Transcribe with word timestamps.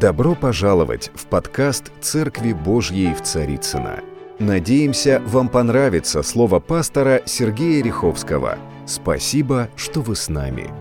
Добро 0.00 0.34
пожаловать 0.34 1.10
в 1.14 1.26
подкаст 1.26 1.92
«Церкви 2.00 2.54
Божьей 2.54 3.12
в 3.12 3.20
Царицына. 3.20 4.00
Надеемся, 4.38 5.20
вам 5.26 5.50
понравится 5.50 6.22
слово 6.22 6.58
пастора 6.58 7.20
Сергея 7.26 7.84
Риховского. 7.84 8.58
Спасибо, 8.86 9.68
что 9.76 10.00
вы 10.00 10.16
с 10.16 10.30
нами. 10.30 10.72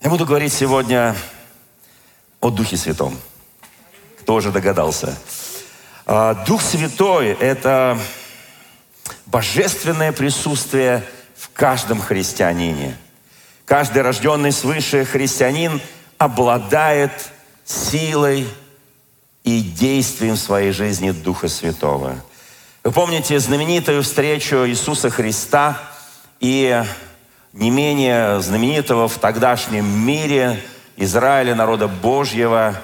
Я 0.00 0.10
буду 0.10 0.24
говорить 0.26 0.52
сегодня 0.52 1.16
о 2.40 2.50
Духе 2.50 2.76
Святом. 2.76 3.16
Кто 4.20 4.34
уже 4.34 4.52
догадался? 4.52 5.18
А, 6.06 6.34
Дух 6.46 6.62
Святой– 6.62 7.30
это 7.40 7.98
божественное 9.26 10.12
присутствие 10.12 11.02
в 11.34 11.50
каждом 11.52 12.00
христианине. 12.00 12.96
Каждый 13.64 14.02
рожденный 14.02 14.52
свыше 14.52 15.04
христианин 15.04 15.80
обладает 16.16 17.10
силой 17.66 18.46
и 19.42 19.60
действием 19.60 20.36
в 20.36 20.38
своей 20.38 20.72
жизни 20.72 21.10
Духа 21.10 21.48
Святого. 21.48 22.14
Вы 22.84 22.92
помните 22.92 23.38
знаменитую 23.40 24.02
встречу 24.02 24.66
Иисуса 24.66 25.10
Христа 25.10 25.78
и 26.38 26.82
не 27.52 27.70
менее 27.70 28.40
знаменитого 28.40 29.08
в 29.08 29.18
тогдашнем 29.18 29.84
мире 29.84 30.62
Израиля, 30.96 31.54
народа 31.54 31.88
Божьего, 31.88 32.80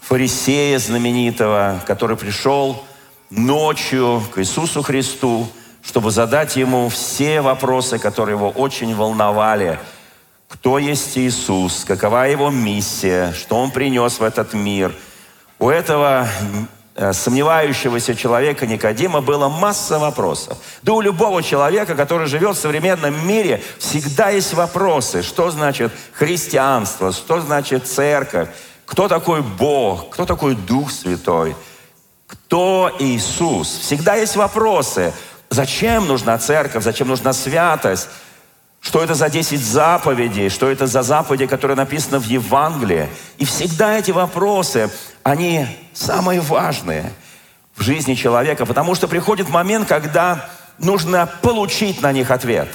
фарисея 0.00 0.78
знаменитого, 0.78 1.82
который 1.86 2.16
пришел 2.16 2.82
ночью 3.28 4.22
к 4.34 4.38
Иисусу 4.38 4.82
Христу, 4.82 5.46
чтобы 5.82 6.10
задать 6.10 6.56
ему 6.56 6.88
все 6.88 7.42
вопросы, 7.42 7.98
которые 7.98 8.36
его 8.36 8.48
очень 8.48 8.94
волновали– 8.94 9.78
кто 10.48 10.78
есть 10.78 11.16
Иисус, 11.18 11.84
какова 11.84 12.28
Его 12.28 12.50
миссия, 12.50 13.32
что 13.32 13.56
Он 13.56 13.70
принес 13.70 14.18
в 14.18 14.22
этот 14.22 14.52
мир. 14.54 14.94
У 15.58 15.68
этого 15.68 16.28
э, 16.94 17.12
сомневающегося 17.12 18.14
человека 18.14 18.66
Никодима 18.66 19.20
было 19.20 19.48
масса 19.48 19.98
вопросов. 19.98 20.58
Да 20.82 20.92
у 20.92 21.00
любого 21.00 21.42
человека, 21.42 21.94
который 21.94 22.26
живет 22.26 22.56
в 22.56 22.60
современном 22.60 23.26
мире, 23.26 23.62
всегда 23.78 24.30
есть 24.30 24.54
вопросы. 24.54 25.22
Что 25.22 25.50
значит 25.50 25.92
христианство? 26.12 27.12
Что 27.12 27.40
значит 27.40 27.86
церковь? 27.86 28.48
Кто 28.84 29.08
такой 29.08 29.42
Бог? 29.42 30.10
Кто 30.10 30.26
такой 30.26 30.54
Дух 30.54 30.92
Святой? 30.92 31.56
Кто 32.26 32.94
Иисус? 33.00 33.78
Всегда 33.78 34.14
есть 34.14 34.36
вопросы. 34.36 35.12
Зачем 35.50 36.06
нужна 36.06 36.38
церковь? 36.38 36.84
Зачем 36.84 37.08
нужна 37.08 37.32
святость? 37.32 38.08
Что 38.80 39.02
это 39.02 39.14
за 39.14 39.28
10 39.28 39.60
заповедей? 39.60 40.48
Что 40.48 40.70
это 40.70 40.86
за 40.86 41.02
заповеди, 41.02 41.46
которые 41.46 41.76
написаны 41.76 42.18
в 42.18 42.26
Евангелии? 42.26 43.08
И 43.38 43.44
всегда 43.44 43.98
эти 43.98 44.12
вопросы, 44.12 44.90
они 45.22 45.66
самые 45.92 46.40
важные 46.40 47.12
в 47.74 47.82
жизни 47.82 48.14
человека, 48.14 48.64
потому 48.64 48.94
что 48.94 49.08
приходит 49.08 49.48
момент, 49.48 49.88
когда 49.88 50.48
нужно 50.78 51.28
получить 51.42 52.00
на 52.00 52.12
них 52.12 52.30
ответ. 52.30 52.68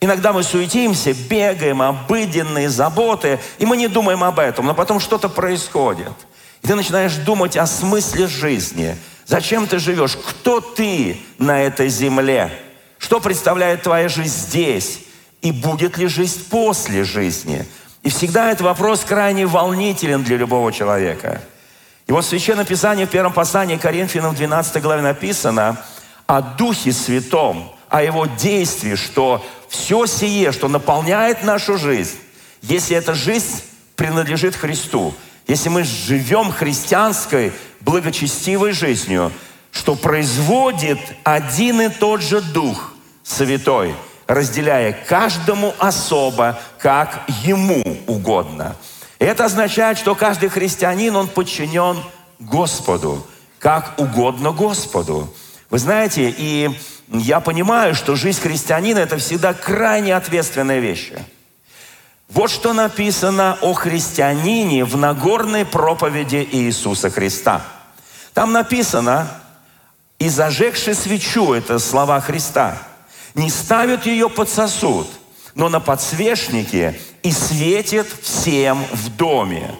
Иногда 0.00 0.32
мы 0.32 0.42
суетимся, 0.42 1.14
бегаем, 1.14 1.80
обыденные 1.80 2.68
заботы, 2.68 3.38
и 3.58 3.66
мы 3.66 3.76
не 3.76 3.86
думаем 3.86 4.24
об 4.24 4.40
этом, 4.40 4.66
но 4.66 4.74
потом 4.74 4.98
что-то 4.98 5.28
происходит. 5.28 6.12
И 6.60 6.66
ты 6.66 6.74
начинаешь 6.74 7.14
думать 7.14 7.56
о 7.56 7.66
смысле 7.66 8.26
жизни. 8.26 8.96
Зачем 9.26 9.66
ты 9.66 9.78
живешь? 9.78 10.16
Кто 10.16 10.60
ты 10.60 11.20
на 11.38 11.62
этой 11.62 11.88
земле? 11.88 12.50
Что 12.98 13.20
представляет 13.20 13.82
твоя 13.82 14.08
жизнь 14.08 14.34
здесь? 14.34 15.00
И 15.42 15.50
будет 15.50 15.98
ли 15.98 16.06
жизнь 16.06 16.48
после 16.48 17.04
жизни. 17.04 17.66
И 18.02 18.08
всегда 18.08 18.50
этот 18.50 18.62
вопрос 18.62 19.00
крайне 19.00 19.46
волнителен 19.46 20.22
для 20.22 20.36
любого 20.36 20.72
человека. 20.72 21.42
И 22.06 22.12
вот 22.12 22.24
в 22.24 22.28
Священном 22.28 22.64
Писании 22.64 23.04
в 23.04 23.10
первом 23.10 23.32
послании 23.32 23.76
Коринфянам 23.76 24.34
12 24.34 24.82
главе 24.82 25.02
написано 25.02 25.76
о 26.26 26.40
Духе 26.40 26.92
Святом, 26.92 27.72
о 27.88 28.02
Его 28.02 28.26
действии, 28.26 28.94
что 28.94 29.44
все 29.68 30.06
сие, 30.06 30.52
что 30.52 30.68
наполняет 30.68 31.42
нашу 31.42 31.76
жизнь, 31.76 32.16
если 32.62 32.96
эта 32.96 33.14
жизнь 33.14 33.62
принадлежит 33.96 34.56
Христу, 34.56 35.14
если 35.46 35.68
мы 35.68 35.82
живем 35.82 36.52
христианской, 36.52 37.52
благочестивой 37.80 38.72
жизнью, 38.72 39.32
что 39.72 39.96
производит 39.96 41.00
один 41.24 41.80
и 41.80 41.88
тот 41.88 42.22
же 42.22 42.40
Дух 42.40 42.94
Святой– 43.24 43.94
разделяя 44.26 44.92
каждому 44.92 45.74
особо, 45.78 46.58
как 46.78 47.22
ему 47.42 47.82
угодно. 48.06 48.76
Это 49.18 49.44
означает, 49.44 49.98
что 49.98 50.14
каждый 50.14 50.48
христианин, 50.48 51.14
он 51.14 51.28
подчинен 51.28 51.98
Господу, 52.38 53.24
как 53.58 53.94
угодно 53.98 54.52
Господу. 54.52 55.32
Вы 55.70 55.78
знаете, 55.78 56.34
и 56.36 56.70
я 57.08 57.40
понимаю, 57.40 57.94
что 57.94 58.16
жизнь 58.16 58.40
христианина– 58.40 58.98
это 59.00 59.18
всегда 59.18 59.54
крайне 59.54 60.16
ответственная 60.16 60.80
вещь. 60.80 61.12
Вот 62.28 62.50
что 62.50 62.72
написано 62.72 63.58
о 63.60 63.74
христианине 63.74 64.84
в 64.84 64.96
Нагорной 64.96 65.66
проповеди 65.66 66.48
Иисуса 66.50 67.10
Христа. 67.10 67.62
Там 68.32 68.52
написано, 68.52 69.28
«И 70.18 70.28
зажегши 70.28 70.94
свечу»– 70.94 71.52
это 71.54 71.78
слова 71.78 72.20
Христа– 72.20 72.78
не 73.34 73.50
ставят 73.50 74.06
ее 74.06 74.28
под 74.28 74.48
сосуд, 74.48 75.08
но 75.54 75.68
на 75.68 75.80
подсвечнике 75.80 76.98
и 77.22 77.32
светит 77.32 78.06
всем 78.22 78.84
в 78.92 79.16
доме. 79.16 79.74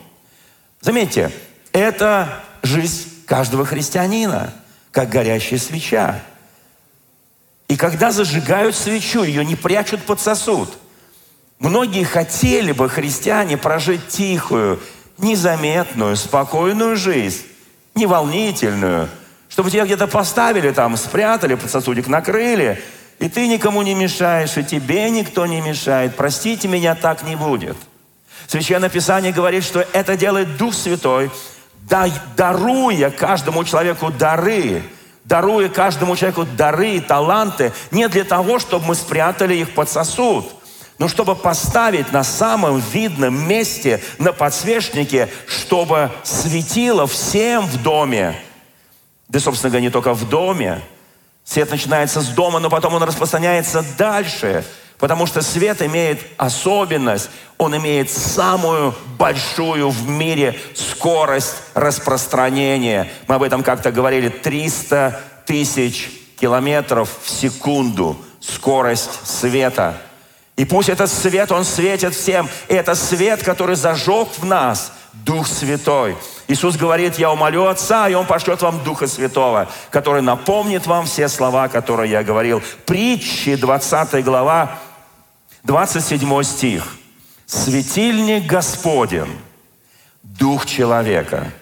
Заметьте, 0.80 1.30
это 1.72 2.42
жизнь 2.62 3.08
каждого 3.26 3.64
христианина, 3.64 4.52
как 4.90 5.08
горящая 5.08 5.58
свеча. 5.58 6.20
И 7.68 7.76
когда 7.76 8.10
зажигают 8.10 8.76
свечу, 8.76 9.22
ее 9.22 9.44
не 9.44 9.56
прячут 9.56 10.02
под 10.02 10.20
сосуд. 10.20 10.70
Многие 11.58 12.04
хотели 12.04 12.72
бы, 12.72 12.88
христиане, 12.88 13.56
прожить 13.56 14.08
тихую, 14.08 14.80
незаметную, 15.16 16.16
спокойную 16.16 16.96
жизнь, 16.96 17.42
неволнительную, 17.94 19.08
чтобы 19.48 19.70
тебя 19.70 19.84
где-то 19.84 20.06
поставили 20.06 20.70
там, 20.72 20.96
спрятали 20.96 21.54
под 21.54 21.70
сосудик, 21.70 22.08
накрыли– 22.08 22.82
и 23.22 23.28
ты 23.28 23.46
никому 23.46 23.82
не 23.82 23.94
мешаешь, 23.94 24.56
и 24.56 24.64
тебе 24.64 25.08
никто 25.08 25.46
не 25.46 25.60
мешает. 25.60 26.16
Простите 26.16 26.66
меня, 26.66 26.96
так 26.96 27.22
не 27.22 27.36
будет. 27.36 27.76
Священное 28.48 28.88
Писание 28.88 29.32
говорит, 29.32 29.62
что 29.62 29.86
это 29.92 30.16
делает 30.16 30.56
Дух 30.56 30.74
Святой, 30.74 31.30
даруя 32.36 33.10
каждому 33.10 33.62
человеку 33.62 34.10
дары, 34.10 34.82
даруя 35.24 35.68
каждому 35.68 36.16
человеку 36.16 36.44
дары 36.44 36.96
и 36.96 37.00
таланты, 37.00 37.72
не 37.92 38.08
для 38.08 38.24
того, 38.24 38.58
чтобы 38.58 38.86
мы 38.86 38.96
спрятали 38.96 39.54
их 39.54 39.72
под 39.72 39.88
сосуд, 39.88 40.44
но 40.98 41.06
чтобы 41.06 41.36
поставить 41.36 42.10
на 42.10 42.24
самом 42.24 42.80
видном 42.80 43.46
месте, 43.46 44.02
на 44.18 44.32
подсвечнике, 44.32 45.28
чтобы 45.46 46.10
светило 46.24 47.06
всем 47.06 47.66
в 47.66 47.80
доме. 47.84 48.34
Да, 49.28 49.38
собственно 49.38 49.70
говоря, 49.70 49.84
не 49.84 49.90
только 49.90 50.12
в 50.12 50.28
доме, 50.28 50.82
Свет 51.44 51.70
начинается 51.70 52.20
с 52.20 52.28
дома, 52.28 52.58
но 52.60 52.70
потом 52.70 52.94
он 52.94 53.02
распространяется 53.02 53.84
дальше, 53.98 54.64
потому 54.98 55.26
что 55.26 55.42
свет 55.42 55.82
имеет 55.82 56.20
особенность, 56.36 57.30
он 57.58 57.76
имеет 57.76 58.10
самую 58.10 58.94
большую 59.18 59.90
в 59.90 60.08
мире 60.08 60.58
скорость 60.74 61.56
распространения. 61.74 63.10
Мы 63.26 63.34
об 63.34 63.42
этом 63.42 63.62
как-то 63.62 63.90
говорили, 63.90 64.28
300 64.28 65.20
тысяч 65.46 66.10
километров 66.40 67.08
в 67.22 67.28
секунду 67.28 68.16
скорость 68.40 69.26
света. 69.26 69.96
И 70.56 70.64
пусть 70.64 70.88
этот 70.88 71.10
свет, 71.10 71.50
он 71.50 71.64
светит 71.64 72.14
всем. 72.14 72.48
И 72.68 72.74
это 72.74 72.94
свет, 72.94 73.42
который 73.42 73.74
зажег 73.74 74.28
в 74.38 74.44
нас 74.44 74.92
Дух 75.12 75.46
Святой. 75.46 76.16
Иисус 76.48 76.76
говорит, 76.76 77.18
я 77.18 77.30
умолю 77.30 77.66
Отца, 77.66 78.08
и 78.08 78.14
Он 78.14 78.26
пошлет 78.26 78.62
вам 78.62 78.82
Духа 78.82 79.06
Святого, 79.06 79.68
который 79.90 80.22
напомнит 80.22 80.86
вам 80.86 81.06
все 81.06 81.28
слова, 81.28 81.68
которые 81.68 82.10
я 82.10 82.24
говорил. 82.24 82.62
Притчи, 82.86 83.56
20 83.56 84.24
глава, 84.24 84.78
27 85.64 86.42
стих. 86.42 86.96
Светильник 87.46 88.46
Господен, 88.46 89.28
Дух 90.22 90.64
человека. 90.64 91.52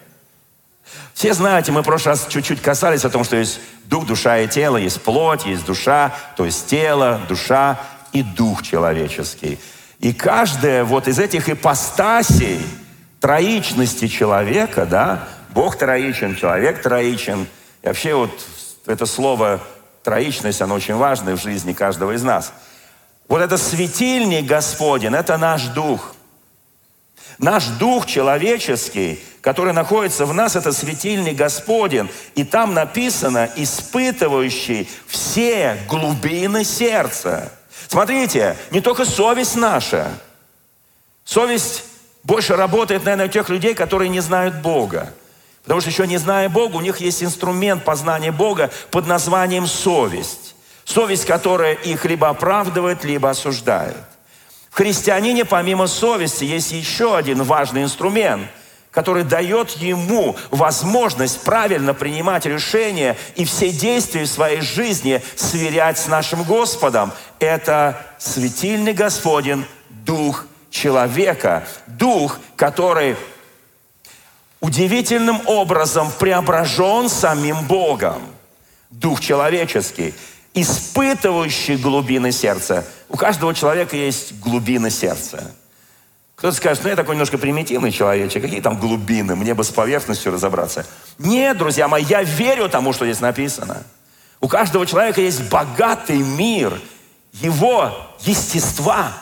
Все 1.12 1.34
знаете, 1.34 1.72
мы 1.72 1.82
в 1.82 1.84
прошлый 1.84 2.14
раз 2.14 2.26
чуть-чуть 2.28 2.62
касались 2.62 3.04
о 3.04 3.10
том, 3.10 3.25
что 3.25 3.36
есть 3.36 3.60
дух, 3.86 4.06
душа 4.06 4.38
и 4.38 4.48
тело, 4.48 4.76
есть 4.76 5.02
плоть, 5.02 5.44
есть 5.44 5.66
душа, 5.66 6.14
то 6.36 6.44
есть 6.44 6.66
тело, 6.69 7.20
душа 7.28 7.80
и 8.12 8.22
дух 8.22 8.62
человеческий. 8.62 9.58
И 9.98 10.14
каждая 10.14 10.84
вот 10.84 11.08
из 11.08 11.19
этих 11.19 11.48
ипостасей– 11.48 12.64
троичности 13.20 14.08
человека, 14.08 14.87
да, 14.87 15.28
Бог 15.50 15.76
троичен, 15.76 16.37
человек 16.37 16.82
троичен. 16.82 17.46
И 17.82 17.87
вообще 17.87 18.14
вот 18.14 18.31
это 18.87 19.06
слово 19.06 19.61
троичность, 20.02 20.62
оно 20.62 20.75
очень 20.75 20.94
важное 20.94 21.37
в 21.37 21.43
жизни 21.43 21.72
каждого 21.72 22.12
из 22.12 22.22
нас. 22.22 22.52
Вот 23.28 23.40
это 23.40 23.58
светильник 23.58 24.46
Господень, 24.46 25.14
это 25.14 25.37
наш 25.37 25.64
дух. 25.67 26.14
Наш 27.38 27.67
дух 27.67 28.06
человеческий, 28.06 29.23
который 29.40 29.73
находится 29.73 30.26
в 30.26 30.34
нас, 30.34 30.56
это 30.56 30.73
светильник 30.73 31.37
Господен. 31.37 32.08
И 32.34 32.44
там 32.44 32.75
написано, 32.75 33.49
испытывающий 33.56 34.88
все 35.06 35.78
глубины 35.88 36.64
сердца. 36.64 37.50
Смотрите, 37.88 38.56
не 38.70 38.81
только 38.81 39.05
совесть 39.05 39.56
наша. 39.56 40.08
Совесть 41.25 41.84
больше 42.22 42.56
работает, 42.56 43.05
наверное, 43.05 43.26
у 43.26 43.31
тех 43.31 43.49
людей, 43.49 43.75
которые 43.75 44.08
не 44.08 44.20
знают 44.20 44.56
Бога. 44.56 45.12
Потому 45.62 45.81
что 45.81 45.90
еще 45.90 46.06
не 46.06 46.17
зная 46.17 46.49
Бога, 46.49 46.76
у 46.76 46.81
них 46.81 47.00
есть 47.00 47.22
инструмент 47.22 47.84
познания 47.84 48.32
Бога 48.32 48.70
под 48.90 49.06
названием 49.06 49.67
совесть. 49.67 50.55
Совесть, 50.84 51.25
которая 51.25 51.75
их 51.75 52.05
либо 52.05 52.28
оправдывает, 52.28 53.05
либо 53.05 53.31
осуждает. 53.31 53.96
В 54.70 54.76
христианине 54.76 55.44
помимо 55.44 55.87
совести 55.87 56.44
есть 56.44 56.72
еще 56.72 57.17
один 57.17 57.43
важный 57.43 57.82
инструмент, 57.82 58.49
который 58.90 59.23
дает 59.23 59.70
ему 59.70 60.37
возможность 60.50 61.43
правильно 61.43 61.94
принимать 61.94 62.46
решения 62.46 63.16
и 63.37 63.44
все 63.44 63.70
действия 63.70 64.25
в 64.25 64.28
своей 64.28 64.61
жизни 64.61 65.23
сверять 65.37 65.99
с 65.99 66.08
нашим 66.08 66.43
Господом. 66.43 67.12
Это 67.38 68.05
светильный 68.19 68.93
Господень, 68.93 69.64
Дух 70.05 70.46
человека, 70.70 71.64
Дух, 71.87 72.38
который 72.56 73.17
удивительным 74.61 75.40
образом 75.46 76.11
преображен 76.19 77.08
самим 77.08 77.67
Богом. 77.67 78.22
Дух 78.90 79.20
человеческий, 79.20 80.14
испытывающий 80.55 81.76
глубины 81.76 82.32
сердца. 82.32 82.84
У 83.08 83.17
каждого 83.17 83.55
человека 83.55 83.96
есть 83.96 84.38
глубины 84.40 84.90
сердца. 84.90 85.52
Кто-то 86.37 86.56
скажет, 86.56 86.84
ну 86.84 86.90
я 86.90 86.96
такой 86.96 87.16
немножко 87.16 87.37
примитивный 87.37 87.93
человечек, 87.93 88.43
какие 88.43 88.62
там 88.62 88.78
глубины, 88.81 89.37
мне 89.37 89.52
бы 89.52 89.62
с 89.62 89.69
поверхностью 89.69 90.32
разобраться. 90.32 90.87
Нет, 91.19 91.58
друзья 91.58 91.87
мои, 91.87 92.02
я 92.02 92.23
верю 92.23 92.69
тому, 92.69 92.94
что 92.94 93.05
здесь 93.05 93.20
написано. 93.20 93.82
У 94.40 94.49
каждого 94.49 94.87
человека 94.87 95.20
есть 95.20 95.50
богатый 95.50 96.16
мир, 96.16 96.81
его 97.32 97.93
естества. 98.20 99.12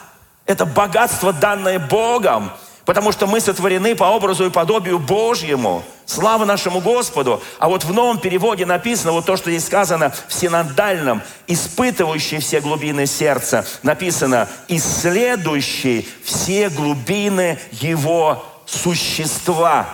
Это 0.48 0.66
богатство, 0.66 1.32
данное 1.32 1.78
Богом– 1.78 2.50
Потому 2.88 3.12
что 3.12 3.26
мы 3.26 3.38
сотворены 3.38 3.94
по 3.94 4.04
образу 4.04 4.46
и 4.46 4.50
подобию 4.50 4.98
Божьему. 4.98 5.84
Слава 6.06 6.46
нашему 6.46 6.80
Господу. 6.80 7.42
А 7.58 7.68
вот 7.68 7.84
в 7.84 7.92
новом 7.92 8.18
переводе 8.18 8.64
написано 8.64 9.12
вот 9.12 9.26
то, 9.26 9.36
что 9.36 9.50
здесь 9.50 9.66
сказано 9.66 10.10
в 10.26 10.32
синодальном, 10.32 11.20
испытывающий 11.46 12.38
все 12.38 12.62
глубины 12.62 13.04
сердца. 13.04 13.66
Написано, 13.82 14.48
исследующий 14.68 16.08
все 16.24 16.70
глубины 16.70 17.58
его 17.72 18.42
существа. 18.64 19.86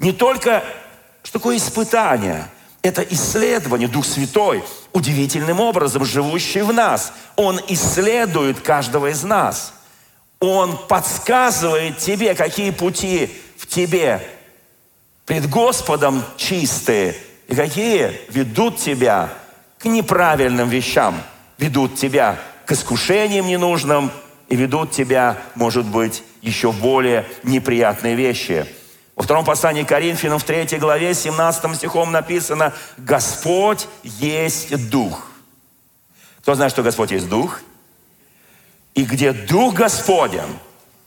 Не 0.00 0.10
только, 0.10 0.64
что 1.22 1.38
такое 1.38 1.58
испытание? 1.58 2.48
Это 2.84 3.02
исследование, 3.02 3.88
Дух 3.88 4.06
Святой, 4.06 4.62
удивительным 4.92 5.58
образом 5.58 6.04
живущий 6.04 6.62
в 6.62 6.72
нас. 6.72 7.12
Он 7.34 7.60
исследует 7.66 8.60
каждого 8.60 9.08
из 9.08 9.24
нас– 9.24 9.72
он 10.44 10.76
подсказывает 10.88 11.98
тебе, 11.98 12.34
какие 12.34 12.70
пути 12.70 13.30
в 13.56 13.66
тебе 13.66 14.20
пред 15.24 15.48
Господом 15.48 16.22
чистые, 16.36 17.14
и 17.48 17.54
какие 17.54 18.12
ведут 18.28 18.76
тебя 18.76 19.32
к 19.78 19.86
неправильным 19.86 20.68
вещам, 20.68 21.14
ведут 21.56 21.96
тебя 21.96 22.38
к 22.66 22.72
искушениям 22.72 23.46
ненужным 23.46 24.10
и 24.48 24.56
ведут 24.56 24.90
тебя, 24.92 25.38
может 25.54 25.86
быть, 25.86 26.22
еще 26.42 26.72
более 26.72 27.26
неприятные 27.42 28.14
вещи. 28.14 28.66
Во 29.16 29.22
втором 29.22 29.44
послании 29.44 29.84
Коринфянам, 29.84 30.38
в 30.38 30.44
третьей 30.44 30.78
главе, 30.78 31.14
17 31.14 31.76
стихом 31.76 32.10
написано 32.10 32.72
«Господь 32.96 33.86
есть 34.02 34.90
Дух». 34.90 35.28
Кто 36.40 36.54
знает, 36.54 36.72
что 36.72 36.82
Господь 36.82 37.12
есть 37.12 37.28
Дух– 37.28 37.60
и 38.94 39.04
где 39.04 39.32
Дух 39.32 39.74
Господен, 39.74 40.58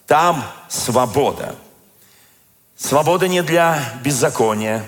там 0.05 0.43
свобода. 0.67 1.55
Свобода 2.75 3.27
не 3.27 3.41
для 3.41 3.79
беззакония, 4.03 4.83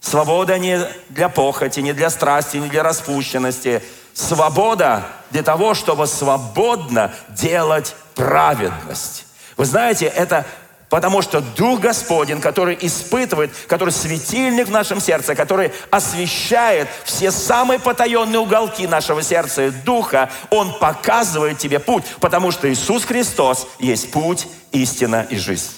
свобода 0.00 0.58
не 0.58 0.86
для 1.08 1.28
похоти, 1.28 1.80
не 1.80 1.92
для 1.92 2.10
страсти, 2.10 2.58
не 2.58 2.68
для 2.68 2.82
распущенности. 2.82 3.82
Свобода 4.14 5.06
для 5.30 5.42
того, 5.42 5.74
чтобы 5.74 6.06
свободно 6.06 7.12
делать 7.30 7.96
праведность. 8.14 9.26
Вы 9.56 9.64
знаете, 9.64 10.06
это 10.06 10.46
Потому 10.96 11.20
что 11.20 11.42
Дух 11.42 11.80
Господень, 11.80 12.40
который 12.40 12.74
испытывает, 12.80 13.50
который 13.66 13.90
светильник 13.90 14.68
в 14.68 14.70
нашем 14.70 14.98
сердце, 14.98 15.34
который 15.34 15.70
освещает 15.90 16.88
все 17.04 17.30
самые 17.30 17.78
потаенные 17.78 18.38
уголки 18.38 18.86
нашего 18.86 19.22
сердца 19.22 19.66
и 19.66 19.70
Духа, 19.70 20.30
Он 20.48 20.72
показывает 20.78 21.58
тебе 21.58 21.80
путь, 21.80 22.02
потому 22.18 22.50
что 22.50 22.72
Иисус 22.72 23.04
Христос 23.04 23.68
есть 23.78 24.10
путь, 24.10 24.48
истина 24.72 25.26
и 25.28 25.36
жизнь. 25.36 25.68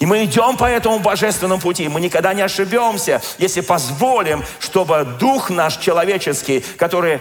И 0.00 0.06
мы 0.06 0.24
идем 0.24 0.56
по 0.56 0.64
этому 0.64 0.98
божественному 0.98 1.60
пути. 1.60 1.86
Мы 1.86 2.00
никогда 2.00 2.34
не 2.34 2.42
ошибемся, 2.42 3.22
если 3.38 3.60
позволим, 3.60 4.42
чтобы 4.58 5.06
Дух 5.20 5.50
наш 5.50 5.76
человеческий, 5.76 6.64
который 6.76 7.20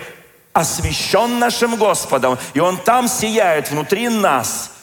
освящен 0.51 1.37
нашим 1.37 1.75
Господом, 1.75 2.39
и 2.55 2.59
Он 2.59 2.77
там 2.77 3.07
сияет 3.07 3.69
внутри 3.69 4.09
нас– 4.09 4.71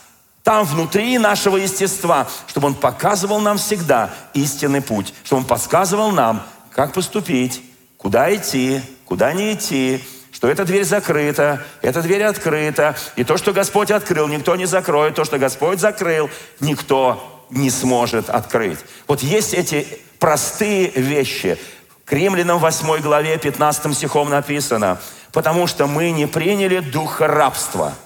там 0.46 0.64
внутри 0.64 1.18
нашего 1.18 1.56
естества, 1.56 2.28
чтобы 2.46 2.68
Он 2.68 2.74
показывал 2.74 3.40
нам 3.40 3.58
всегда 3.58 4.10
истинный 4.32 4.80
путь, 4.80 5.12
чтобы 5.24 5.40
Он 5.40 5.44
подсказывал 5.44 6.12
нам, 6.12 6.40
как 6.70 6.92
поступить, 6.92 7.64
куда 7.96 8.32
идти, 8.32 8.80
куда 9.06 9.32
не 9.32 9.54
идти, 9.54 10.04
что 10.30 10.46
эта 10.46 10.64
дверь 10.64 10.84
закрыта, 10.84 11.64
эта 11.82 12.00
дверь 12.00 12.22
открыта, 12.22 12.94
и 13.16 13.24
то, 13.24 13.36
что 13.36 13.52
Господь 13.52 13.90
открыл, 13.90 14.28
никто 14.28 14.54
не 14.54 14.66
закроет, 14.66 15.16
то, 15.16 15.24
что 15.24 15.36
Господь 15.38 15.80
закрыл, 15.80 16.30
никто 16.60 17.44
не 17.50 17.68
сможет 17.68 18.30
открыть. 18.30 18.78
Вот 19.08 19.24
есть 19.24 19.52
эти 19.52 19.98
простые 20.20 20.90
вещи. 20.90 21.58
К 22.04 22.12
римлянам 22.12 22.60
8 22.60 23.00
главе 23.00 23.36
15 23.36 23.92
стихом 23.92 24.30
написано, 24.30 25.00
потому 25.32 25.66
что 25.66 25.88
мы 25.88 26.12
не 26.12 26.26
приняли 26.26 26.78
духа 26.78 27.26
рабства– 27.26 27.94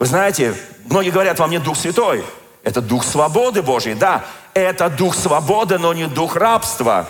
вы 0.00 0.06
знаете, 0.06 0.54
многие 0.86 1.10
говорят, 1.10 1.38
во 1.38 1.46
мне 1.46 1.60
Дух 1.60 1.76
Святой. 1.76 2.24
Это 2.64 2.80
Дух 2.80 3.04
свободы 3.04 3.60
Божьей, 3.60 3.94
да. 3.94 4.24
Это 4.54 4.88
Дух 4.88 5.14
свободы, 5.14 5.78
но 5.78 5.92
не 5.92 6.06
Дух 6.06 6.36
рабства. 6.36 7.06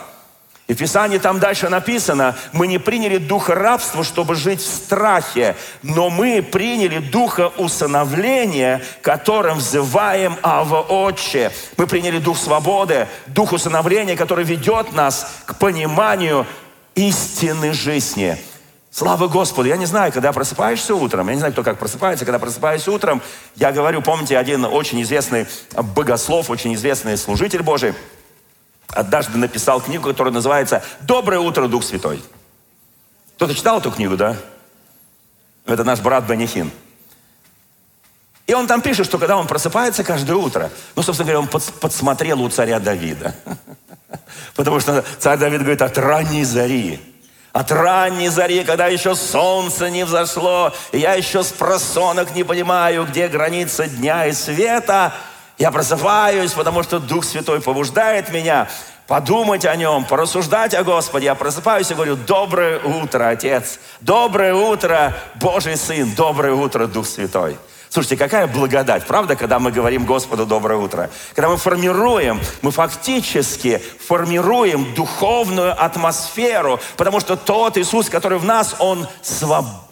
И 0.67 0.75
в 0.75 0.77
Писании 0.77 1.19
там 1.19 1.39
дальше 1.39 1.69
написано, 1.69 2.37
мы 2.53 2.69
не 2.69 2.79
приняли 2.79 3.19
духа 3.19 3.57
рабства, 3.57 4.05
чтобы 4.05 4.37
жить 4.37 4.61
в 4.61 4.67
страхе, 4.67 5.57
но 5.83 6.11
мы 6.11 6.43
приняли 6.43 6.99
духа 6.99 7.49
усыновления, 7.57 8.81
которым 9.03 9.59
взываем 9.59 10.37
Ава 10.43 10.81
Отче. 10.81 11.51
Мы 11.77 11.89
приняли 11.89 12.19
дух 12.19 12.39
свободы, 12.39 13.09
дух 13.27 13.53
усыновления, 13.53 14.17
который 14.17 14.45
ведет 14.45 14.93
нас 14.93 15.43
к 15.45 15.59
пониманию 15.59 16.47
истины 16.95 17.73
жизни. 17.73 18.39
Слава 18.91 19.29
Господу! 19.29 19.69
Я 19.69 19.77
не 19.77 19.87
знаю, 19.87 20.13
когда 20.13 20.33
просыпаешься 20.33 20.97
утром, 20.97 21.29
я 21.29 21.35
не 21.35 21.39
знаю, 21.39 21.53
кто 21.53 21.63
как 21.63 21.79
просыпается, 21.79 22.25
когда 22.25 22.41
просыпаюсь 22.41 22.89
утром, 22.89 23.23
я 23.55 23.71
говорю, 23.71 24.03
помните, 24.03 24.37
один 24.37 24.65
очень 24.65 25.01
известный 25.03 25.47
богослов, 25.73 26.51
очень 26.51 26.75
известный 26.75 27.17
служитель 27.17 27.63
Божий, 27.63 27.95
однажды 28.89 29.39
написал 29.39 29.81
книгу, 29.81 30.09
которая 30.09 30.35
называется 30.35 30.83
«Доброе 31.03 31.39
утро, 31.39 31.69
Дух 31.69 31.85
Святой». 31.85 32.21
Кто-то 33.37 33.55
читал 33.55 33.79
эту 33.79 33.93
книгу, 33.93 34.17
да? 34.17 34.37
Это 35.67 35.85
наш 35.85 36.01
брат 36.01 36.25
Бенихин. 36.25 36.73
И 38.49 38.55
он 38.55 38.67
там 38.67 38.83
пишет, 38.83 39.07
что 39.07 39.19
когда 39.19 39.37
он 39.37 39.47
просыпается 39.47 40.03
каждое 40.03 40.37
утро, 40.37 40.69
ну, 40.97 41.03
собственно 41.03 41.31
говоря, 41.31 41.41
он 41.41 41.61
подсмотрел 41.81 42.43
у 42.43 42.49
царя 42.49 42.81
Давида. 42.81 43.37
Потому 44.57 44.81
что 44.81 45.05
царь 45.21 45.39
Давид 45.39 45.61
говорит, 45.61 45.81
от 45.81 45.97
ранней 45.97 46.43
зари 46.43 47.10
от 47.53 47.73
ранней 47.73 48.29
зари, 48.29 48.65
когда 48.65 48.87
еще 48.87 49.15
солнце 49.15 49.91
не 49.91 50.05
взошло, 50.05 50.73
я 50.93 51.15
еще 51.15 51.43
с 51.43 51.49
просонок 51.49 52.35
не 52.35 52.45
понимаю, 52.45 53.07
где 53.07 53.29
граница 53.29 53.87
дня 53.87 54.27
и 54.27 54.33
света, 54.33 55.13
я 55.59 55.71
просыпаюсь, 55.71 56.53
потому 56.53 56.83
что 56.83 57.01
Дух 57.01 57.25
Святой 57.25 57.61
побуждает 57.61 58.33
меня 58.33 58.69
подумать 59.07 59.67
о 59.67 59.75
Нем, 59.77 60.05
порассуждать 60.05 60.73
о 60.73 60.85
Господе. 60.85 61.27
Я 61.27 61.35
просыпаюсь 61.35 61.91
и 61.91 61.95
говорю, 61.95 62.17
доброе 62.17 62.79
утро, 62.79 63.29
Отец, 63.29 63.81
доброе 64.01 64.55
утро, 64.55 65.13
Божий 65.35 65.77
Сын, 65.77 66.15
доброе 66.15 66.55
утро, 66.55 66.87
Дух 66.87 67.07
Святой. 67.07 67.59
Слушайте, 67.93 68.17
какая 68.17 68.47
благодать, 68.47 69.05
правда, 69.05 69.35
когда 69.35 69.59
мы 69.59 69.73
говорим 69.73 70.07
Господу 70.07 70.47
доброе 70.47 70.79
утро? 70.79 71.11
Когда 71.35 71.49
мы 71.49 71.57
формируем, 71.57 72.41
мы 72.63 72.71
фактически 72.71 73.83
формируем 74.07 74.95
духовную 74.95 75.73
атмосферу, 75.73 76.79
потому 76.97 77.19
что 77.19 77.35
тот 77.35 77.77
Иисус, 77.77 78.09
который 78.09 78.39
в 78.39 78.45
нас, 78.45 78.77
Он 78.79 79.09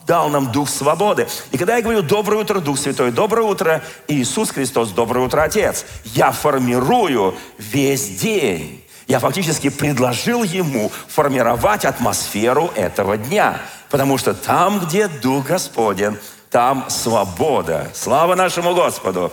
дал 0.07 0.28
нам 0.28 0.52
дух 0.52 0.69
свободы. 0.71 1.26
И 1.50 1.59
когда 1.59 1.75
я 1.75 1.83
говорю 1.83 2.02
«Доброе 2.02 2.43
утро, 2.43 2.61
Дух 2.61 2.78
Святой», 2.78 3.11
«Доброе 3.11 3.43
утро, 3.43 3.83
Иисус 4.07 4.50
Христос», 4.50 4.90
«Доброе 4.90 5.26
утро, 5.26 5.43
Отец», 5.43 5.85
я 6.05 6.31
формирую 6.31 7.35
весь 7.59 8.21
день. 8.21 8.85
Я 9.09 9.19
фактически 9.19 9.71
предложил 9.71 10.45
ему 10.45 10.93
формировать 11.09 11.85
атмосферу 11.85 12.71
этого 12.76 13.17
дня. 13.17 13.61
Потому 13.90 14.19
что 14.19 14.35
там, 14.35 14.78
где 14.81 15.09
Дух 15.09 15.47
Господен, 15.47 16.17
там 16.50 16.88
свобода. 16.88 17.90
Слава 17.95 18.35
нашему 18.35 18.75
Господу! 18.75 19.33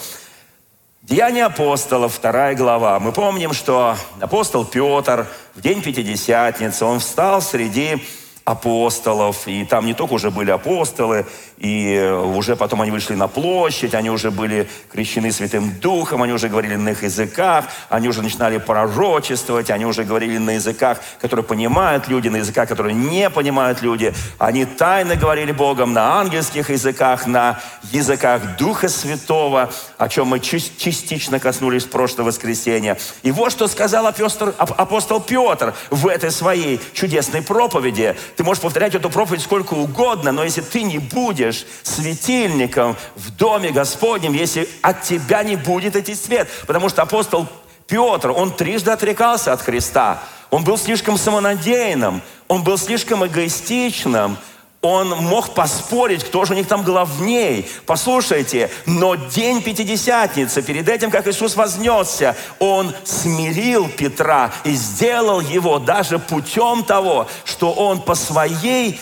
Деяния 1.02 1.46
апостолов, 1.46 2.16
вторая 2.16 2.56
глава. 2.56 3.00
Мы 3.00 3.12
помним, 3.12 3.54
что 3.54 3.96
апостол 4.20 4.66
Петр 4.66 5.28
в 5.54 5.62
день 5.62 5.84
Пятидесятницы, 5.84 6.84
он 6.84 7.00
встал 7.00 7.44
среди 7.44 8.04
апостолов, 8.44 9.48
и 9.48 9.66
там 9.66 9.86
не 9.86 9.94
только 9.94 10.14
уже 10.14 10.32
были 10.32 10.50
апостолы, 10.50 11.28
и 11.58 12.14
уже 12.36 12.56
потом 12.56 12.82
они 12.82 12.92
вышли 12.92 13.16
на 13.16 13.28
площадь, 13.28 13.94
они 13.94 14.10
уже 14.10 14.30
были 14.30 14.68
крещены 14.92 15.32
Святым 15.32 15.72
Духом, 15.80 16.22
они 16.22 16.34
уже 16.34 16.50
говорили 16.50 16.76
на 16.76 16.90
их 16.90 17.04
языках, 17.04 17.66
они 17.90 18.10
уже 18.10 18.22
начинали 18.22 18.58
пророчествовать, 18.58 19.70
они 19.70 19.86
уже 19.86 20.04
говорили 20.04 20.38
на 20.38 20.52
языках, 20.52 21.00
которые 21.22 21.46
понимают 21.46 22.10
люди, 22.10 22.28
на 22.28 22.38
языках, 22.38 22.68
которые 22.68 22.94
не 22.94 23.30
понимают 23.30 23.82
люди. 23.82 24.14
Они 24.38 24.66
тайно 24.66 25.16
говорили 25.16 25.54
Богом 25.54 25.94
на 25.94 26.20
ангельских 26.20 26.70
языках, 26.70 27.26
на 27.26 27.62
языках 27.84 28.58
Духа 28.58 28.90
Святого, 28.90 29.72
о 29.98 30.10
чем 30.10 30.28
мы 30.28 30.42
частично 30.42 31.40
коснулись 31.40 31.86
в 31.86 31.90
прошлое 31.90 32.26
воскресенье. 32.26 32.98
И 33.24 33.32
вот 33.32 33.52
что 33.52 33.68
сказал 33.68 34.08
апостол, 34.08 34.54
апостол 34.58 35.22
Петр 35.22 35.74
в 35.90 36.08
этой 36.08 36.32
своей 36.32 36.82
чудесной 36.94 37.42
проповеди. 37.42 38.16
Ты 38.36 38.44
можешь 38.44 38.62
повторять 38.62 38.94
эту 38.94 39.10
проповедь 39.10 39.42
сколько 39.42 39.74
угодно, 39.74 40.32
но 40.34 40.44
если 40.44 40.62
ты 40.62 40.84
не 40.84 41.00
будешь 41.00 41.45
светильником 41.52 42.96
в 43.16 43.32
доме 43.32 43.72
Господнем, 43.72 44.34
если 44.34 44.68
от 44.82 45.04
тебя 45.04 45.44
не 45.44 45.56
будет 45.56 45.96
идти 45.96 46.16
свет, 46.16 46.50
потому 46.68 46.90
что 46.90 47.02
апостол 47.02 47.48
Петр, 47.88 48.32
он 48.32 48.52
трижды 48.52 48.92
отрекался 48.92 49.54
от 49.54 49.62
Христа. 49.62 50.24
Он 50.50 50.64
был 50.64 50.78
слишком 50.78 51.18
самонадеянным, 51.18 52.22
он 52.48 52.64
был 52.64 52.78
слишком 52.78 53.26
эгоистичным, 53.26 54.38
он 54.86 55.10
мог 55.10 55.56
поспорить, 55.56 56.24
кто 56.24 56.46
же 56.46 56.54
у 56.54 56.56
них 56.56 56.68
там 56.68 56.84
главней. 56.84 57.68
Послушайте, 57.88 58.70
но 58.86 59.16
день 59.16 59.64
Пятидесятницы, 59.64 60.62
перед 60.62 60.88
этим, 60.88 61.10
как 61.10 61.28
Иисус 61.28 61.56
вознесся, 61.56 62.36
он 62.60 62.94
смирил 63.04 63.90
Петра 63.90 64.52
и 64.64 64.74
сделал 64.74 65.40
его 65.40 65.80
даже 65.80 66.20
путем 66.20 66.84
того, 66.84 67.28
что 67.46 67.72
он 67.74 68.00
по 68.00 68.14
своей 68.14 69.00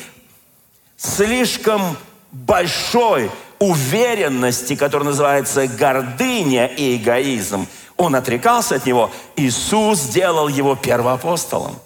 слишком 0.95 1.97
большой 2.33 3.31
уверенности, 3.59 4.75
которая 4.75 5.09
называется 5.09 5.67
гордыня 5.67 6.65
и 6.65 6.97
эгоизм, 6.97 7.67
он 7.95 8.15
отрекался 8.15 8.75
от 8.75 8.85
него. 8.85 9.11
Иисус 9.35 9.99
сделал 9.99 10.47
его 10.47 10.75
первоапостолом. 10.75 11.79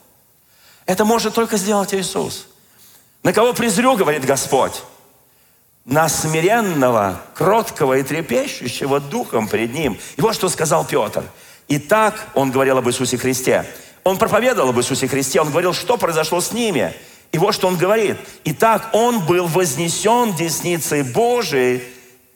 Это 0.85 1.05
может 1.05 1.35
только 1.35 1.57
сделать 1.57 1.93
Иисус. 1.93 2.47
На 3.21 3.33
кого 3.33 3.53
презрю, 3.53 3.95
говорит 3.97 4.25
Господь? 4.25 4.81
На 5.83 6.07
смиренного, 6.09 7.21
кроткого 7.35 7.97
и 7.97 8.03
трепещущего 8.03 8.99
духом 8.99 9.47
пред 9.47 9.73
Ним. 9.73 9.99
И 10.15 10.21
вот 10.21 10.33
что 10.33 10.49
сказал 10.49 10.85
Петр. 10.85 11.23
И 11.67 11.77
так 11.77 12.29
он 12.33 12.51
говорил 12.51 12.77
об 12.77 12.87
Иисусе 12.87 13.17
Христе. 13.17 13.65
Он 14.05 14.17
проповедовал 14.17 14.69
об 14.69 14.79
Иисусе 14.79 15.09
Христе, 15.09 15.41
он 15.41 15.49
говорил, 15.49 15.73
что 15.73 15.97
произошло 15.97 16.39
с 16.39 16.53
ними. 16.53 16.93
И 17.31 17.38
вот 17.38 17.53
что 17.53 17.67
он 17.67 17.77
говорит. 17.77 18.17
Итак, 18.46 18.89
он 18.93 19.25
был 19.25 19.48
вознесен 19.48 20.34
десницей 20.34 21.03
Божией 21.03 21.84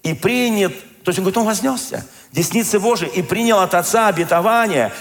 и 0.04 0.14
принят, 0.14 0.74
то 1.04 1.10
есть 1.10 1.20
он 1.20 1.24
говорит, 1.24 1.38
он 1.38 1.46
вознесся 1.46 2.06
десницы 2.32 2.80
Божией 2.80 3.12
и 3.12 3.22
принял 3.22 3.60
от 3.60 3.74
Отца 3.74 4.08
обетование 4.08 4.94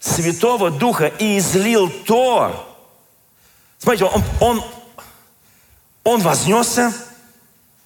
Святого 0.00 0.70
Духа 0.70 1.06
и 1.06 1.38
излил 1.38 1.88
то. 1.88 2.68
Смотрите, 3.78 4.04
он, 4.04 4.22
он 4.40 4.62
он 6.04 6.20
вознесся, 6.20 6.92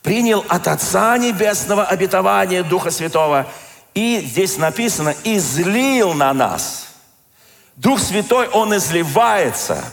принял 0.02 0.44
от 0.48 0.68
Отца 0.68 1.18
Небесного 1.18 1.84
обетование 1.84 2.62
Духа 2.62 2.90
Святого. 2.90 3.46
И 3.94 4.20
здесь 4.26 4.56
написано, 4.56 5.14
излил 5.24 6.14
на 6.14 6.32
нас. 6.32 6.86
Дух 7.76 8.00
Святой, 8.00 8.48
Он 8.48 8.74
изливается. 8.76 9.84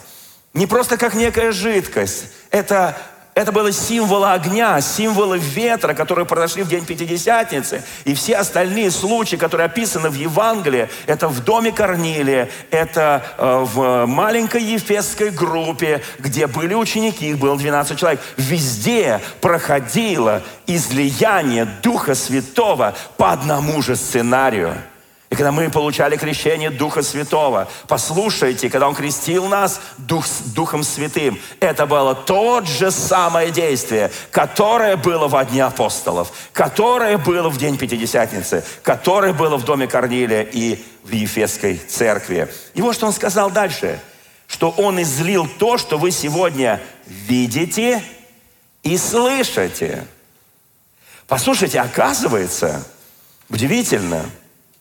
Не 0.54 0.66
просто 0.66 0.96
как 0.96 1.14
некая 1.14 1.52
жидкость. 1.52 2.26
Это 2.50 2.96
это 3.34 3.50
было 3.50 3.72
символы 3.72 4.30
огня, 4.30 4.80
символы 4.80 5.38
ветра, 5.38 5.92
которые 5.92 6.24
произошли 6.24 6.62
в 6.62 6.68
день 6.68 6.86
Пятидесятницы. 6.86 7.82
И 8.04 8.14
все 8.14 8.36
остальные 8.36 8.92
случаи, 8.92 9.34
которые 9.34 9.66
описаны 9.66 10.08
в 10.08 10.14
Евангелии, 10.14 10.88
это 11.06 11.26
в 11.26 11.42
доме 11.42 11.72
Корнилия, 11.72 12.48
это 12.70 13.24
э, 13.36 13.64
в 13.64 14.06
маленькой 14.06 14.62
ефесской 14.62 15.30
группе, 15.30 16.00
где 16.20 16.46
были 16.46 16.74
ученики, 16.74 17.30
их 17.30 17.38
было 17.38 17.58
12 17.58 17.98
человек. 17.98 18.20
Везде 18.36 19.20
проходило 19.40 20.40
излияние 20.68 21.64
Духа 21.82 22.14
Святого 22.14 22.94
по 23.16 23.32
одному 23.32 23.82
же 23.82 23.96
сценарию– 23.96 24.76
и 25.34 25.36
когда 25.36 25.50
мы 25.50 25.68
получали 25.68 26.16
крещение 26.16 26.70
Духа 26.70 27.02
Святого, 27.02 27.68
послушайте, 27.88 28.70
когда 28.70 28.86
Он 28.86 28.94
крестил 28.94 29.46
нас 29.48 29.80
Дух, 29.98 30.24
Духом 30.54 30.84
Святым, 30.84 31.40
это 31.58 31.86
было 31.86 32.14
тот 32.14 32.68
же 32.68 32.92
самое 32.92 33.50
действие, 33.50 34.12
которое 34.30 34.96
было 34.96 35.26
во 35.26 35.44
дне 35.44 35.64
апостолов, 35.64 36.30
которое 36.52 37.18
было 37.18 37.48
в 37.48 37.58
день 37.58 37.76
Пятидесятницы, 37.76 38.64
которое 38.84 39.32
было 39.32 39.56
в 39.56 39.64
доме 39.64 39.88
Корнилия 39.88 40.42
и 40.42 40.80
в 41.02 41.10
Ефесской 41.10 41.78
церкви. 41.78 42.46
И 42.74 42.80
вот 42.80 42.94
что 42.94 43.06
Он 43.06 43.12
сказал 43.12 43.50
дальше, 43.50 43.98
что 44.46 44.70
Он 44.70 45.02
излил 45.02 45.48
то, 45.58 45.78
что 45.78 45.98
вы 45.98 46.12
сегодня 46.12 46.80
видите 47.06 48.04
и 48.84 48.96
слышите. 48.96 50.06
Послушайте, 51.26 51.80
оказывается, 51.80 52.86
удивительно– 53.48 54.24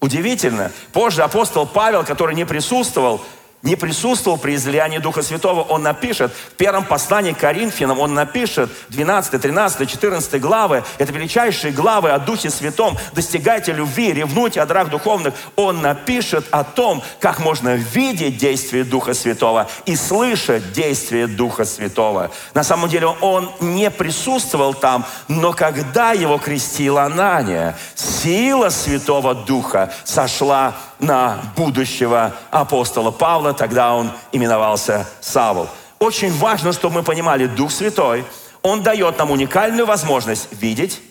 Удивительно. 0.03 0.69
Позже 0.91 1.23
апостол 1.23 1.65
Павел, 1.65 2.03
который 2.03 2.35
не 2.35 2.45
присутствовал, 2.45 3.21
не 3.63 3.77
присутствовал 3.77 4.37
при 4.37 4.55
излиянии 4.55 4.97
Духа 4.97 5.23
Святого, 5.23 5.61
он 5.61 5.83
напишет 5.83 6.31
в 6.33 6.51
первом 6.51 6.83
послании 6.83 7.31
к 7.31 7.37
Коринфянам, 7.37 7.99
он 7.99 8.13
напишет 8.13 8.69
12, 8.89 9.41
13, 9.41 9.89
14 9.89 10.41
главы, 10.41 10.83
это 10.97 11.11
величайшие 11.13 11.71
главы 11.71 12.11
о 12.11 12.19
Духе 12.19 12.49
Святом, 12.49 12.97
достигайте 13.13 13.71
любви, 13.71 14.13
ревнуйте 14.13 14.61
о 14.61 14.65
драх 14.65 14.89
духовных. 14.89 15.33
Он 15.55 15.81
напишет 15.81 16.45
о 16.51 16.65
том, 16.65 17.01
как 17.21 17.39
можно 17.39 17.75
видеть 17.75 18.37
действие 18.37 18.83
Духа 18.83 19.13
Святого 19.13 19.69
и 19.85 19.95
слышать 19.95 20.73
действие 20.73 21.27
Духа 21.27 21.63
Святого. 21.63 22.31
На 22.53 22.63
самом 22.63 22.89
деле 22.89 23.07
он 23.07 23.49
не 23.61 23.89
присутствовал 23.89 24.73
там, 24.73 25.05
но 25.29 25.53
когда 25.53 26.11
его 26.11 26.37
крестила 26.37 27.03
Анания, 27.03 27.77
сила 27.95 28.69
Святого 28.69 29.33
Духа 29.33 29.93
сошла 30.03 30.75
на 31.03 31.53
будущего 31.55 32.35
апостола 32.49 33.11
Павла, 33.11 33.53
тогда 33.53 33.93
он 33.93 34.11
именовался 34.31 35.07
Савл. 35.21 35.69
Очень 35.99 36.31
важно, 36.33 36.73
чтобы 36.73 36.95
мы 36.95 37.03
понимали, 37.03 37.45
Дух 37.45 37.71
Святой, 37.71 38.25
Он 38.61 38.83
дает 38.83 39.17
нам 39.17 39.31
уникальную 39.31 39.85
возможность 39.85 40.49
видеть 40.51 41.01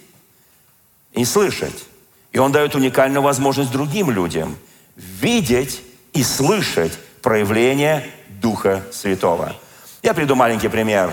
и 1.13 1.25
слышать. 1.25 1.85
И 2.33 2.39
Он 2.39 2.53
дает 2.53 2.75
уникальную 2.75 3.23
возможность 3.23 3.71
другим 3.71 4.11
людям 4.11 4.57
видеть 4.97 5.83
и 6.13 6.23
слышать 6.23 6.93
проявление 7.23 8.07
Духа 8.29 8.83
Святого. 8.91 9.55
Я 10.03 10.15
приду 10.15 10.35
маленький 10.35 10.69
пример. 10.69 11.13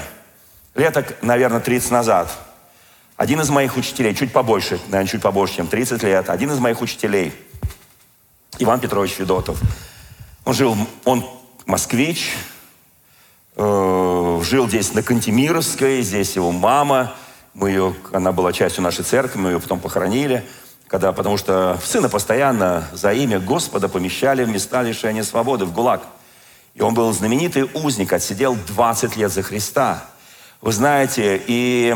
Леток, 0.75 1.21
наверное, 1.21 1.59
30 1.59 1.91
назад. 1.91 2.31
Один 3.17 3.41
из 3.41 3.49
моих 3.49 3.75
учителей, 3.75 4.15
чуть 4.15 4.31
побольше, 4.31 4.79
наверное, 4.87 5.11
чуть 5.11 5.21
побольше, 5.21 5.57
чем 5.57 5.67
30 5.67 6.03
лет, 6.03 6.29
один 6.29 6.51
из 6.51 6.59
моих 6.59 6.81
учителей– 6.81 7.33
Иван 8.59 8.81
Петрович 8.81 9.11
Федотов. 9.11 9.57
Он 10.43 10.53
жил, 10.53 10.75
он 11.05 11.25
москвич, 11.65 12.35
э, 13.55 14.41
жил 14.43 14.67
здесь 14.67 14.93
на 14.93 15.01
Кантемировской, 15.01 16.01
здесь 16.01 16.35
его 16.35 16.51
мама, 16.51 17.15
мы 17.53 17.69
ее, 17.69 17.95
она 18.11 18.33
была 18.33 18.51
частью 18.51 18.83
нашей 18.83 19.05
церкви, 19.05 19.39
мы 19.39 19.51
ее 19.51 19.59
потом 19.61 19.79
похоронили, 19.79 20.45
когда, 20.87 21.13
потому 21.13 21.37
что 21.37 21.79
сына 21.83 22.09
постоянно 22.09 22.87
за 22.91 23.13
имя 23.13 23.39
Господа 23.39 23.87
помещали 23.87 24.43
в 24.43 24.49
места 24.49 24.81
лишения 24.81 25.23
свободы, 25.23 25.63
в 25.63 25.71
ГУЛАГ. 25.71 26.01
И 26.73 26.81
он 26.81 26.93
был 26.93 27.13
знаменитый 27.13 27.69
узник, 27.73 28.11
отсидел 28.11 28.57
20 28.67 29.15
лет 29.15 29.31
за 29.31 29.41
Христа. 29.41 30.05
Вы 30.61 30.73
знаете, 30.73 31.41
и 31.47 31.95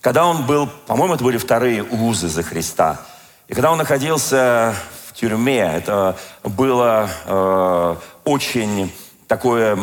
когда 0.00 0.26
он 0.26 0.46
был, 0.46 0.66
по-моему, 0.86 1.14
это 1.14 1.24
были 1.24 1.36
вторые 1.36 1.82
узы 1.82 2.28
за 2.28 2.42
Христа. 2.42 3.00
И 3.48 3.54
когда 3.54 3.70
он 3.70 3.78
находился 3.78 4.74
в 5.14 5.16
тюрьме, 5.16 5.60
это 5.60 6.16
было 6.42 7.08
э, 7.26 7.96
очень 8.24 8.92
такое 9.28 9.78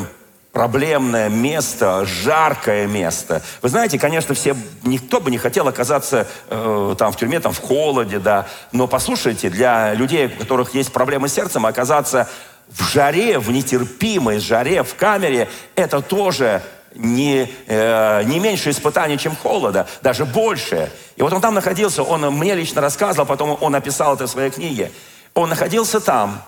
проблемное 0.52 1.30
место, 1.30 2.06
жаркое 2.06 2.86
место. 2.86 3.42
Вы 3.62 3.70
знаете, 3.70 3.98
конечно, 3.98 4.36
все, 4.36 4.58
никто 4.84 5.22
бы 5.22 5.32
не 5.32 5.38
хотел 5.38 5.70
оказаться 5.70 6.28
э, 6.50 6.96
там 6.98 7.14
в 7.14 7.18
тюрьме, 7.18 7.40
там 7.40 7.54
в 7.54 7.60
холоде, 7.60 8.20
да. 8.20 8.46
Но 8.74 8.88
послушайте, 8.88 9.50
для 9.50 9.94
людей, 9.94 10.28
у 10.28 10.40
которых 10.40 10.76
есть 10.76 10.92
проблемы 10.92 11.30
с 11.30 11.34
сердцем, 11.34 11.66
оказаться 11.66 12.28
в 12.68 12.92
жаре, 12.92 13.40
в 13.40 13.52
нетерпимой 13.52 14.40
жаре, 14.40 14.84
в 14.84 14.96
камере, 14.96 15.48
это 15.76 16.02
тоже 16.02 16.62
не, 16.94 17.50
э, 17.68 18.24
не 18.26 18.40
меньше 18.42 18.72
испытаний, 18.72 19.18
чем 19.18 19.34
холода, 19.38 19.88
даже 20.02 20.26
больше. 20.26 20.92
И 21.16 21.22
вот 21.22 21.32
он 21.32 21.40
там 21.40 21.54
находился, 21.54 22.04
он 22.04 22.22
мне 22.36 22.54
лично 22.54 22.82
рассказывал, 22.82 23.26
потом 23.26 23.58
он 23.62 23.72
написал 23.72 24.16
это 24.16 24.28
в 24.28 24.30
своей 24.30 24.52
книге. 24.52 24.92
Он 25.34 25.50
находился 25.50 26.00
там, 26.00 26.42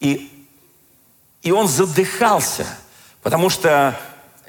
и, 0.00 0.30
и 1.42 1.52
он 1.52 1.68
задыхался– 1.68 2.66
Потому 3.24 3.48
что 3.48 3.98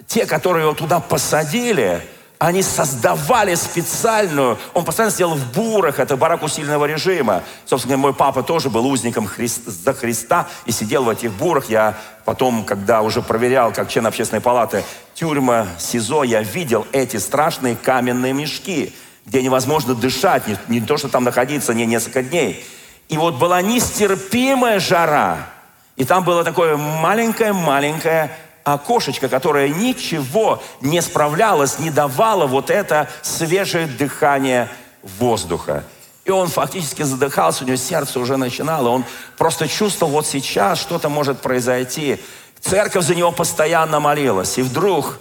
те, 0.05 0.25
которые 0.25 0.65
его 0.65 0.73
туда 0.73 0.99
посадили, 0.99 2.05
они 2.37 2.61
создавали 2.61 3.55
специальную, 3.55 4.59
он 4.73 4.83
постоянно 4.83 5.13
сидел 5.13 5.33
в 5.33 5.53
бурах, 5.53 5.97
это 5.99 6.17
барак 6.17 6.43
усиленного 6.43 6.83
режима. 6.83 7.41
Собственно, 7.65 7.95
мой 7.95 8.13
папа 8.13 8.43
тоже 8.43 8.69
был 8.69 8.85
узником 8.85 9.25
Христа, 9.25 9.71
за 9.71 9.93
Христа 9.93 10.49
и 10.65 10.73
сидел 10.73 11.05
в 11.05 11.09
этих 11.09 11.31
бурах. 11.31 11.69
Я 11.69 11.97
потом, 12.25 12.65
когда 12.65 13.01
уже 13.01 13.21
проверял, 13.21 13.71
как 13.71 13.89
член 13.89 14.05
общественной 14.05 14.41
палаты, 14.41 14.83
тюрьма, 15.13 15.67
СИЗО, 15.79 16.23
я 16.23 16.43
видел 16.43 16.85
эти 16.91 17.15
страшные 17.15 17.77
каменные 17.77 18.33
мешки, 18.33 18.93
где 19.25 19.41
невозможно 19.41 19.95
дышать, 19.95 20.47
не, 20.47 20.57
не 20.67 20.81
то, 20.81 20.97
что 20.97 21.07
там 21.07 21.23
находиться 21.23 21.73
не 21.73 21.85
несколько 21.85 22.23
дней. 22.23 22.65
И 23.09 23.17
вот 23.17 23.35
была 23.35 23.61
нестерпимая 23.61 24.79
жара, 24.79 25.47
и 25.95 26.03
там 26.03 26.23
было 26.23 26.43
такое 26.43 26.75
маленькое-маленькое 26.75 28.35
окошечко, 28.63 29.29
которое 29.29 29.69
ничего 29.69 30.61
не 30.81 31.01
справлялось, 31.01 31.79
не 31.79 31.91
давало 31.91 32.47
вот 32.47 32.69
это 32.69 33.07
свежее 33.21 33.85
дыхание 33.85 34.67
воздуха. 35.03 35.83
И 36.25 36.31
он 36.31 36.47
фактически 36.47 37.03
задыхался, 37.03 37.63
у 37.63 37.67
него 37.67 37.77
сердце 37.77 38.19
уже 38.19 38.35
начинало. 38.37 38.89
Он 38.89 39.05
просто 39.37 39.67
чувствовал, 39.67 40.13
вот 40.13 40.25
сейчас 40.25 40.79
что-то 40.79 41.07
может 41.07 41.39
произойти. 41.39 42.19
Церковь 42.59 43.05
за 43.05 43.13
него 43.13 43.31
постоянно 43.31 43.99
молилась. 43.99 44.57
И 44.57 44.63
вдруг 44.63 45.19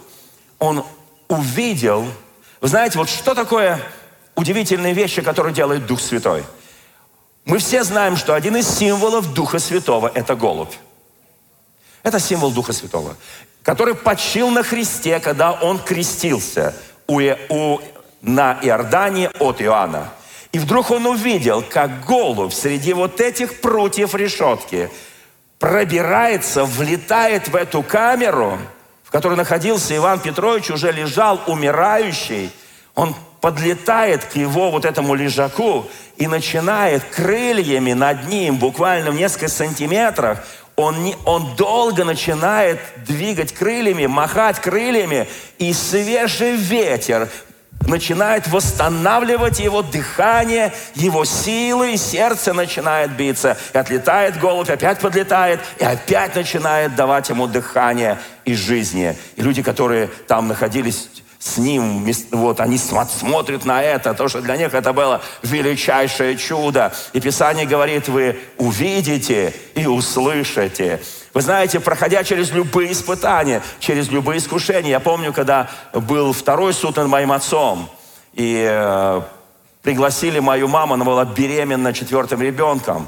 он 0.57 0.83
увидел, 1.27 2.07
вы 2.59 2.67
знаете, 2.67 2.97
вот 2.97 3.09
что 3.09 3.35
такое 3.35 3.79
удивительные 4.33 4.93
вещи, 4.93 5.21
которые 5.21 5.53
делает 5.53 5.85
Дух 5.85 6.01
Святой? 6.01 6.43
Мы 7.45 7.59
все 7.59 7.83
знаем, 7.83 8.17
что 8.17 8.33
один 8.33 8.57
из 8.57 8.67
символов 8.67 9.33
Духа 9.33 9.59
Святого– 9.59 10.11
это 10.15 10.35
голубь. 10.35 10.73
Это 12.01 12.19
символ 12.19 12.51
Духа 12.51 12.73
Святого, 12.73 13.15
который 13.61 13.93
почил 13.93 14.49
на 14.49 14.63
Христе, 14.63 15.19
когда 15.19 15.51
Он 15.51 15.79
крестился 15.79 16.75
у, 17.07 17.21
у, 17.49 17.79
на 18.21 18.59
Иордане 18.63 19.29
от 19.39 19.61
Иоанна. 19.61 20.09
И 20.51 20.59
вдруг 20.59 20.89
он 20.89 21.05
увидел, 21.05 21.61
как 21.61 22.05
голубь 22.05 22.53
среди 22.53 22.93
вот 22.93 23.19
этих 23.19 23.61
прутьев 23.61 24.15
решетки 24.15 24.89
пробирается, 25.59 26.63
влетает 26.63 27.49
в 27.49 27.55
эту 27.55 27.83
камеру, 27.83 28.57
в 29.03 29.11
которой 29.11 29.35
находился 29.35 29.95
Иван 29.95 30.19
Петрович, 30.19 30.71
уже 30.71 30.91
лежал 30.91 31.41
умирающий. 31.47 32.51
Он 32.95 33.13
подлетает 33.45 34.25
к 34.25 34.35
его 34.37 34.71
вот 34.71 34.85
этому 34.85 35.13
лежаку 35.13 35.85
и 36.17 36.25
начинает 36.25 37.03
крыльями 37.03 37.93
над 37.93 38.27
ним, 38.27 38.55
буквально 38.55 39.11
в 39.11 39.15
несколько 39.15 39.49
сантиметрах, 39.49 40.43
он, 40.75 41.03
не, 41.03 41.15
он 41.25 41.55
долго 41.55 42.03
начинает 42.03 42.79
двигать 43.05 43.53
крыльями, 43.53 44.07
махать 44.07 44.59
крыльями, 44.59 45.27
и 45.59 45.73
свежий 45.73 46.55
ветер 46.55 47.29
начинает 47.81 48.47
восстанавливать 48.47 49.59
его 49.59 49.83
дыхание, 49.83 50.73
его 50.95 51.23
силы, 51.23 51.93
и 51.93 51.97
сердце 51.97 52.51
начинает 52.51 53.11
биться. 53.11 53.59
И 53.75 53.77
отлетает 53.77 54.39
голубь, 54.39 54.71
опять 54.71 54.97
подлетает, 54.97 55.59
и 55.77 55.83
опять 55.83 56.35
начинает 56.35 56.95
давать 56.95 57.29
ему 57.29 57.45
дыхание 57.45 58.17
и 58.43 58.55
жизни. 58.55 59.15
И 59.35 59.43
люди, 59.43 59.61
которые 59.61 60.07
там 60.27 60.47
находились 60.47 61.09
с 61.39 61.57
ним, 61.57 62.05
вот 62.31 62.59
они 62.59 62.77
смотрят 62.77 63.65
на 63.65 63.81
это, 63.81 64.13
то, 64.13 64.27
что 64.27 64.41
для 64.41 64.57
них 64.57 64.73
это 64.73 64.93
было 64.93 65.21
величайшее 65.43 66.37
чудо. 66.37 66.93
И 67.13 67.19
Писание 67.19 67.65
говорит, 67.65 68.07
вы 68.07 68.39
увидите 68.57 69.53
и 69.75 69.85
услышите. 69.85 71.01
Вы 71.33 71.41
знаете, 71.41 71.79
проходя 71.79 72.23
через 72.23 72.51
любые 72.51 72.93
испытания, 72.93 73.61
через 73.79 74.09
любые 74.09 74.37
искушения. 74.37 74.91
Я 74.91 74.99
помню, 74.99 75.33
когда 75.33 75.69
был 75.93 76.31
второй 76.31 76.73
суд 76.73 76.95
над 76.95 77.07
моим 77.07 77.31
отцом, 77.31 77.89
и 78.33 78.65
э, 78.69 79.21
пригласили 79.81 80.39
мою 80.39 80.67
маму, 80.67 80.93
она 80.93 81.05
была 81.05 81.25
беременна 81.25 81.93
четвертым 81.93 82.41
ребенком. 82.41 83.07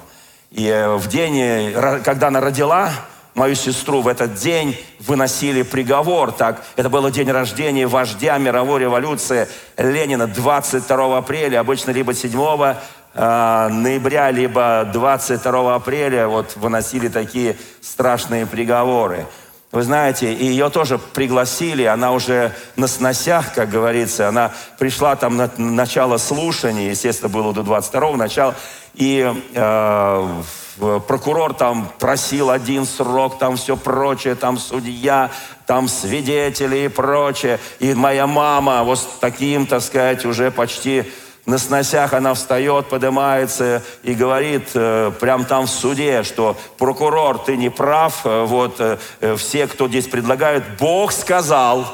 И 0.52 0.68
э, 0.68 0.96
в 0.96 1.08
день, 1.08 1.40
э, 1.40 2.02
когда 2.04 2.28
она 2.28 2.42
родила, 2.42 2.92
мою 3.38 3.56
сестру 3.56 4.02
в 4.02 4.08
этот 4.08 4.34
день 4.34 4.76
выносили 5.00 5.62
приговор. 5.62 6.32
Так, 6.32 6.64
это 6.76 6.90
был 6.90 7.08
день 7.10 7.32
рождения 7.32 7.88
вождя 7.88 8.38
мировой 8.40 8.82
революции 8.82 9.48
Ленина 9.78 10.28
22 10.28 11.18
апреля, 11.18 11.60
обычно 11.60 11.92
либо 11.92 12.14
7 12.14 12.32
э, 12.34 13.68
ноября, 13.70 14.32
либо 14.32 14.90
22 14.92 15.76
апреля 15.76 16.28
вот 16.28 16.56
выносили 16.56 17.08
такие 17.08 17.56
страшные 17.80 18.48
приговоры. 18.48 19.28
Вы 19.72 19.84
знаете, 19.84 20.34
и 20.34 20.46
ее 20.46 20.70
тоже 20.70 20.98
пригласили, 20.98 21.84
она 21.84 22.14
уже 22.14 22.54
на 22.76 22.88
сносях, 22.88 23.54
как 23.54 23.70
говорится, 23.70 24.30
она 24.30 24.52
пришла 24.80 25.16
там 25.16 25.38
на 25.38 25.52
начало 25.58 26.18
слушания, 26.18 26.90
естественно, 26.90 27.30
было 27.30 27.54
до 27.54 27.62
22-го 27.62 28.16
начала, 28.16 28.56
и 28.96 29.32
э, 29.54 30.42
прокурор 30.78 31.54
там 31.54 31.92
просил 32.00 32.50
один 32.50 32.86
срок, 32.86 33.40
там 33.40 33.58
все 33.58 33.76
прочее, 33.76 34.36
там 34.36 34.58
судья, 34.58 35.32
там 35.66 35.88
свидетели 35.88 36.86
и 36.86 36.88
прочее. 36.88 37.60
И 37.80 37.94
моя 37.94 38.28
мама 38.28 38.84
вот 38.84 39.00
с 39.00 39.08
таким, 39.20 39.66
так 39.66 39.82
сказать, 39.82 40.26
уже 40.26 40.52
почти 40.52 41.06
на 41.48 41.58
сносях 41.58 42.14
она 42.14 42.34
встает, 42.34 42.90
поднимается 42.90 43.82
и 44.04 44.14
говорит 44.14 44.70
э, 44.74 45.14
прям 45.18 45.46
там 45.46 45.66
в 45.66 45.70
суде, 45.70 46.24
что 46.24 46.58
прокурор, 46.78 47.40
ты 47.40 47.56
не 47.56 47.70
прав, 47.70 48.26
э, 48.26 48.44
вот 48.44 48.76
э, 48.80 48.98
э, 49.22 49.38
все, 49.38 49.66
кто 49.68 49.88
здесь 49.88 50.08
предлагают, 50.08 50.66
Бог 50.78 51.14
сказал. 51.14 51.88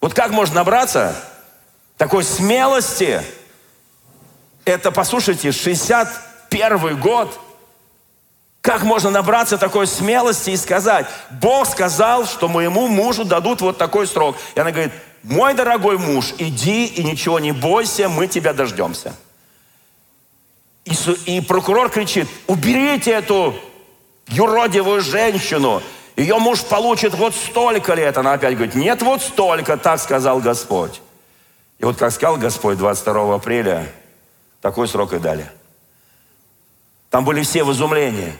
Вот 0.00 0.14
как 0.14 0.30
можно 0.30 0.56
набраться 0.56 1.14
такой 1.98 2.24
смелости? 2.24 3.20
Это, 4.64 4.90
послушайте, 4.90 5.52
61 5.52 6.98
год– 6.98 7.38
как 8.64 8.82
можно 8.82 9.10
набраться 9.10 9.58
такой 9.58 9.86
смелости 9.86 10.48
и 10.48 10.56
сказать, 10.56 11.04
Бог 11.28 11.68
сказал, 11.68 12.24
что 12.24 12.48
моему 12.48 12.88
мужу 12.88 13.26
дадут 13.26 13.60
вот 13.60 13.76
такой 13.76 14.06
срок. 14.06 14.36
И 14.54 14.60
она 14.60 14.70
говорит, 14.70 14.90
мой 15.22 15.52
дорогой 15.52 15.98
муж, 15.98 16.32
иди 16.38 16.86
и 16.86 17.04
ничего 17.04 17.38
не 17.38 17.52
бойся, 17.52 18.08
мы 18.08 18.26
тебя 18.26 18.54
дождемся. 18.54 19.14
И, 20.86 20.94
и 21.26 21.40
прокурор 21.42 21.90
кричит, 21.90 22.26
уберите 22.46 23.10
эту 23.10 23.54
юродивую 24.28 25.02
женщину, 25.02 25.82
ее 26.16 26.38
муж 26.38 26.62
получит 26.62 27.12
вот 27.12 27.34
столько 27.34 27.92
лет. 27.92 28.16
Она 28.16 28.32
опять 28.32 28.54
говорит, 28.54 28.74
нет, 28.74 29.02
вот 29.02 29.20
столько, 29.20 29.76
так 29.76 30.00
сказал 30.00 30.40
Господь. 30.40 31.02
И 31.80 31.84
вот 31.84 31.98
как 31.98 32.12
сказал 32.12 32.38
Господь 32.38 32.78
22 32.78 33.34
апреля, 33.34 33.92
такой 34.62 34.88
срок 34.88 35.12
и 35.12 35.18
дали. 35.18 35.50
Там 37.10 37.26
были 37.26 37.42
все 37.42 37.62
в 37.62 37.70
изумлении. 37.70 38.32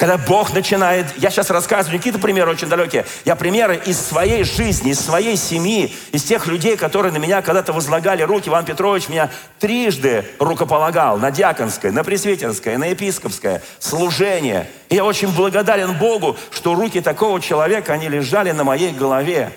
Когда 0.00 0.16
Бог 0.16 0.54
начинает, 0.54 1.14
я 1.18 1.28
сейчас 1.28 1.50
рассказываю 1.50 1.98
какие-то 1.98 2.18
примеры 2.18 2.52
очень 2.52 2.68
далекие, 2.68 3.04
я 3.26 3.36
примеры 3.36 3.78
из 3.84 4.00
своей 4.00 4.44
жизни, 4.44 4.92
из 4.92 5.00
своей 5.00 5.36
семьи, 5.36 5.94
из 6.10 6.22
тех 6.22 6.46
людей, 6.46 6.78
которые 6.78 7.12
на 7.12 7.18
меня 7.18 7.42
когда-то 7.42 7.74
возлагали 7.74 8.22
руки. 8.22 8.48
Иван 8.48 8.64
Петрович 8.64 9.10
меня 9.10 9.28
трижды 9.58 10.24
рукополагал 10.38 11.18
на 11.18 11.30
диаконское, 11.30 11.92
на 11.92 12.02
пресвитерское, 12.02 12.78
на 12.78 12.86
епископское 12.86 13.62
служение. 13.78 14.70
И 14.88 14.94
я 14.94 15.04
очень 15.04 15.28
благодарен 15.28 15.92
Богу, 15.98 16.34
что 16.50 16.74
руки 16.74 17.02
такого 17.02 17.38
человека, 17.38 17.92
они 17.92 18.08
лежали 18.08 18.52
на 18.52 18.64
моей 18.64 18.92
голове. 18.92 19.52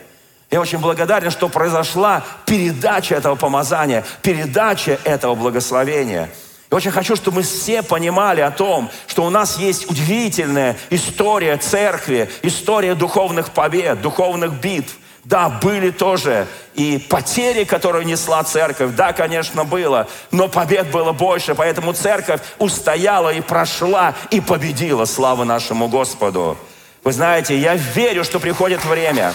Я 0.51 0.59
очень 0.59 0.79
благодарен, 0.79 1.31
что 1.31 1.47
произошла 1.47 2.21
передача 2.45 3.15
этого 3.15 3.35
помазания, 3.35 4.03
передача 4.21 4.99
этого 5.05 5.35
благословения– 5.35 6.29
я 6.73 6.77
очень 6.77 6.89
хочу, 6.89 7.15
чтобы 7.15 7.37
мы 7.37 7.43
все 7.43 7.83
понимали 7.83 8.41
о 8.41 8.49
том, 8.49 8.89
что 9.05 9.23
у 9.25 9.29
нас 9.29 9.59
есть 9.59 9.91
удивительная 9.91 10.75
история 10.89 11.55
церкви, 11.57 12.31
история 12.41 12.95
духовных 12.95 13.51
побед, 13.51 14.01
духовных 14.01 14.53
битв. 14.53 14.95
Да, 15.23 15.49
были 15.49 15.91
тоже 15.91 16.47
и 16.73 16.97
потери, 16.97 17.63
которые 17.63 18.05
несла 18.05 18.43
церковь. 18.43 18.95
Да, 18.95 19.13
конечно, 19.13 19.65
было. 19.65 20.07
Но 20.31 20.47
побед 20.47 20.89
было 20.89 21.11
больше. 21.11 21.53
Поэтому 21.53 21.93
церковь 21.93 22.41
устояла 22.57 23.31
и 23.31 23.41
прошла 23.41 24.15
и 24.31 24.41
победила. 24.41 25.05
Слава 25.05 25.43
нашему 25.43 25.89
Господу. 25.89 26.57
Вы 27.03 27.13
знаете, 27.13 27.55
я 27.55 27.75
верю, 27.75 28.23
что 28.23 28.39
приходит 28.39 28.83
время, 28.83 29.31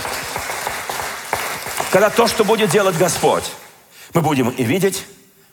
когда 1.92 2.10
то, 2.10 2.26
что 2.26 2.44
будет 2.44 2.70
делать 2.70 2.98
Господь, 2.98 3.44
мы 4.12 4.22
будем 4.22 4.48
и 4.48 4.64
видеть, 4.64 5.06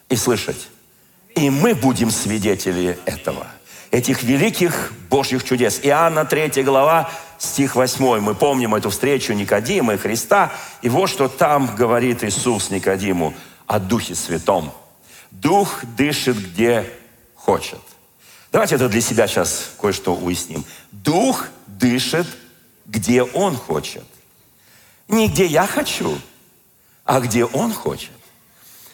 и 0.10 0.15
слышать. 0.15 0.67
И 1.36 1.50
мы 1.50 1.76
будем 1.76 2.12
свидетели 2.12 2.98
этого 3.06 3.48
этих 3.91 4.24
великих 4.24 4.93
Божьих 5.10 5.43
чудес. 5.43 5.80
Иоанна 5.84 6.26
3 6.26 6.63
глава, 6.63 7.10
стих 7.38 7.76
8. 7.76 8.19
Мы 8.19 8.36
помним 8.36 8.74
эту 8.76 8.89
встречу 8.89 9.34
Никодима 9.34 9.93
и 9.93 9.98
Христа. 9.98 10.52
И 10.82 10.89
вот 10.89 11.10
что 11.10 11.28
там 11.28 11.76
говорит 11.76 12.24
Иисус 12.24 12.69
Никодиму 12.69 13.34
о 13.67 13.80
Духе 13.80 14.15
Святом. 14.15 14.71
Дух 15.32 15.84
дышит 15.98 16.38
где 16.38 16.89
хочет. 17.36 17.80
Давайте 18.52 18.76
это 18.76 18.88
для 18.88 19.02
себя 19.02 19.28
сейчас 19.28 19.71
кое-что 19.80 20.15
уясним. 20.15 20.63
Дух 20.91 21.48
дышит, 21.67 22.28
где 22.86 23.24
Он 23.24 23.56
хочет. 23.58 24.06
Не 25.10 25.28
где 25.28 25.45
я 25.45 25.67
хочу, 25.67 26.17
а 27.04 27.19
где 27.19 27.43
Он 27.43 27.74
хочет. 27.74 28.12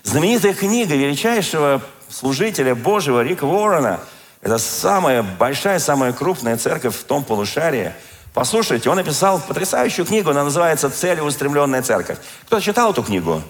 Знаменитая 0.04 0.54
книга 0.54 0.96
величайшего 0.96 1.82
служителя 2.12 2.76
Божьего 2.76 3.24
Рика 3.24 3.46
Уоррена– 3.46 4.00
это 4.42 4.58
самая 4.58 5.24
большая, 5.24 5.80
самая 5.80 6.14
крупная 6.14 6.58
церковь 6.58 6.96
в 6.96 7.04
том 7.04 7.24
полушарии. 7.24 7.94
Послушайте, 8.34 8.90
он 8.90 8.96
написал 8.96 9.40
потрясающую 9.40 10.06
книгу, 10.06 10.32
она 10.32 10.44
называется 10.44 10.90
«Целеустремленная 10.90 11.82
церковь». 11.82 12.18
Кто 12.46 12.60
читал 12.60 12.92
эту 12.92 13.04
книгу? 13.04 13.42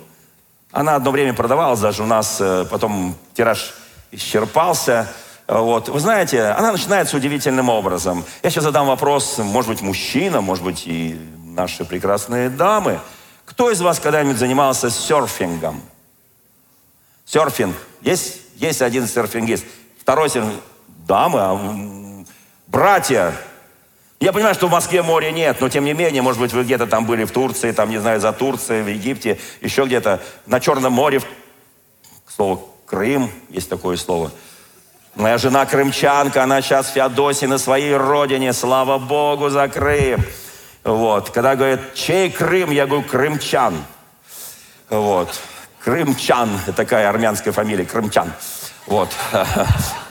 Она 0.72 0.96
одно 0.96 1.12
время 1.12 1.34
продавалась 1.34 1.80
даже 1.80 2.04
у 2.04 2.06
нас, 2.06 2.38
э, 2.40 2.66
потом 2.70 3.16
тираж 3.34 3.74
исчерпался. 4.12 5.08
Вот. 5.48 5.90
Вы 5.90 6.00
знаете, 6.00 6.44
она 6.46 6.72
начинается 6.72 7.18
удивительным 7.18 7.70
образом. 7.70 8.26
Я 8.42 8.50
сейчас 8.50 8.64
задам 8.64 8.88
вопрос, 8.88 9.38
может 9.38 9.70
быть, 9.70 9.82
мужчина, 9.82 10.42
может 10.42 10.64
быть, 10.64 10.84
и 10.86 11.20
наши 11.46 11.86
прекрасные 11.86 12.50
дамы. 12.50 13.00
Кто 13.46 13.70
из 13.70 13.82
вас 13.82 14.00
когда-нибудь 14.00 14.38
занимался 14.38 14.90
серфингом? 14.90 15.82
Серфинг. 17.26 17.76
Есть, 18.02 18.41
есть 18.62 18.82
один 18.82 19.08
серфингист. 19.08 19.66
Второй 20.00 20.30
серфингист 20.30 20.62
дамы, 21.08 21.40
а 21.42 22.26
братья. 22.68 23.34
Я 24.20 24.32
понимаю, 24.32 24.54
что 24.54 24.68
в 24.68 24.72
Москве 24.72 25.02
моря 25.02 25.32
нет, 25.32 25.60
но 25.62 25.68
тем 25.68 25.84
не 25.84 25.94
менее, 25.94 26.22
может 26.22 26.40
быть, 26.40 26.54
вы 26.54 26.64
где-то 26.64 26.86
там 26.86 27.08
были 27.08 27.24
в 27.24 27.32
Турции, 27.32 27.72
там, 27.72 27.90
не 27.90 27.98
знаю, 27.98 28.22
за 28.22 28.32
Турцией, 28.32 28.84
в 28.84 28.88
Египте, 28.88 29.40
еще 29.62 29.86
где-то 29.86 30.22
на 30.46 30.60
Черном 30.60 30.94
море, 30.94 31.22
слово 32.28 32.62
Крым, 32.86 33.32
есть 33.50 33.68
такое 33.68 33.98
слово. 33.98 34.32
Моя 35.16 35.40
жена 35.40 35.66
крымчанка, 35.66 36.44
она 36.44 36.62
сейчас 36.62 36.88
в 36.88 36.94
Феодосии 36.94 37.48
на 37.48 37.58
своей 37.58 37.96
родине, 37.96 38.54
слава 38.54 39.00
Богу 39.00 39.50
за 39.50 39.68
Крым. 39.68 40.24
Вот. 40.84 41.32
Когда 41.32 41.56
говорят, 41.56 41.96
чей 41.96 42.30
Крым, 42.30 42.70
я 42.70 42.86
говорю, 42.86 43.04
крымчан. 43.04 43.84
Вот. 44.90 45.30
Крымчан, 45.84 46.50
такая 46.76 47.10
армянская 47.10 47.54
фамилия, 47.54 47.86
крымчан. 47.86 48.32
Вот. 48.88 49.10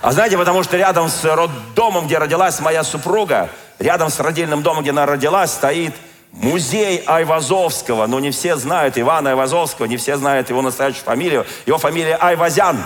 А 0.03 0.13
знаете, 0.13 0.39
потому 0.39 0.63
что 0.63 0.79
рядом 0.79 1.11
с 1.11 1.23
роддомом, 1.25 2.07
где 2.07 2.17
родилась 2.17 2.59
моя 2.61 2.83
супруга, 2.85 3.51
рядом 3.79 4.09
с 4.09 4.19
родильным 4.19 4.63
домом, 4.63 4.81
где 4.81 4.93
она 4.93 5.05
родилась, 5.05 5.51
стоит 5.51 5.93
музей 6.33 7.05
Айвазовского. 7.07 8.07
Но 8.07 8.19
не 8.19 8.31
все 8.31 8.57
знают 8.57 8.97
Ивана 8.97 9.31
Айвазовского, 9.31 9.85
не 9.85 9.99
все 9.99 10.17
знают 10.17 10.49
его 10.49 10.63
настоящую 10.63 11.05
фамилию. 11.05 11.45
Его 11.67 11.77
фамилия 11.77 12.17
Айвазян. 12.17 12.83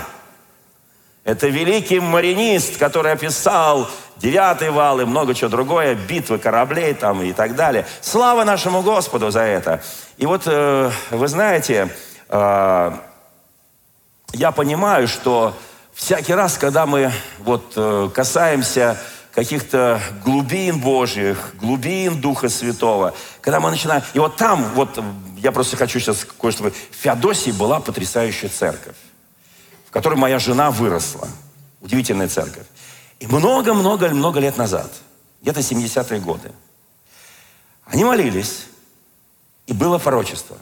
Это 1.23 1.47
великий 1.47 2.01
маринист, 2.01 2.79
который 2.79 3.13
описал 3.13 3.89
девятый 4.17 4.71
вал 4.71 5.01
и 5.01 5.05
много 5.05 5.35
чего 5.35 5.49
другое, 5.49 5.95
битвы 5.95 6.39
кораблей 6.39 6.95
там 6.95 7.23
и 7.23 7.33
так 7.33 7.55
далее. 7.55 7.87
Слава 8.01 8.43
нашему 8.43 8.83
Господу 8.83 9.31
за 9.31 9.43
это. 9.43 9.81
И 10.17 10.27
вот, 10.27 10.43
э, 10.47 10.91
вы 11.11 11.29
знаете, 11.29 11.89
я 14.33 14.53
понимаю, 14.53 15.07
что 15.07 15.55
всякий 15.93 16.35
раз, 16.35 16.59
когда 16.59 16.87
мы 16.87 17.13
вот 17.39 17.73
э, 17.77 18.11
касаемся 18.13 18.99
каких-то 19.33 20.01
глубин 20.25 20.81
Божьих, 20.81 21.55
глубин 21.61 22.21
Духа 22.21 22.49
Святого, 22.49 23.15
когда 23.41 23.61
мы 23.61 23.71
начинаем... 23.71 24.03
И 24.15 24.19
вот 24.19 24.37
там, 24.37 24.65
вот 24.75 25.03
я 25.39 25.53
просто 25.53 25.77
хочу 25.77 26.01
сейчас 26.01 26.25
кое-что... 26.41 26.65
В 26.65 26.73
Феодосии 26.91 27.51
была 27.53 27.81
потрясающая 27.81 28.49
церковь, 28.49 28.97
в 29.87 29.91
которой 29.93 30.15
моя 30.15 30.39
жена 30.39 30.71
выросла. 30.71 31.29
Удивительная 31.81 32.29
церковь. 32.29 32.67
И 33.21 33.27
много-много-много 33.27 34.41
лет 34.41 34.57
назад, 34.57 34.91
где-то 35.43 35.61
70-е 35.61 36.21
годы, 36.21 36.51
они 37.87 38.05
молились, 38.05 38.67
и 39.67 39.73
было 39.73 39.99
пророчество. 39.99 40.57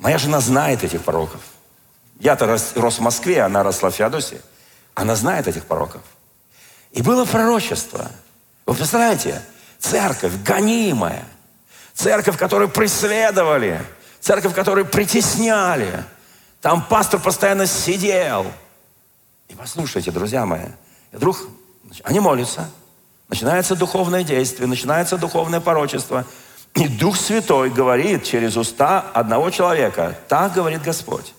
Моя 0.00 0.16
жена 0.16 0.40
знает 0.40 0.82
этих 0.82 1.02
пророков. 1.02 1.42
Я-то 2.18 2.46
рос, 2.46 2.98
в 2.98 3.00
Москве, 3.00 3.42
она 3.42 3.62
росла 3.62 3.90
в 3.90 3.94
Феодосии. 3.94 4.40
Она 4.94 5.14
знает 5.14 5.46
этих 5.46 5.66
пророков. 5.66 6.00
И 6.92 7.02
было 7.02 7.26
пророчество. 7.26 8.10
Вы 8.64 8.74
представляете? 8.74 9.42
Церковь 9.78 10.32
гонимая. 10.42 11.24
Церковь, 11.92 12.38
которую 12.38 12.70
преследовали. 12.70 13.80
Церковь, 14.20 14.54
которую 14.54 14.86
притесняли. 14.86 16.02
Там 16.62 16.82
пастор 16.82 17.20
постоянно 17.20 17.66
сидел. 17.66 18.46
И 19.48 19.54
послушайте, 19.54 20.10
друзья 20.10 20.46
мои, 20.46 20.66
и 21.12 21.16
вдруг 21.16 21.38
они 22.04 22.20
молятся, 22.20 22.70
начинается 23.28 23.76
духовное 23.76 24.24
действие, 24.24 24.66
начинается 24.66 25.18
духовное 25.18 25.60
порочество. 25.60 26.24
И 26.74 26.88
Дух 26.88 27.16
Святой 27.16 27.70
говорит 27.70 28.24
через 28.24 28.56
уста 28.56 29.00
одного 29.12 29.50
человека, 29.50 30.18
так 30.28 30.52
говорит 30.52 30.82
Господь. 30.82 31.34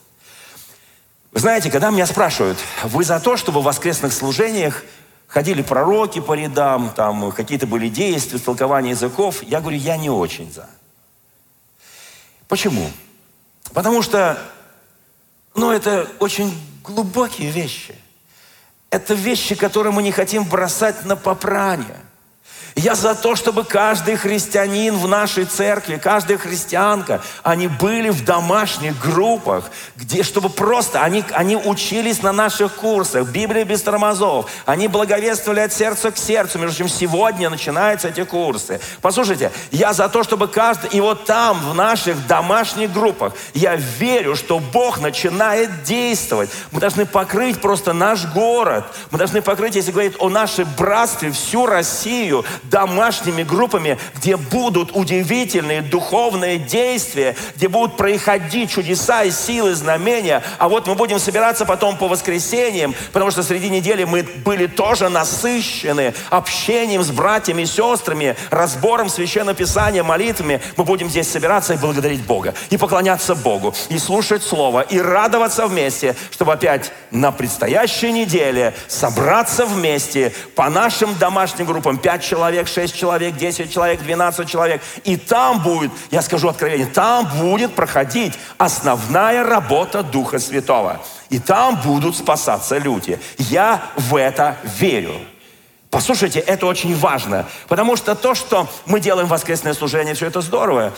Вы 1.31 1.39
знаете, 1.39 1.71
когда 1.71 1.89
меня 1.89 2.05
спрашивают, 2.05 2.57
вы 2.83 3.03
за 3.05 3.19
то, 3.19 3.37
чтобы 3.37 3.61
в 3.61 3.63
воскресных 3.63 4.11
служениях 4.11 4.83
ходили 5.27 5.61
пророки 5.61 6.19
по 6.19 6.33
рядам, 6.33 6.91
там 6.93 7.31
какие-то 7.31 7.65
были 7.65 7.87
действия, 7.87 8.39
толкования 8.39 8.91
языков, 8.91 9.41
я 9.43 9.61
говорю, 9.61 9.77
я 9.77 9.95
не 9.95 10.09
очень 10.09 10.51
за. 10.51 10.69
Почему? 12.49 12.91
Потому 13.73 14.01
что, 14.01 14.37
ну, 15.55 15.71
это 15.71 16.09
очень 16.19 16.53
глубокие 16.83 17.49
вещи. 17.49 17.95
Это 18.89 19.13
вещи, 19.13 19.55
которые 19.55 19.93
мы 19.93 20.03
не 20.03 20.11
хотим 20.11 20.43
бросать 20.43 21.05
на 21.05 21.15
попрание– 21.15 21.97
я 22.75 22.95
за 22.95 23.15
то, 23.15 23.35
чтобы 23.35 23.63
каждый 23.63 24.15
христианин 24.15 24.95
в 24.95 25.07
нашей 25.07 25.45
церкви, 25.45 25.99
каждая 26.01 26.37
христианка, 26.37 27.21
они 27.43 27.67
были 27.67 28.09
в 28.09 28.23
домашних 28.23 28.99
группах, 28.99 29.65
где, 29.97 30.23
чтобы 30.23 30.49
просто, 30.49 31.01
они, 31.01 31.23
они 31.31 31.57
учились 31.57 32.23
на 32.23 32.31
наших 32.31 32.75
курсах, 32.75 33.27
Библия 33.27 33.65
без 33.65 33.81
тормозов, 33.81 34.49
они 34.65 34.87
благовествовали 34.87 35.61
от 35.61 35.73
сердца 35.73 36.11
к 36.11 36.17
сердцу. 36.17 36.59
Между 36.59 36.77
чем 36.77 36.89
сегодня 36.89 37.49
начинаются 37.49 38.07
эти 38.07 38.23
курсы. 38.23 38.79
Послушайте, 39.01 39.51
я 39.71 39.93
за 39.93 40.07
то, 40.09 40.23
чтобы 40.23 40.47
каждый, 40.47 40.89
и 40.91 41.01
вот 41.01 41.25
там, 41.25 41.59
в 41.59 41.75
наших 41.75 42.25
домашних 42.27 42.93
группах, 42.93 43.33
я 43.53 43.75
верю, 43.75 44.35
что 44.35 44.59
Бог 44.59 44.99
начинает 44.99 45.83
действовать. 45.83 46.49
Мы 46.71 46.79
должны 46.79 47.05
покрыть 47.05 47.59
просто 47.59 47.93
наш 47.93 48.25
город. 48.25 48.85
Мы 49.11 49.17
должны 49.17 49.41
покрыть, 49.41 49.75
если 49.75 49.91
говорить 49.91 50.15
о 50.19 50.29
нашем 50.29 50.67
братстве, 50.77 51.31
всю 51.31 51.65
Россию, 51.65 52.45
домашними 52.63 53.43
группами, 53.43 53.97
где 54.15 54.37
будут 54.37 54.95
удивительные 54.95 55.81
духовные 55.81 56.57
действия, 56.57 57.35
где 57.55 57.67
будут 57.67 57.97
происходить 57.97 58.71
чудеса 58.71 59.23
и 59.23 59.31
силы, 59.31 59.75
знамения. 59.75 60.43
А 60.57 60.69
вот 60.69 60.87
мы 60.87 60.95
будем 60.95 61.19
собираться 61.19 61.65
потом 61.65 61.97
по 61.97 62.07
воскресеньям, 62.07 62.93
потому 63.11 63.31
что 63.31 63.43
среди 63.43 63.69
недели 63.69 64.03
мы 64.03 64.23
были 64.23 64.67
тоже 64.67 65.09
насыщены 65.09 66.13
общением 66.29 67.03
с 67.03 67.11
братьями 67.11 67.63
и 67.63 67.65
сестрами, 67.65 68.35
разбором 68.49 69.09
священного 69.09 69.55
писания, 69.55 70.03
молитвами. 70.03 70.61
Мы 70.77 70.83
будем 70.83 71.09
здесь 71.09 71.29
собираться 71.29 71.73
и 71.73 71.77
благодарить 71.77 72.21
Бога, 72.21 72.53
и 72.69 72.77
поклоняться 72.77 73.35
Богу, 73.35 73.73
и 73.89 73.97
слушать 73.97 74.43
Слово, 74.43 74.81
и 74.81 74.99
радоваться 74.99 75.67
вместе, 75.67 76.15
чтобы 76.31 76.53
опять 76.53 76.91
на 77.11 77.31
предстоящей 77.31 78.11
неделе 78.11 78.73
собраться 78.87 79.65
вместе 79.65 80.33
по 80.55 80.69
нашим 80.69 81.17
домашним 81.17 81.65
группам, 81.65 81.97
пять 81.97 82.23
человек, 82.23 82.50
человек, 82.51 82.67
6 82.67 82.95
человек, 82.95 83.35
10 83.37 83.73
человек, 83.73 84.01
12 84.01 84.49
человек. 84.49 84.81
И 85.05 85.17
там 85.17 85.61
будет, 85.61 85.91
я 86.11 86.21
скажу 86.21 86.49
откровение, 86.49 86.87
там 86.87 87.25
будет 87.39 87.73
проходить 87.73 88.33
основная 88.57 89.43
работа 89.43 90.03
Духа 90.03 90.39
Святого. 90.39 91.01
И 91.29 91.39
там 91.39 91.79
будут 91.81 92.15
спасаться 92.15 92.77
люди. 92.77 93.19
Я 93.37 93.81
в 93.95 94.15
это 94.15 94.57
верю. 94.63 95.15
Послушайте, 95.89 96.39
это 96.39 96.65
очень 96.67 96.95
важно, 96.95 97.45
потому 97.67 97.97
что 97.97 98.15
то, 98.15 98.33
что 98.33 98.67
мы 98.85 99.01
делаем 99.01 99.27
воскресное 99.27 99.73
служение, 99.73 100.13
все 100.13 100.27
это 100.27 100.39
здорово. 100.41 100.93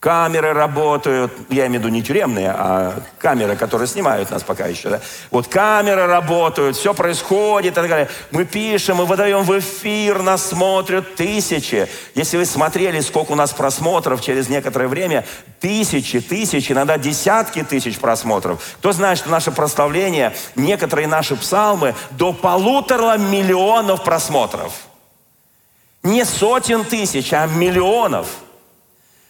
Камеры 0.00 0.52
работают, 0.52 1.32
я 1.48 1.66
имею 1.66 1.80
в 1.80 1.84
виду 1.84 1.88
не 1.88 2.04
тюремные, 2.04 2.54
а 2.56 3.00
камеры, 3.18 3.56
которые 3.56 3.88
снимают 3.88 4.30
нас 4.30 4.44
пока 4.44 4.68
еще. 4.68 4.90
Да? 4.90 5.00
Вот 5.32 5.48
камеры 5.48 6.06
работают, 6.06 6.76
все 6.76 6.94
происходит 6.94 7.72
и 7.72 7.74
так 7.74 7.88
далее. 7.88 8.08
Мы 8.30 8.44
пишем, 8.44 8.98
мы 8.98 9.06
выдаем 9.06 9.42
в 9.42 9.58
эфир, 9.58 10.22
нас 10.22 10.50
смотрят 10.50 11.16
тысячи. 11.16 11.88
Если 12.14 12.36
вы 12.36 12.44
смотрели, 12.44 13.00
сколько 13.00 13.32
у 13.32 13.34
нас 13.34 13.50
просмотров 13.50 14.20
через 14.20 14.48
некоторое 14.48 14.86
время, 14.86 15.26
тысячи, 15.58 16.20
тысячи, 16.20 16.70
иногда 16.70 16.96
десятки 16.96 17.64
тысяч 17.64 17.98
просмотров. 17.98 18.62
Кто 18.78 18.92
знает, 18.92 19.18
что 19.18 19.30
наше 19.30 19.50
прославление, 19.50 20.32
некоторые 20.54 21.08
наши 21.08 21.34
псалмы 21.34 21.96
до 22.12 22.32
полутора 22.32 23.18
миллионов 23.18 24.04
просмотров. 24.04 24.74
Не 26.04 26.24
сотен 26.24 26.84
тысяч, 26.84 27.32
а 27.32 27.48
миллионов– 27.48 28.28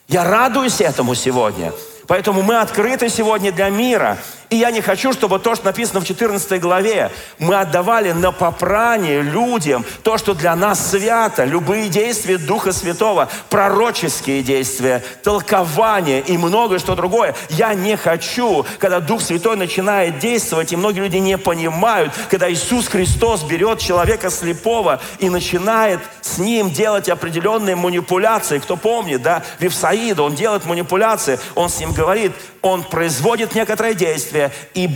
я 0.08 0.24
радуюсь 0.24 0.80
этому 0.80 1.14
сегодня. 1.14 1.72
Поэтому 2.06 2.42
мы 2.42 2.58
открыты 2.58 3.10
сегодня 3.10 3.52
для 3.52 3.68
мира. 3.68 4.16
И 4.50 4.56
я 4.56 4.70
не 4.70 4.80
хочу, 4.80 5.12
чтобы 5.12 5.38
то, 5.38 5.54
что 5.54 5.66
написано 5.66 6.00
в 6.00 6.06
14 6.06 6.58
главе, 6.61 7.11
мы 7.38 7.56
отдавали 7.56 8.12
на 8.12 8.32
попрание 8.32 9.20
людям 9.20 9.84
то, 10.02 10.16
что 10.16 10.32
для 10.32 10.56
нас 10.56 10.90
свято. 10.90 11.44
Любые 11.44 11.90
действия 11.90 12.38
Духа 12.38 12.72
Святого, 12.72 13.28
пророческие 13.50 14.42
действия, 14.42 15.04
толкование 15.22 16.20
и 16.20 16.38
многое 16.38 16.78
что 16.78 16.94
другое. 16.94 17.34
Я 17.50 17.74
не 17.74 17.96
хочу, 17.96 18.64
когда 18.78 19.00
Дух 19.00 19.20
Святой 19.20 19.56
начинает 19.56 20.18
действовать, 20.18 20.72
и 20.72 20.76
многие 20.76 21.00
люди 21.00 21.18
не 21.18 21.37
понимают, 21.37 22.12
когда 22.30 22.50
Иисус 22.50 22.88
Христос 22.88 23.42
берет 23.42 23.80
человека 23.80 24.30
слепого 24.30 25.00
и 25.18 25.28
начинает 25.28 26.00
с 26.22 26.38
ним 26.38 26.70
делать 26.70 27.11
определенные 27.11 27.76
манипуляции. 27.76 28.58
Кто 28.61 28.76
помнит, 28.76 29.20
да, 29.20 29.42
Вифсаида, 29.58 30.22
он 30.22 30.34
делает 30.34 30.64
манипуляции, 30.64 31.38
он 31.54 31.68
с 31.68 31.78
ним 31.80 31.92
говорит, 31.92 32.32
он 32.62 32.84
производит 32.84 33.54
некоторое 33.54 33.94
действие, 33.94 34.52
и 34.74 34.90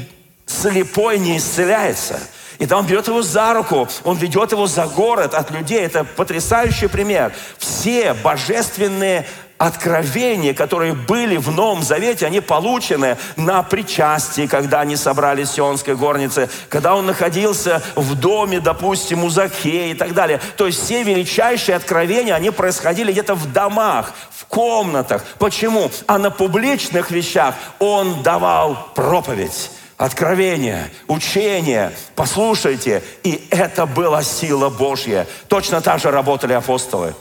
слепой 0.47 1.19
не 1.19 1.39
исцеляется. 1.39 2.21
И 2.59 2.67
там 2.67 2.81
он 2.81 2.87
берет 2.87 3.09
его 3.09 3.23
за 3.23 3.55
руку, 3.55 3.89
он 4.05 4.17
ведет 4.19 4.53
его 4.53 4.67
за 4.67 4.87
город 4.87 5.35
от 5.35 5.51
людей. 5.51 5.81
Это 5.81 6.05
потрясающий 6.05 6.87
пример. 6.87 7.33
Все 7.59 8.15
божественные 8.15 9.27
откровения, 9.59 10.55
которые 10.55 10.95
были 10.95 11.37
в 11.37 11.51
Новом 11.51 11.83
Завете, 11.83 12.27
они 12.27 12.41
получены 12.41 13.17
на 13.37 13.63
причастии, 13.63 14.47
когда 14.47 14.81
они 14.81 14.97
собрались 14.97 15.51
в 15.51 15.55
Сионской 15.55 15.95
горнице, 15.95 16.49
когда 16.69 16.95
он 16.95 17.07
находился 17.07 17.83
в 17.95 18.15
доме, 18.15 18.61
допустим, 18.61 19.25
у 19.25 19.29
Захея 19.29 19.93
и 19.93 19.95
так 19.95 20.15
далее. 20.15 20.41
То 20.57 20.67
есть 20.67 20.83
все 20.83 21.03
величайшие 21.03 21.77
откровения, 21.77 22.35
они 22.35 22.51
происходили 22.51 23.13
где-то 23.13 23.35
в 23.35 23.53
домах, 23.53 24.13
в 24.31 24.47
комнатах. 24.47 25.25
Почему? 25.39 25.91
А 26.07 26.19
на 26.19 26.31
публичных 26.31 27.11
вещах 27.11 27.55
он 27.79 28.23
давал 28.23 28.89
проповедь 28.95 29.71
откровение, 29.97 30.91
учение, 31.07 31.93
послушайте. 32.17 33.03
И 33.23 33.47
это 33.51 33.87
была 33.87 34.23
сила 34.25 34.69
Божья. 34.69 35.27
Точно 35.47 35.81
так 35.81 36.01
же 36.01 36.11
работали 36.11 36.53
апостолы. 36.53 37.15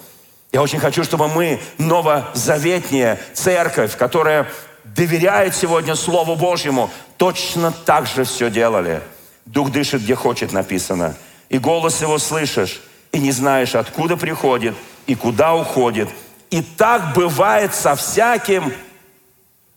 Я 0.51 0.61
очень 0.61 0.79
хочу, 0.79 1.03
чтобы 1.03 1.29
мы, 1.29 1.61
новозаветняя 1.77 3.19
церковь, 3.33 3.95
которая 3.95 4.47
доверяет 4.83 5.55
сегодня 5.55 5.95
Слову 5.95 6.35
Божьему, 6.35 6.89
точно 7.17 7.71
так 7.71 8.05
же 8.05 8.25
все 8.25 8.49
делали. 8.49 9.01
Дух 9.45 9.71
дышит, 9.71 10.01
где 10.01 10.15
хочет, 10.15 10.51
написано. 10.51 11.15
И 11.49 11.57
голос 11.57 12.01
его 12.01 12.17
слышишь, 12.17 12.81
и 13.13 13.19
не 13.19 13.31
знаешь, 13.31 13.75
откуда 13.75 14.17
приходит, 14.17 14.75
и 15.07 15.15
куда 15.15 15.55
уходит. 15.55 16.09
И 16.49 16.61
так 16.61 17.13
бывает 17.13 17.73
со 17.73 17.95
всяким 17.95 18.73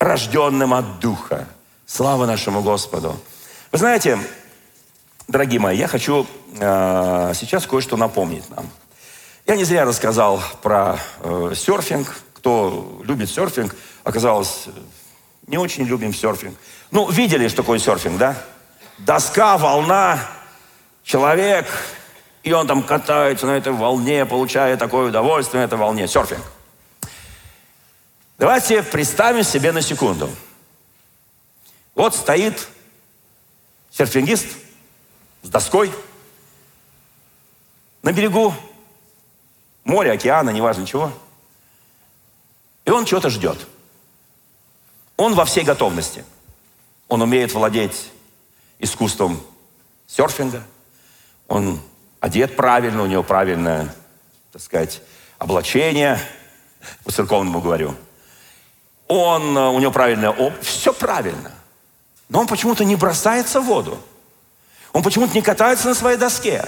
рожденным 0.00 0.74
от 0.74 0.98
Духа. 0.98 1.46
Слава 1.86 2.26
нашему 2.26 2.62
Господу. 2.62 3.16
Вы 3.70 3.78
знаете, 3.78 4.18
дорогие 5.28 5.60
мои, 5.60 5.76
я 5.76 5.86
хочу 5.86 6.26
э, 6.58 7.32
сейчас 7.34 7.66
кое-что 7.66 7.96
напомнить 7.96 8.48
нам. 8.50 8.68
Я 9.46 9.56
не 9.56 9.64
зря 9.64 9.84
рассказал 9.84 10.42
про 10.62 10.98
э, 11.20 11.52
серфинг. 11.54 12.08
Кто 12.32 13.02
любит 13.04 13.28
серфинг, 13.28 13.76
оказалось, 14.02 14.68
не 15.46 15.58
очень 15.58 15.84
любим 15.84 16.14
серфинг. 16.14 16.56
Ну, 16.90 17.10
видели, 17.10 17.46
что 17.48 17.58
такое 17.58 17.78
серфинг, 17.78 18.16
да? 18.16 18.42
Доска, 18.96 19.58
волна, 19.58 20.18
человек, 21.02 21.66
и 22.42 22.52
он 22.52 22.66
там 22.66 22.82
катается 22.82 23.44
на 23.44 23.58
этой 23.58 23.72
волне, 23.72 24.24
получая 24.24 24.78
такое 24.78 25.08
удовольствие 25.08 25.60
на 25.60 25.66
этой 25.66 25.76
волне. 25.76 26.08
Серфинг. 26.08 26.42
Давайте 28.38 28.82
представим 28.82 29.42
себе 29.42 29.72
на 29.72 29.82
секунду. 29.82 30.30
Вот 31.94 32.14
стоит 32.14 32.66
серфингист 33.90 34.46
с 35.42 35.48
доской 35.50 35.92
на 38.02 38.10
берегу 38.10 38.54
моря, 39.84 40.12
океана, 40.12 40.50
неважно 40.50 40.86
чего. 40.86 41.12
И 42.84 42.90
он 42.90 43.04
чего-то 43.04 43.30
ждет. 43.30 43.58
Он 45.16 45.34
во 45.34 45.44
всей 45.44 45.64
готовности. 45.64 46.24
Он 47.08 47.22
умеет 47.22 47.52
владеть 47.54 48.10
искусством 48.78 49.40
серфинга. 50.06 50.62
Он 51.48 51.80
одет 52.20 52.56
правильно, 52.56 53.02
у 53.02 53.06
него 53.06 53.22
правильное, 53.22 53.94
так 54.52 54.62
сказать, 54.62 55.02
облачение, 55.38 56.18
по 57.04 57.12
церковному 57.12 57.60
говорю. 57.60 57.94
Он, 59.06 59.56
у 59.56 59.78
него 59.78 59.92
правильное 59.92 60.30
об... 60.30 60.60
Все 60.62 60.92
правильно. 60.92 61.52
Но 62.28 62.40
он 62.40 62.46
почему-то 62.46 62.84
не 62.84 62.96
бросается 62.96 63.60
в 63.60 63.66
воду. 63.66 63.98
Он 64.92 65.02
почему-то 65.02 65.34
не 65.34 65.42
катается 65.42 65.88
на 65.88 65.94
своей 65.94 66.16
доске. 66.16 66.64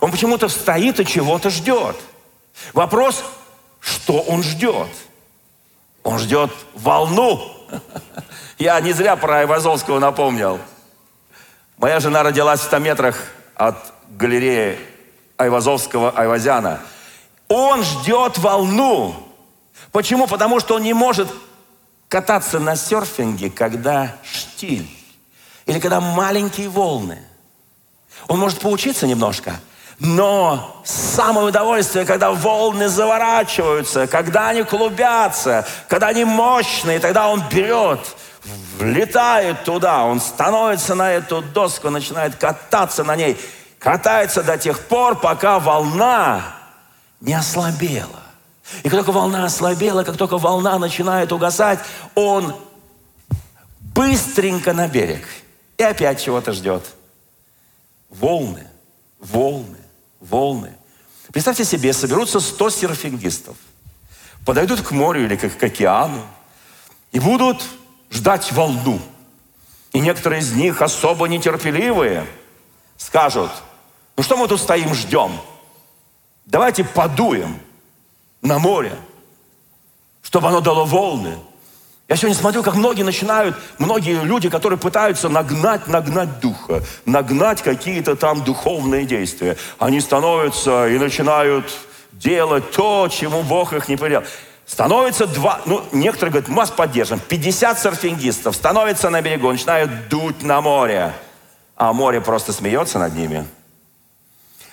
Он 0.00 0.10
почему-то 0.10 0.48
стоит 0.48 0.98
и 1.00 1.06
чего-то 1.06 1.50
ждет. 1.50 1.96
Вопрос, 2.72 3.24
что 3.80 4.20
он 4.20 4.42
ждет? 4.42 4.88
Он 6.02 6.18
ждет 6.18 6.50
волну. 6.74 7.52
Я 8.58 8.80
не 8.80 8.92
зря 8.92 9.16
про 9.16 9.40
Айвазовского 9.40 9.98
напомнил. 9.98 10.58
Моя 11.76 12.00
жена 12.00 12.22
родилась 12.22 12.60
в 12.60 12.64
100 12.64 12.78
метрах 12.78 13.16
от 13.54 13.76
галереи 14.10 14.78
Айвазовского 15.36 16.10
Айвазяна. 16.10 16.80
Он 17.48 17.82
ждет 17.82 18.38
волну. 18.38 19.14
Почему? 19.92 20.26
Потому 20.26 20.60
что 20.60 20.76
он 20.76 20.82
не 20.82 20.92
может 20.92 21.28
кататься 22.08 22.58
на 22.58 22.76
серфинге, 22.76 23.50
когда 23.50 24.16
штиль. 24.22 24.88
Или 25.66 25.80
когда 25.80 26.00
маленькие 26.00 26.68
волны. 26.68 27.18
Он 28.28 28.38
может 28.38 28.60
поучиться 28.60 29.06
немножко– 29.06 29.58
но 30.00 30.80
самое 30.82 31.48
удовольствие, 31.48 32.06
когда 32.06 32.30
волны 32.30 32.88
заворачиваются, 32.88 34.06
когда 34.06 34.48
они 34.48 34.62
клубятся, 34.62 35.66
когда 35.88 36.08
они 36.08 36.24
мощные, 36.24 36.98
тогда 37.00 37.28
он 37.28 37.42
берет, 37.50 38.00
влетает 38.78 39.62
туда, 39.64 40.04
он 40.04 40.18
становится 40.18 40.94
на 40.94 41.12
эту 41.12 41.42
доску, 41.42 41.90
начинает 41.90 42.36
кататься 42.36 43.04
на 43.04 43.14
ней, 43.14 43.38
катается 43.78 44.42
до 44.42 44.56
тех 44.56 44.80
пор, 44.80 45.20
пока 45.20 45.58
волна 45.58 46.54
не 47.20 47.34
ослабела. 47.34 48.22
И 48.82 48.88
как 48.88 49.00
только 49.00 49.12
волна 49.12 49.44
ослабела, 49.44 50.02
как 50.02 50.16
только 50.16 50.38
волна 50.38 50.78
начинает 50.78 51.30
угасать, 51.30 51.80
он 52.14 52.56
быстренько 53.80 54.72
на 54.72 54.88
берег. 54.88 55.28
И 55.76 55.82
опять 55.82 56.22
чего-то 56.22 56.52
ждет. 56.52 56.84
Волны, 58.08 58.66
волны, 59.18 59.79
волны. 60.20 60.72
Представьте 61.32 61.64
себе, 61.64 61.92
соберутся 61.92 62.40
100 62.40 62.70
серфингистов, 62.70 63.56
подойдут 64.44 64.82
к 64.82 64.90
морю 64.90 65.24
или 65.24 65.36
к, 65.36 65.48
к 65.48 65.62
океану 65.62 66.22
и 67.12 67.20
будут 67.20 67.64
ждать 68.10 68.52
волну. 68.52 69.00
И 69.92 70.00
некоторые 70.00 70.40
из 70.40 70.52
них 70.52 70.82
особо 70.82 71.26
нетерпеливые 71.26 72.26
скажут, 72.96 73.50
ну 74.16 74.22
что 74.22 74.36
мы 74.36 74.46
тут 74.48 74.60
стоим, 74.60 74.94
ждем? 74.94 75.32
Давайте 76.46 76.84
подуем 76.84 77.58
на 78.42 78.58
море, 78.58 78.96
чтобы 80.22 80.48
оно 80.48 80.60
дало 80.60 80.84
волны, 80.84 81.36
я 82.10 82.16
сегодня 82.16 82.36
смотрю, 82.36 82.64
как 82.64 82.74
многие 82.74 83.04
начинают, 83.04 83.56
многие 83.78 84.24
люди, 84.24 84.48
которые 84.48 84.80
пытаются 84.80 85.28
нагнать, 85.28 85.86
нагнать 85.86 86.40
духа, 86.40 86.49
нагнать 87.04 87.62
какие-то 87.62 88.16
там 88.16 88.42
духовные 88.42 89.04
действия. 89.04 89.56
Они 89.78 90.00
становятся 90.00 90.88
и 90.88 90.98
начинают 90.98 91.66
делать 92.12 92.70
то, 92.70 93.08
чему 93.10 93.42
Бог 93.42 93.72
их 93.72 93.88
не 93.88 93.96
повелел. 93.96 94.22
Становится 94.66 95.26
два, 95.26 95.60
ну, 95.66 95.82
некоторые 95.90 96.30
говорят, 96.30 96.48
мы 96.48 96.56
вас 96.56 96.70
поддержим. 96.70 97.18
50 97.18 97.80
серфингистов 97.80 98.54
становятся 98.54 99.10
на 99.10 99.20
берегу, 99.20 99.50
начинают 99.50 100.08
дуть 100.08 100.42
на 100.42 100.60
море. 100.60 101.12
А 101.76 101.92
море 101.92 102.20
просто 102.20 102.52
смеется 102.52 102.98
над 102.98 103.14
ними. 103.14 103.46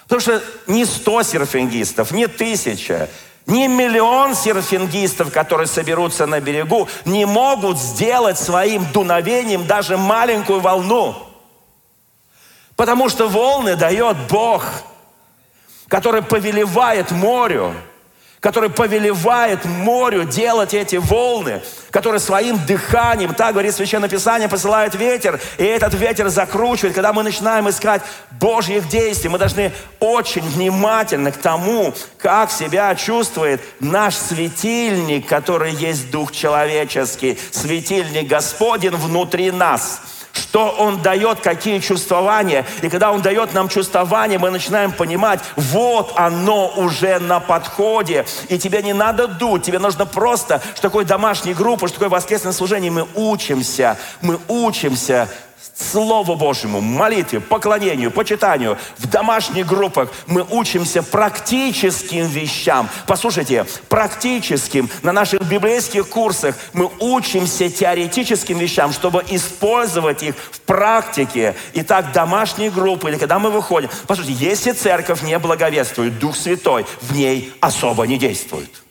Потому 0.03 0.21
что 0.21 0.43
не 0.67 0.85
сто 0.85 1.23
серфингистов, 1.23 2.11
не 2.11 2.27
тысяча, 2.27 3.09
не 3.47 3.67
миллион 3.67 4.35
серфингистов, 4.35 5.31
которые 5.31 5.67
соберутся 5.67 6.27
на 6.27 6.41
берегу, 6.41 6.87
не 7.05 7.25
могут 7.25 7.77
сделать 7.77 8.37
своим 8.37 8.85
дуновением 8.91 9.65
даже 9.65 9.97
маленькую 9.97 10.59
волну. 10.59 11.26
Потому 12.77 13.09
что 13.09 13.27
волны 13.27 13.75
дает 13.75 14.15
Бог, 14.29 14.63
который 15.89 16.21
повелевает 16.21 17.11
морю– 17.11 17.73
который 18.39 18.69
повелевает 18.69 19.65
морю 19.65 20.23
делать 20.23 20.73
эти 20.73 20.97
волны, 20.97 21.61
который 21.89 22.19
своим 22.19 22.63
дыханием, 22.65 23.33
так 23.33 23.53
говорит 23.53 23.73
Священное 23.73 24.09
Писание, 24.09 24.47
посылает 24.47 24.93
ветер, 24.93 25.39
и 25.57 25.63
этот 25.63 25.93
ветер 25.95 26.29
закручивает. 26.29 26.93
Когда 26.93 27.13
мы 27.13 27.23
начинаем 27.23 27.67
искать 27.67 28.03
Божьих 28.39 28.87
действий, 28.87 29.29
мы 29.29 29.39
должны 29.39 29.71
очень 29.99 30.43
внимательно 30.43 31.31
к 31.31 31.37
тому, 31.37 31.93
как 32.19 32.51
себя 32.51 32.93
чувствует 32.95 33.59
наш 33.79 34.15
светильник, 34.15 35.27
который 35.27 35.71
есть 35.73 36.11
Дух 36.11 36.31
человеческий, 36.31 37.39
светильник 37.51 38.27
Господень 38.27 38.95
внутри 38.95 39.51
нас– 39.51 40.01
что 40.37 40.69
Он 40.69 41.01
дает, 41.01 41.41
какие 41.41 41.79
чувствования. 41.79 42.65
И 42.81 42.89
когда 42.89 43.11
Он 43.11 43.21
дает 43.21 43.53
нам 43.53 43.69
чувствования, 43.69 44.39
мы 44.39 44.49
начинаем 44.49 44.91
понимать, 44.91 45.39
вот 45.55 46.13
оно 46.15 46.71
уже 46.75 47.19
на 47.19 47.39
подходе. 47.39 48.25
И 48.49 48.57
тебе 48.57 48.81
не 48.81 48.93
надо 48.93 49.27
дуть, 49.27 49.63
тебе 49.63 49.79
нужно 49.79 50.05
просто, 50.05 50.61
что 50.73 50.83
такое 50.83 51.05
домашняя 51.05 51.55
группа, 51.55 51.87
что 51.87 51.95
такое 51.95 52.09
воскресное 52.09 52.53
служение. 52.53 52.91
Мы 52.91 53.07
учимся, 53.15 53.97
мы 54.21 54.39
учимся 54.47 55.27
Слову 55.75 56.35
Божьему, 56.35 56.81
молитве, 56.81 57.39
поклонению, 57.39 58.11
почитанию, 58.11 58.77
в 58.97 59.07
домашних 59.07 59.65
группах 59.67 60.09
мы 60.25 60.43
учимся 60.49 61.03
практическим 61.03 62.27
вещам. 62.27 62.89
Послушайте, 63.05 63.65
практическим 63.87 64.89
на 65.03 65.11
наших 65.11 65.41
библейских 65.43 66.09
курсах 66.09 66.55
мы 66.73 66.89
учимся 66.99 67.69
теоретическим 67.69 68.57
вещам, 68.57 68.91
чтобы 68.91 69.23
использовать 69.29 70.23
их 70.23 70.35
в 70.51 70.61
практике. 70.61 71.55
Итак, 71.73 72.11
домашние 72.11 72.71
группы, 72.71 73.09
или 73.09 73.17
когда 73.17 73.39
мы 73.39 73.49
выходим. 73.49 73.89
Послушайте, 74.07 74.45
если 74.45 74.71
церковь 74.71 75.21
не 75.21 75.37
благовествует, 75.39 76.19
Дух 76.19 76.35
Святой 76.35 76.85
в 77.01 77.15
ней 77.15 77.53
особо 77.61 78.05
не 78.07 78.17
действует. 78.17 78.86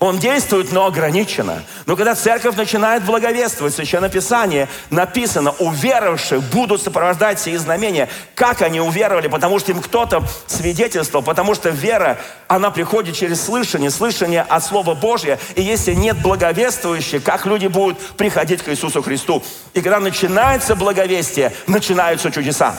Он 0.00 0.18
действует, 0.18 0.72
но 0.72 0.86
ограниченно. 0.86 1.62
Но 1.86 1.96
когда 1.96 2.14
церковь 2.14 2.56
начинает 2.56 3.04
благовествовать, 3.04 3.72
в 3.72 3.76
Священном 3.76 4.10
Писании 4.10 4.68
написано, 4.90 5.52
уверовавших 5.52 6.42
будут 6.44 6.82
сопровождать 6.82 7.38
все 7.38 7.58
знамения. 7.58 8.08
Как 8.34 8.62
они 8.62 8.80
уверовали? 8.80 9.28
Потому 9.28 9.58
что 9.58 9.72
им 9.72 9.80
кто-то 9.80 10.22
свидетельствовал, 10.46 11.24
потому 11.24 11.54
что 11.54 11.70
вера, 11.70 12.18
она 12.48 12.70
приходит 12.70 13.16
через 13.16 13.42
слышание, 13.42 13.90
слышание 13.90 14.42
от 14.42 14.64
Слова 14.64 14.94
Божьего. 14.94 15.38
И 15.54 15.62
если 15.62 15.94
нет 15.94 16.20
благовествующих, 16.20 17.22
как 17.22 17.46
люди 17.46 17.66
будут 17.66 17.98
приходить 18.16 18.62
к 18.62 18.68
Иисусу 18.68 19.02
Христу? 19.02 19.42
И 19.74 19.80
когда 19.80 20.00
начинается 20.00 20.74
благовестие, 20.74 21.52
начинаются 21.66 22.30
чудеса. 22.30 22.76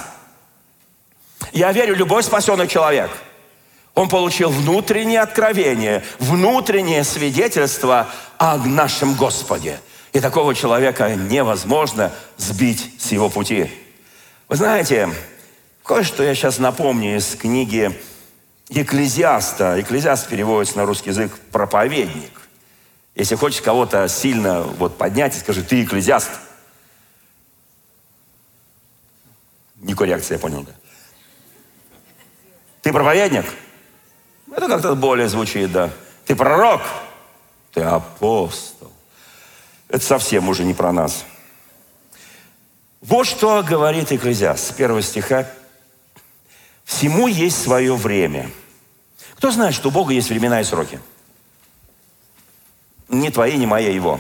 Я 1.52 1.72
верю, 1.72 1.96
любой 1.96 2.24
спасенный 2.24 2.68
человек– 2.68 3.10
он 3.96 4.10
получил 4.10 4.50
внутреннее 4.50 5.22
откровение, 5.22 6.04
внутреннее 6.20 7.04
свидетельство 7.04 8.10
о 8.38 8.58
нашем 8.58 9.14
Господе. 9.16 9.80
И 10.14 10.20
такого 10.20 10.56
человека 10.56 11.16
невозможно 11.16 12.12
сбить 12.38 12.96
с 13.00 13.12
его 13.12 13.30
пути. 13.30 13.72
Вы 14.48 14.56
знаете, 14.56 15.10
кое-что 15.84 16.24
я 16.24 16.34
сейчас 16.36 16.60
напомню 16.60 17.18
из 17.18 17.36
книги 17.36 18.00
Екклезиаста. 18.70 19.78
Екклезиаст 19.78 20.28
переводится 20.28 20.78
на 20.78 20.86
русский 20.86 21.10
язык 21.10 21.32
«проповедник». 21.52 22.32
Если 23.16 23.36
хочешь 23.36 23.62
кого-то 23.62 24.08
сильно 24.08 24.62
вот 24.64 24.98
поднять, 24.98 25.38
скажи, 25.38 25.62
ты 25.62 25.84
экклезиаст. 25.84 26.32
Никакой 29.76 30.08
реакции, 30.08 30.34
я 30.34 30.40
понял, 30.40 30.64
да? 30.64 30.72
Ты 32.82 32.92
проповедник? 32.92 33.46
Это 34.56 34.68
как-то 34.68 34.96
более 34.96 35.28
звучит, 35.28 35.72
да. 35.72 35.90
Ты 36.26 36.36
пророк, 36.36 36.82
ты 37.74 37.82
апостол. 37.82 38.92
Это 39.90 40.04
совсем 40.04 40.48
уже 40.48 40.64
не 40.64 40.74
про 40.74 40.92
нас. 40.92 41.26
Вот 43.02 43.26
что 43.26 43.64
говорит 43.64 44.12
Экклезиаст 44.12 44.70
с 44.70 44.72
первого 44.72 45.02
стиха. 45.02 45.48
Всему 46.86 47.28
есть 47.28 47.62
свое 47.62 47.96
время. 47.96 48.50
Кто 49.36 49.52
знает, 49.52 49.74
что 49.74 49.90
у 49.90 49.92
Бога 49.92 50.14
есть 50.14 50.30
времена 50.30 50.62
и 50.62 50.64
сроки? 50.64 51.00
Не 53.10 53.32
твои, 53.32 53.58
не 53.58 53.66
мои, 53.66 53.88
а 53.88 53.92
его. 53.92 54.20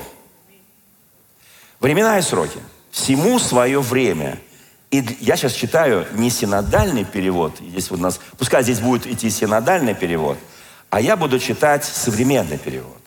Времена 1.80 2.17
и 2.17 2.22
сроки. 2.22 2.60
Всему 2.91 3.39
свое 3.39 3.80
время– 3.80 4.39
и 4.93 5.03
я 5.21 5.36
сейчас 5.38 5.53
читаю 5.53 6.06
не 6.13 6.29
синодальный 6.29 7.03
перевод, 7.03 7.58
здесь 7.60 7.89
вот 7.89 7.99
у 7.99 8.03
нас, 8.03 8.19
пускай 8.38 8.62
здесь 8.62 8.79
будет 8.79 9.08
идти 9.08 9.27
синодальный 9.32 9.95
перевод, 9.95 10.38
а 10.91 11.01
я 11.01 11.17
буду 11.17 11.39
читать 11.39 11.84
современный 11.84 12.60
перевод, 12.60 13.01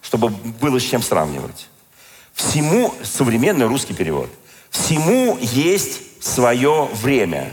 чтобы 0.00 0.28
было 0.28 0.78
с 0.78 0.84
чем 0.84 1.02
сравнивать. 1.02 1.68
Всему, 2.34 2.94
современный 3.02 3.66
русский 3.66 3.94
перевод, 3.94 4.30
всему 4.70 5.36
есть 5.40 6.22
свое 6.22 6.88
время. 7.02 7.52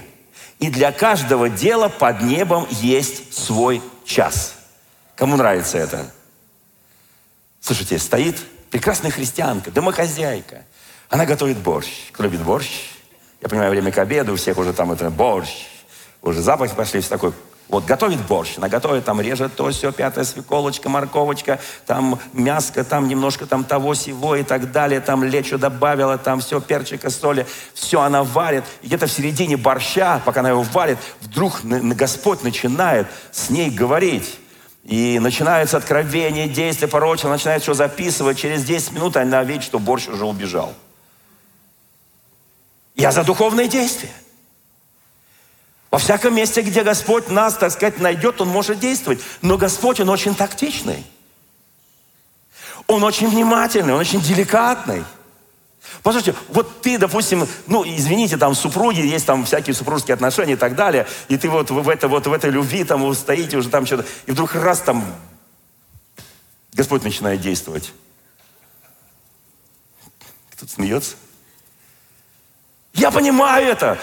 И 0.60 0.70
для 0.70 0.92
каждого 0.92 1.50
дела 1.50 1.90
под 1.90 2.22
небом 2.22 2.68
есть 2.70 3.34
свой 3.34 3.82
час. 4.06 4.54
Кому 5.16 5.38
нравится 5.38 5.80
это? 5.80 6.12
Слушайте, 7.60 7.98
стоит 7.98 8.38
прекрасная 8.70 9.10
христианка, 9.10 9.72
домохозяйка. 9.72 10.66
Она 11.10 11.26
готовит 11.26 11.58
борщ. 11.58 12.12
Кто 12.12 12.22
любит 12.22 12.44
борщ? 12.44 12.70
Я 13.42 13.50
понимаю, 13.50 13.72
время 13.72 13.92
к 13.92 13.98
обеду, 13.98 14.34
у 14.34 14.36
всех 14.36 14.58
уже 14.60 14.72
там 14.72 14.92
это 14.92 15.10
борщ, 15.10 15.66
уже 16.22 16.42
запахи 16.42 16.76
пошли, 16.76 17.02
все 17.02 17.10
такое. 17.10 17.34
Вот 17.70 17.86
готовит 17.86 18.20
борщ, 18.28 18.58
она 18.58 18.68
готовит, 18.68 19.06
там 19.06 19.20
режет 19.22 19.56
то, 19.56 19.72
все, 19.72 19.92
пятая 19.92 20.26
свеколочка, 20.26 20.90
морковочка, 20.90 21.60
там 21.88 22.20
мяско, 22.34 22.84
там 22.84 23.08
немножко 23.08 23.46
там 23.46 23.64
того, 23.64 23.96
сего 23.96 24.36
и 24.36 24.44
так 24.44 24.72
далее, 24.72 25.00
там 25.00 25.24
лечу 25.24 25.58
добавила, 25.58 26.18
там 26.18 26.42
все, 26.42 26.60
перчика, 26.60 27.10
соли, 27.10 27.48
все 27.74 28.02
она 28.02 28.24
варит. 28.24 28.66
И 28.82 28.88
где-то 28.88 29.08
в 29.08 29.12
середине 29.12 29.56
борща, 29.58 30.22
пока 30.26 30.42
она 30.42 30.50
его 30.50 30.64
варит, 30.64 30.98
вдруг 31.22 31.62
Господь 31.64 32.44
начинает 32.44 33.08
с 33.32 33.50
ней 33.50 33.72
говорить. 33.72 34.38
И 34.84 35.18
начинается 35.20 35.78
откровение, 35.78 36.50
действие 36.50 36.90
порочное, 36.90 37.32
начинает 37.32 37.64
все 37.64 37.74
записывать. 37.74 38.38
Через 38.38 38.64
10 38.66 38.92
минут 38.92 39.16
она 39.16 39.44
видит, 39.44 39.64
что 39.64 39.80
борщ 39.80 40.10
уже 40.10 40.26
убежал. 40.26 40.74
Я 43.02 43.12
за 43.12 43.24
духовные 43.24 43.68
действия. 43.68 44.12
Во 45.90 45.98
всяком 45.98 46.36
месте, 46.36 46.62
где 46.62 46.84
Господь 46.84 47.30
нас, 47.30 47.56
так 47.56 47.72
сказать, 47.72 48.00
найдет, 48.00 48.40
Он 48.42 48.48
может 48.48 48.78
действовать. 48.78 49.20
Но 49.42 49.58
Господь, 49.58 50.00
Он 50.00 50.10
очень 50.10 50.36
тактичный. 50.36 51.04
Он 52.86 53.04
очень 53.04 53.28
внимательный, 53.28 53.94
Он 53.94 54.00
очень 54.00 54.22
деликатный. 54.22 55.04
Послушайте, 56.04 56.40
вот 56.50 56.84
ты, 56.84 57.00
допустим, 57.00 57.48
ну, 57.66 57.84
извините, 57.84 58.38
там 58.38 58.54
супруги, 58.54 59.00
есть 59.00 59.26
там 59.26 59.46
всякие 59.46 59.74
супружеские 59.74 60.14
отношения 60.14 60.54
и 60.54 60.58
так 60.58 60.76
далее, 60.76 61.08
и 61.28 61.38
ты 61.38 61.50
вот 61.50 61.72
в, 61.72 61.90
это, 61.90 62.08
вот 62.08 62.28
в 62.28 62.32
этой 62.32 62.52
любви, 62.52 62.84
там, 62.84 63.04
вы 63.04 63.16
стоите 63.16 63.58
уже 63.58 63.70
там 63.70 63.88
что-то, 63.88 64.06
и 64.28 64.32
вдруг 64.32 64.54
раз 64.54 64.80
там 64.82 65.04
Господь 66.74 67.04
начинает 67.04 67.42
действовать. 67.42 67.94
Кто-то 70.52 70.72
смеется. 70.72 71.16
Я 72.94 73.12
понимаю 73.12 73.68
это. 73.68 73.98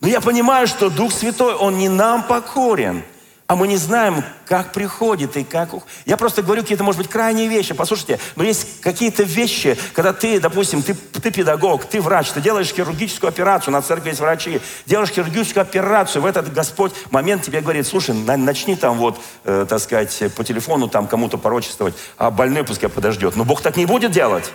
Но 0.00 0.08
я 0.08 0.20
понимаю, 0.20 0.66
что 0.66 0.90
Дух 0.90 1.12
Святой, 1.12 1.54
Он 1.54 1.78
не 1.78 1.88
нам 1.88 2.24
покорен, 2.24 3.04
а 3.46 3.56
мы 3.56 3.68
не 3.68 3.76
знаем, 3.76 4.24
как 4.46 4.72
приходит 4.72 5.36
и 5.36 5.44
как... 5.44 5.70
Я 6.06 6.16
просто 6.16 6.42
говорю 6.42 6.62
какие-то, 6.62 6.82
может 6.82 6.98
быть, 6.98 7.10
крайние 7.10 7.46
вещи. 7.46 7.74
Послушайте, 7.74 8.18
но 8.36 8.44
есть 8.44 8.80
какие-то 8.80 9.22
вещи, 9.22 9.78
когда 9.92 10.14
ты, 10.14 10.40
допустим, 10.40 10.82
ты, 10.82 10.94
ты 10.94 11.30
педагог, 11.30 11.84
ты 11.84 12.00
врач, 12.00 12.30
ты 12.30 12.40
делаешь 12.40 12.72
хирургическую 12.72 13.28
операцию, 13.28 13.72
на 13.72 13.82
церкви 13.82 14.10
есть 14.10 14.20
врачи, 14.20 14.60
делаешь 14.86 15.10
хирургическую 15.10 15.60
операцию, 15.60 16.22
в 16.22 16.26
этот 16.26 16.52
Господь 16.52 16.92
момент 17.10 17.42
тебе 17.42 17.60
говорит, 17.60 17.86
слушай, 17.86 18.14
начни 18.14 18.76
там 18.76 18.96
вот, 18.96 19.20
э, 19.44 19.66
так 19.68 19.78
сказать, 19.80 20.34
по 20.34 20.42
телефону 20.42 20.88
там 20.88 21.06
кому-то 21.06 21.36
порочествовать, 21.36 21.94
а 22.16 22.30
больной 22.30 22.64
пускай 22.64 22.88
подождет. 22.88 23.36
Но 23.36 23.44
Бог 23.44 23.60
так 23.60 23.76
не 23.76 23.84
будет 23.84 24.10
делать. 24.10 24.50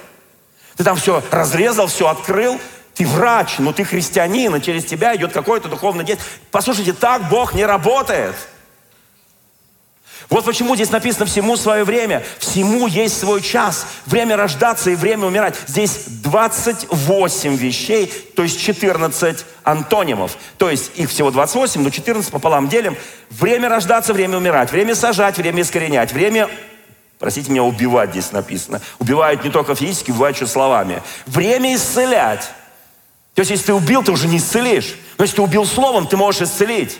Ты 0.77 0.83
там 0.83 0.95
все 0.95 1.21
разрезал, 1.29 1.87
все 1.87 2.07
открыл, 2.07 2.59
ты 2.99 3.07
врач, 3.07 3.59
но 3.59 3.71
ты 3.71 3.85
христианин, 3.85 4.53
и 4.57 4.61
через 4.61 4.83
тебя 4.83 5.15
идет 5.15 5.31
какое-то 5.31 5.69
духовное 5.69 6.03
действие. 6.03 6.29
Послушайте, 6.51 6.91
так 6.91 7.29
Бог 7.29 7.53
не 7.53 7.65
работает. 7.65 8.35
Вот 10.29 10.43
почему 10.43 10.75
здесь 10.75 10.91
написано 10.91 11.25
«всему 11.25 11.55
свое 11.55 11.85
время». 11.85 12.23
Всему 12.39 12.87
есть 12.87 13.17
свой 13.17 13.41
час. 13.41 13.87
Время 14.05 14.35
рождаться 14.35 14.89
и 14.89 14.95
время 14.95 15.27
умирать. 15.27 15.55
Здесь 15.65 16.07
28 16.07 17.55
вещей, 17.55 18.07
то 18.35 18.43
есть 18.43 18.59
14 18.59 19.45
антонимов. 19.63 20.35
То 20.57 20.69
есть 20.69 20.91
их 20.95 21.09
всего 21.09 21.31
28, 21.31 21.81
но 21.81 21.89
14 21.91 22.29
пополам 22.29 22.67
делим. 22.67 22.97
Время 23.29 23.69
рождаться, 23.69 24.11
время 24.11 24.37
умирать. 24.37 24.73
Время 24.73 24.93
сажать, 24.93 25.37
время 25.37 25.61
искоренять. 25.61 26.11
Время 26.11 26.49
Простите 27.17 27.51
меня, 27.51 27.63
убивать 27.63 28.11
здесь 28.11 28.31
написано. 28.31 28.79
Убивают 28.97 29.43
не 29.43 29.49
только 29.49 29.75
физически, 29.75 30.11
убивают 30.11 30.37
еще 30.37 30.47
словами. 30.47 31.03
Время 31.25 31.75
исцелять. 31.75 32.49
То 33.33 33.41
есть, 33.41 33.51
если 33.51 33.67
ты 33.67 33.73
убил, 33.73 34.03
ты 34.03 34.11
уже 34.11 34.27
не 34.27 34.37
исцелишь. 34.37 34.95
Но 35.17 35.23
если 35.23 35.37
ты 35.37 35.41
убил 35.41 35.65
словом, 35.65 36.07
ты 36.07 36.17
можешь 36.17 36.41
исцелить. 36.41 36.99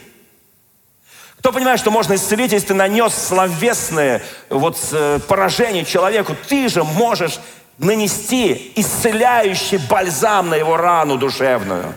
Кто 1.40 1.54
понимает, 1.54 1.80
что 1.80 1.90
можно 1.90 2.16
исцелить, 2.16 2.52
если 2.52 2.68
ты 2.68 2.74
нанес 2.74 3.14
словесное 3.14 4.22
вот, 4.50 4.78
э, 4.92 5.20
поражение 5.28 5.86
человеку, 5.86 6.36
ты 6.48 6.68
же 6.68 6.84
можешь 6.84 7.40
нанести 7.78 8.74
исцеляющий 8.76 9.78
бальзам 9.78 10.50
на 10.50 10.56
его 10.56 10.76
рану 10.76 11.18
душевную. 11.18 11.96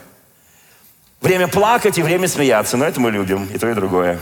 Время 1.21 1.49
плакать 1.49 1.99
и 1.99 2.03
время 2.03 2.29
смеяться, 2.29 2.77
но 2.77 2.85
это 2.85 3.01
мы 3.01 3.11
любим, 3.11 3.49
и 3.53 3.59
то, 3.59 3.69
и 3.69 3.75
другое. 3.75 4.19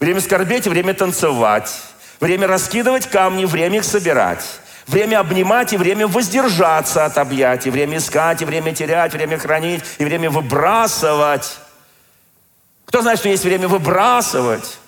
Время 0.00 0.20
скорбеть 0.20 0.66
и 0.66 0.70
время 0.70 0.94
танцевать. 0.94 1.72
Время 2.20 2.48
раскидывать 2.48 3.08
камни, 3.08 3.44
время 3.44 3.78
их 3.78 3.84
собирать. 3.84 4.44
Время 4.88 5.20
обнимать 5.20 5.74
и 5.74 5.76
время 5.76 6.06
воздержаться 6.06 7.04
от 7.04 7.18
объятий. 7.18 7.68
Время 7.70 7.98
искать 7.98 8.40
и 8.40 8.46
время 8.46 8.74
терять, 8.74 9.12
время 9.12 9.38
хранить 9.38 9.84
и 9.98 10.04
время 10.04 10.30
выбрасывать. 10.30 11.58
Кто 12.86 13.02
знает, 13.02 13.18
что 13.18 13.28
есть 13.28 13.44
время 13.44 13.68
выбрасывать? 13.68 14.78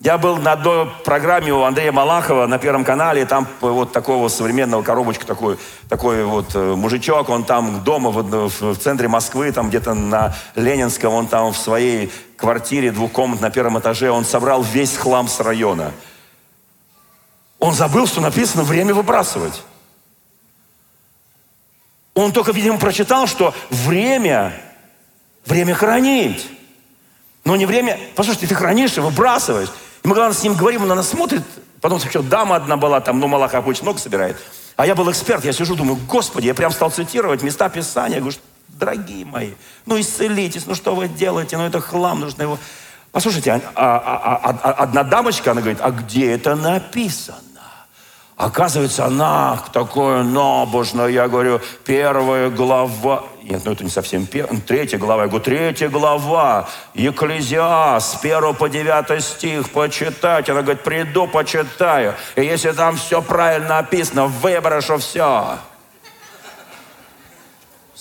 Я 0.00 0.18
был 0.18 0.36
на 0.38 0.52
одной 0.52 0.90
программе 1.04 1.52
у 1.52 1.62
Андрея 1.62 1.92
Малахова 1.92 2.46
на 2.46 2.58
Первом 2.58 2.84
канале, 2.84 3.24
там 3.24 3.46
вот 3.60 3.92
такого 3.92 4.28
современного 4.28 4.82
коробочка 4.82 5.24
такой, 5.24 5.56
такой 5.88 6.24
вот 6.24 6.54
э, 6.56 6.74
мужичок, 6.74 7.28
он 7.28 7.44
там 7.44 7.84
дома 7.84 8.10
в, 8.10 8.22
в, 8.22 8.74
в 8.74 8.78
центре 8.78 9.06
Москвы, 9.06 9.52
там 9.52 9.68
где-то 9.68 9.94
на 9.94 10.34
Ленинском, 10.56 11.14
он 11.14 11.28
там 11.28 11.52
в 11.52 11.56
своей 11.56 12.12
квартире 12.36 12.90
двухкомнат 12.90 13.40
на 13.40 13.50
первом 13.50 13.78
этаже, 13.78 14.10
он 14.10 14.24
собрал 14.24 14.62
весь 14.62 14.96
хлам 14.96 15.28
с 15.28 15.38
района. 15.38 15.92
Он 17.64 17.72
забыл, 17.72 18.06
что 18.06 18.20
написано 18.20 18.62
«время 18.62 18.92
выбрасывать». 18.92 19.62
Он 22.12 22.30
только, 22.30 22.52
видимо, 22.52 22.76
прочитал, 22.76 23.26
что 23.26 23.54
время, 23.70 24.52
время 25.46 25.72
хранить. 25.74 26.46
Но 27.42 27.56
не 27.56 27.64
время... 27.64 27.98
Послушайте, 28.16 28.48
ты 28.48 28.54
хранишь 28.54 28.98
и 28.98 29.00
выбрасываешь. 29.00 29.70
И 30.02 30.06
мы, 30.06 30.14
главное, 30.14 30.36
с 30.36 30.42
ним 30.42 30.52
говорим, 30.52 30.82
он 30.82 30.88
на 30.88 30.94
нас 30.94 31.08
смотрит. 31.08 31.42
Потом 31.80 31.98
еще 32.06 32.20
дама 32.20 32.56
одна 32.56 32.76
была 32.76 33.00
там, 33.00 33.18
ну, 33.18 33.28
Малаха 33.28 33.60
очень 33.60 33.84
много 33.84 33.98
собирает. 33.98 34.36
А 34.76 34.86
я 34.86 34.94
был 34.94 35.10
эксперт, 35.10 35.42
я 35.46 35.54
сижу, 35.54 35.74
думаю, 35.74 35.98
Господи, 36.06 36.48
я 36.48 36.54
прям 36.54 36.70
стал 36.70 36.90
цитировать 36.90 37.42
места 37.42 37.70
Писания. 37.70 38.16
Я 38.16 38.20
говорю, 38.20 38.36
дорогие 38.68 39.24
мои, 39.24 39.52
ну 39.86 39.98
исцелитесь, 39.98 40.66
ну 40.66 40.74
что 40.74 40.94
вы 40.94 41.08
делаете, 41.08 41.56
ну 41.56 41.64
это 41.64 41.80
хлам, 41.80 42.20
нужно 42.20 42.42
его... 42.42 42.58
Послушайте, 43.10 43.52
а, 43.52 43.60
а, 43.74 43.96
а, 43.96 44.58
а, 44.62 44.72
одна 44.72 45.02
дамочка, 45.02 45.52
она 45.52 45.62
говорит, 45.62 45.80
а 45.80 45.92
где 45.92 46.32
это 46.32 46.56
написано? 46.56 47.38
Оказывается, 48.36 49.04
она 49.04 49.62
такое 49.72 50.24
набожное. 50.24 51.06
Я 51.06 51.28
говорю, 51.28 51.60
первая 51.84 52.50
глава. 52.50 53.24
Нет, 53.42 53.62
ну 53.64 53.72
это 53.72 53.84
не 53.84 53.90
совсем 53.90 54.26
первая. 54.26 54.60
Третья 54.60 54.98
глава. 54.98 55.22
Я 55.22 55.28
говорю, 55.28 55.44
третья 55.44 55.88
глава. 55.88 56.68
Екклезиас, 56.94 58.12
с 58.12 58.24
1 58.24 58.54
по 58.54 58.68
9 58.68 59.22
стих. 59.22 59.70
Почитать. 59.70 60.50
Она 60.50 60.62
говорит, 60.62 60.82
приду, 60.82 61.28
почитаю. 61.28 62.14
И 62.34 62.42
если 62.42 62.72
там 62.72 62.96
все 62.96 63.22
правильно 63.22 63.68
написано, 63.68 64.26
выброшу 64.26 64.98
все. 64.98 65.58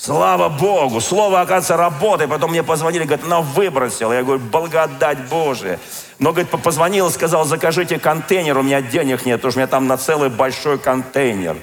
Слава 0.03 0.49
Богу! 0.49 0.99
Слово, 0.99 1.39
оказывается, 1.39 1.77
работает. 1.77 2.29
Потом 2.29 2.51
мне 2.51 2.61
позвонили, 2.61 3.05
говорят, 3.05 3.25
она 3.25 3.39
выбросила. 3.39 4.11
Я 4.11 4.23
говорю, 4.23 4.41
благодать 4.41 5.29
Божия. 5.29 5.79
Но, 6.19 6.33
говорит, 6.33 6.51
позвонил 6.61 7.09
сказал, 7.09 7.45
закажите 7.45 7.97
контейнер, 7.97 8.57
у 8.57 8.63
меня 8.63 8.81
денег 8.81 9.25
нет, 9.25 9.37
потому 9.37 9.51
что 9.51 9.59
у 9.59 9.61
меня 9.61 9.67
там 9.67 9.87
на 9.87 9.95
целый 9.95 10.29
большой 10.29 10.77
контейнер. 10.77 11.55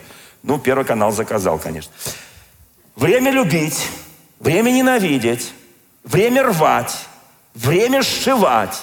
Ну, 0.42 0.58
Первый 0.58 0.86
канал 0.86 1.12
заказал, 1.12 1.58
конечно. 1.58 1.92
Время 2.96 3.30
любить, 3.30 3.86
время 4.38 4.70
ненавидеть, 4.70 5.52
время 6.02 6.44
рвать, 6.44 6.96
время 7.54 8.02
сшивать, 8.02 8.80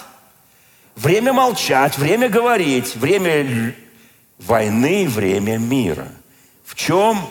время 0.95 1.34
молчать, 1.34 1.97
время 1.97 2.30
говорить, 2.30 2.95
время 2.95 3.74
войны, 4.38 5.08
время 5.08 5.58
мира. 5.58 6.10
В 6.64 6.76
чем 6.76 7.28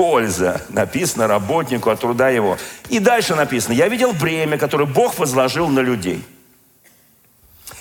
польза, 0.00 0.62
написано 0.70 1.26
работнику 1.26 1.90
от 1.90 2.00
труда 2.00 2.30
его. 2.30 2.56
И 2.88 3.00
дальше 3.00 3.34
написано, 3.34 3.74
я 3.74 3.86
видел 3.86 4.14
бремя, 4.14 4.56
которое 4.56 4.86
Бог 4.86 5.18
возложил 5.18 5.68
на 5.68 5.80
людей. 5.80 6.24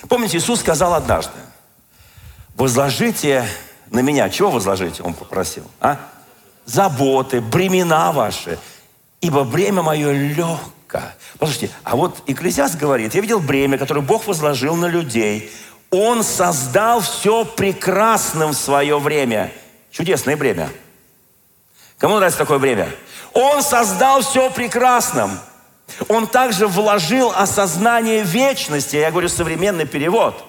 Помните, 0.10 0.38
Иисус 0.38 0.60
сказал 0.60 0.96
однажды, 0.96 1.40
возложите 2.56 3.46
на 3.90 4.02
меня, 4.02 4.30
чего 4.30 4.52
возложите, 4.52 5.02
он 5.02 5.14
попросил, 5.14 5.64
а? 5.80 5.98
Заботы, 6.66 7.40
бремена 7.40 8.12
ваши, 8.12 8.60
ибо 9.22 9.46
бремя 9.46 9.82
мое 9.82 10.12
легко. 10.12 11.00
Послушайте, 11.38 11.74
а 11.86 11.96
вот 11.96 12.22
Экклезиаст 12.28 12.76
говорит, 12.76 13.16
я 13.16 13.22
видел 13.22 13.40
бремя, 13.40 13.78
которое 13.78 14.02
Бог 14.02 14.28
возложил 14.28 14.76
на 14.76 14.88
людей. 14.88 15.50
Он 15.90 16.26
создал 16.26 17.00
все 17.00 17.46
прекрасным 17.46 18.50
в 18.50 18.58
свое 18.58 19.00
время. 19.00 19.54
Чудесное 19.90 20.36
бремя. 20.36 20.70
Кому 22.00 22.16
нравится 22.16 22.40
такое 22.40 22.58
время? 22.58 22.90
Он 23.34 23.62
создал 23.62 24.22
все 24.22 24.50
прекрасным. 24.50 25.38
Он 26.08 26.28
также 26.28 26.66
вложил 26.66 27.32
осознание 27.36 28.24
вечности. 28.24 28.96
Я 28.96 29.12
говорю 29.12 29.28
современный 29.28 29.86
перевод. 29.86 30.44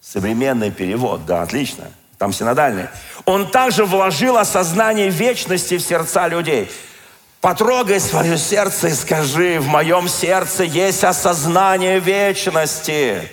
Современный 0.00 0.70
перевод, 0.70 1.26
да, 1.26 1.42
отлично. 1.42 1.84
Там 2.18 2.32
синодальный. 2.32 2.88
Он 3.26 3.50
также 3.50 3.84
вложил 3.84 4.38
осознание 4.38 5.10
вечности 5.10 5.76
в 5.76 5.82
сердца 5.82 6.28
людей. 6.28 6.70
Потрогай 7.40 8.00
свое 8.00 8.38
сердце 8.38 8.88
и 8.88 8.94
скажи, 8.94 9.58
в 9.60 9.66
моем 9.66 10.08
сердце 10.08 10.64
есть 10.64 11.04
осознание 11.04 11.98
вечности. 11.98 13.28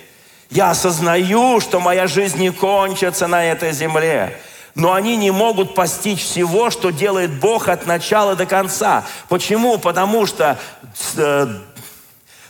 Я 0.50 0.70
осознаю, 0.70 1.60
что 1.60 1.80
моя 1.80 2.08
жизнь 2.08 2.38
не 2.38 2.50
кончится 2.50 3.26
на 3.26 3.44
этой 3.44 3.72
земле 3.72 4.36
но 4.74 4.92
они 4.92 5.16
не 5.16 5.30
могут 5.30 5.74
постичь 5.74 6.22
всего, 6.22 6.70
что 6.70 6.90
делает 6.90 7.32
Бог 7.40 7.68
от 7.68 7.86
начала 7.86 8.36
до 8.36 8.46
конца. 8.46 9.04
Почему? 9.28 9.78
Потому 9.78 10.26
что 10.26 10.58
э, 11.16 11.46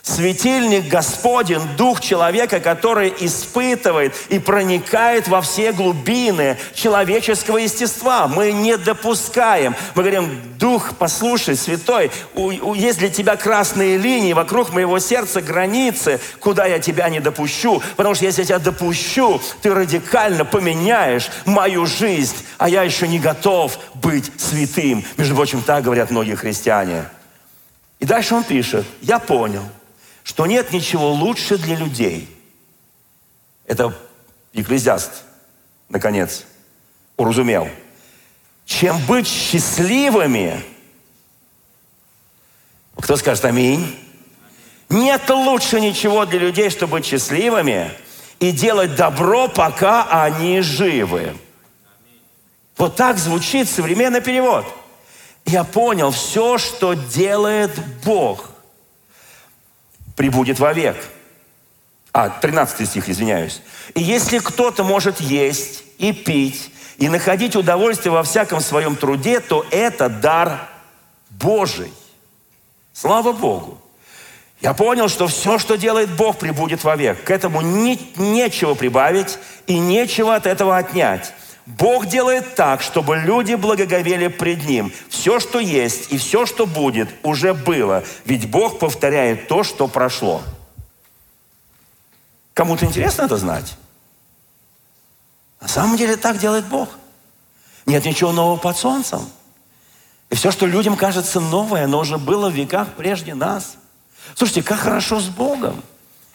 Светильник 0.03 0.87
Господен, 0.87 1.61
дух 1.77 2.01
человека, 2.01 2.59
который 2.59 3.13
испытывает 3.19 4.15
и 4.29 4.39
проникает 4.39 5.27
во 5.27 5.41
все 5.41 5.71
глубины 5.73 6.57
человеческого 6.73 7.57
естества. 7.57 8.27
Мы 8.27 8.51
не 8.51 8.77
допускаем. 8.77 9.75
Мы 9.93 10.01
говорим, 10.01 10.41
дух, 10.57 10.93
послушай, 10.97 11.55
святой, 11.55 12.09
у, 12.33 12.47
у, 12.47 12.73
есть 12.73 12.97
для 12.97 13.09
тебя 13.09 13.35
красные 13.35 13.97
линии 13.97 14.33
вокруг 14.33 14.73
моего 14.73 14.97
сердца, 14.97 15.39
границы, 15.39 16.19
куда 16.39 16.65
я 16.65 16.79
тебя 16.79 17.07
не 17.09 17.19
допущу. 17.19 17.83
Потому 17.95 18.15
что 18.15 18.25
если 18.25 18.41
я 18.41 18.47
тебя 18.47 18.59
допущу, 18.59 19.39
ты 19.61 19.71
радикально 19.71 20.45
поменяешь 20.45 21.29
мою 21.45 21.85
жизнь, 21.85 22.37
а 22.57 22.67
я 22.69 22.81
еще 22.81 23.07
не 23.07 23.19
готов 23.19 23.77
быть 23.93 24.31
святым. 24.37 25.05
Между 25.17 25.35
прочим, 25.35 25.61
так 25.61 25.83
говорят 25.83 26.09
многие 26.09 26.33
христиане. 26.33 27.05
И 27.99 28.05
дальше 28.05 28.33
он 28.33 28.43
пишет, 28.43 28.83
я 29.03 29.19
понял– 29.19 29.61
что 30.23 30.45
нет 30.45 30.71
ничего 30.71 31.11
лучше 31.11 31.57
для 31.57 31.75
людей. 31.75 32.29
Это 33.65 33.93
Екклезиаст, 34.53 35.23
наконец, 35.89 36.45
уразумел. 37.17 37.69
Чем 38.65 38.97
быть 39.05 39.27
счастливыми. 39.27 40.63
Кто 42.97 43.15
скажет 43.15 43.45
аминь? 43.45 43.97
Нет 44.89 45.29
лучше 45.29 45.79
ничего 45.79 46.25
для 46.25 46.39
людей, 46.39 46.69
чтобы 46.69 46.93
быть 46.93 47.05
счастливыми 47.05 47.91
и 48.39 48.51
делать 48.51 48.95
добро, 48.95 49.47
пока 49.47 50.03
они 50.25 50.61
живы. 50.61 51.35
Вот 52.77 52.95
так 52.95 53.17
звучит 53.17 53.69
современный 53.69 54.21
перевод. 54.21 54.65
Я 55.45 55.63
понял, 55.63 56.11
все, 56.11 56.57
что 56.57 56.93
делает 56.93 57.71
Бог, 58.03 58.50
прибудет 60.15 60.59
вовек. 60.59 60.97
А, 62.13 62.29
13 62.29 62.87
стих, 62.87 63.09
извиняюсь. 63.09 63.61
И 63.95 64.01
если 64.01 64.39
кто-то 64.39 64.83
может 64.83 65.21
есть 65.21 65.83
и 65.97 66.11
пить, 66.11 66.71
и 66.97 67.09
находить 67.09 67.55
удовольствие 67.55 68.11
во 68.11 68.23
всяком 68.23 68.59
своем 68.59 68.95
труде, 68.95 69.39
то 69.39 69.65
это 69.71 70.09
дар 70.09 70.69
Божий. 71.29 71.91
Слава 72.93 73.31
Богу. 73.31 73.79
Я 74.61 74.73
понял, 74.73 75.09
что 75.09 75.27
все, 75.27 75.57
что 75.57 75.75
делает 75.75 76.15
Бог, 76.15 76.37
прибудет 76.37 76.83
вовек. 76.83 77.23
К 77.23 77.31
этому 77.31 77.61
не, 77.61 77.99
нечего 78.17 78.75
прибавить 78.75 79.39
и 79.65 79.79
нечего 79.79 80.35
от 80.35 80.45
этого 80.45 80.77
отнять. 80.77 81.33
Бог 81.65 82.07
делает 82.07 82.55
так, 82.55 82.81
чтобы 82.81 83.17
люди 83.17 83.53
благоговели 83.53 84.27
пред 84.27 84.65
Ним. 84.65 84.91
Все, 85.09 85.39
что 85.39 85.59
есть 85.59 86.11
и 86.11 86.17
все, 86.17 86.45
что 86.45 86.65
будет, 86.65 87.09
уже 87.23 87.53
было. 87.53 88.03
Ведь 88.25 88.49
Бог 88.49 88.79
повторяет 88.79 89.47
то, 89.47 89.63
что 89.63 89.87
прошло. 89.87 90.41
Кому-то 92.53 92.85
интересно 92.85 93.23
это 93.23 93.37
знать? 93.37 93.77
На 95.59 95.67
самом 95.67 95.97
деле 95.97 96.17
так 96.17 96.39
делает 96.39 96.65
Бог. 96.65 96.89
Нет 97.85 98.05
ничего 98.05 98.31
нового 98.31 98.57
под 98.57 98.77
солнцем. 98.77 99.21
И 100.29 100.35
все, 100.35 100.51
что 100.51 100.65
людям 100.65 100.95
кажется 100.95 101.39
новое, 101.39 101.85
оно 101.85 101.99
уже 101.99 102.17
было 102.17 102.49
в 102.49 102.53
веках 102.53 102.89
прежде 102.95 103.35
нас. 103.35 103.75
Слушайте, 104.35 104.63
как 104.63 104.79
хорошо 104.79 105.19
с 105.19 105.27
Богом. 105.27 105.83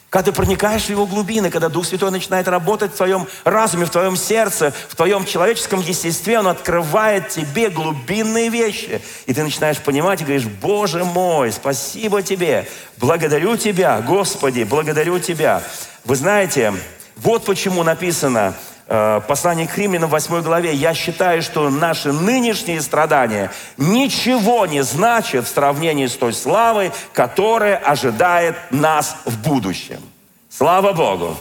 Когда 0.08 0.30
ты 0.30 0.36
проникаешь 0.36 0.84
в 0.84 0.90
его 0.90 1.04
глубины, 1.04 1.50
когда 1.50 1.68
Дух 1.68 1.84
Святой 1.84 2.10
начинает 2.10 2.46
работать 2.46 2.92
в 2.92 2.96
твоем 2.96 3.26
разуме, 3.44 3.86
в 3.86 3.90
твоем 3.90 4.16
сердце, 4.16 4.72
в 4.88 4.94
твоем 4.94 5.24
человеческом 5.24 5.80
естестве, 5.80 6.38
Он 6.38 6.46
открывает 6.46 7.28
тебе 7.28 7.70
глубинные 7.70 8.48
вещи. 8.48 9.02
И 9.26 9.34
ты 9.34 9.42
начинаешь 9.42 9.78
понимать 9.78 10.20
и 10.20 10.24
говоришь, 10.24 10.46
Боже 10.46 11.04
мой, 11.04 11.50
спасибо 11.50 12.22
тебе, 12.22 12.68
благодарю 12.98 13.56
Тебя, 13.56 14.00
Господи, 14.00 14.62
благодарю 14.62 15.18
Тебя. 15.18 15.62
Вы 16.04 16.14
знаете, 16.14 16.72
вот 17.16 17.44
почему 17.44 17.82
написано, 17.82 18.54
послание 18.86 19.66
к 19.66 19.76
Римлянам 19.76 20.08
в 20.08 20.12
8 20.12 20.42
главе, 20.42 20.74
я 20.74 20.94
считаю, 20.94 21.42
что 21.42 21.68
наши 21.70 22.12
нынешние 22.12 22.80
страдания 22.80 23.50
ничего 23.76 24.66
не 24.66 24.82
значат 24.82 25.46
в 25.46 25.52
сравнении 25.52 26.06
с 26.06 26.16
той 26.16 26.32
славой, 26.32 26.92
которая 27.12 27.76
ожидает 27.76 28.56
нас 28.70 29.16
в 29.24 29.38
будущем. 29.38 30.00
Слава 30.48 30.92
Богу! 30.92 31.36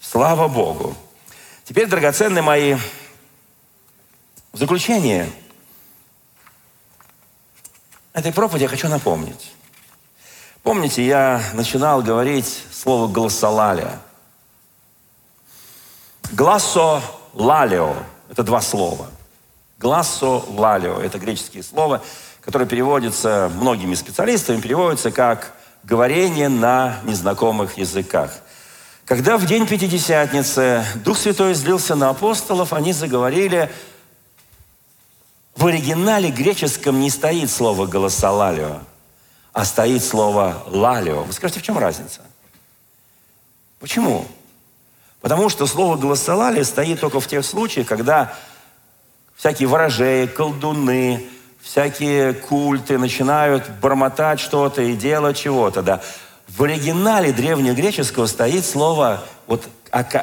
Слава 0.00 0.48
Богу! 0.48 0.96
Теперь, 1.64 1.86
драгоценные 1.86 2.42
мои, 2.42 2.74
в 4.52 4.58
заключение 4.58 5.30
этой 8.12 8.32
проповеди 8.32 8.64
я 8.64 8.68
хочу 8.68 8.88
напомнить. 8.88 9.52
Помните, 10.62 11.04
я 11.06 11.42
начинал 11.52 12.02
говорить 12.02 12.64
слово 12.72 13.10
«голосолалия». 13.10 14.00
Глассо 16.32 17.02
лалио– 17.32 17.94
это 18.30 18.42
два 18.42 18.60
слова. 18.60 19.08
Глассо 19.78 20.44
лалио– 20.48 21.00
это 21.02 21.18
греческие 21.18 21.62
слова, 21.62 22.02
которые 22.40 22.68
переводятся 22.68 23.50
многими 23.54 23.94
специалистами, 23.94 24.60
переводятся 24.60 25.10
как 25.10 25.54
говорение 25.82 26.48
на 26.48 26.98
незнакомых 27.04 27.78
языках. 27.78 28.32
Когда 29.04 29.36
в 29.36 29.46
день 29.46 29.66
Пятидесятницы 29.66 30.84
Дух 31.04 31.18
Святой 31.18 31.52
излился 31.52 31.94
на 31.94 32.08
апостолов, 32.08 32.72
они 32.72 32.92
заговорили 32.92 33.70
в 35.54 35.66
оригинале 35.66 36.30
греческом 36.30 37.00
не 37.00 37.10
стоит 37.10 37.50
слово 37.50 37.86
«голосолалио», 37.86 38.80
а 39.52 39.64
стоит 39.64 40.02
слово 40.02 40.64
«лалио». 40.66 41.22
Вы 41.22 41.32
скажете, 41.32 41.60
в 41.60 41.62
чем 41.62 41.78
разница? 41.78 42.22
Почему? 43.78 44.26
Потому 45.24 45.48
что 45.48 45.66
слово 45.66 45.96
«голосолалия» 45.96 46.64
стоит 46.64 47.00
только 47.00 47.18
в 47.18 47.26
тех 47.26 47.46
случаях, 47.46 47.86
когда 47.86 48.34
всякие 49.34 49.66
ворожеи, 49.68 50.26
колдуны, 50.26 51.26
всякие 51.62 52.34
культы 52.34 52.98
начинают 52.98 53.66
бормотать 53.80 54.38
что-то 54.38 54.82
и 54.82 54.94
делать 54.94 55.38
чего-то. 55.38 55.80
Да. 55.80 56.02
В 56.46 56.62
оригинале 56.64 57.32
древнегреческого 57.32 58.26
стоит 58.26 58.66
слово, 58.66 59.24
вот, 59.46 59.66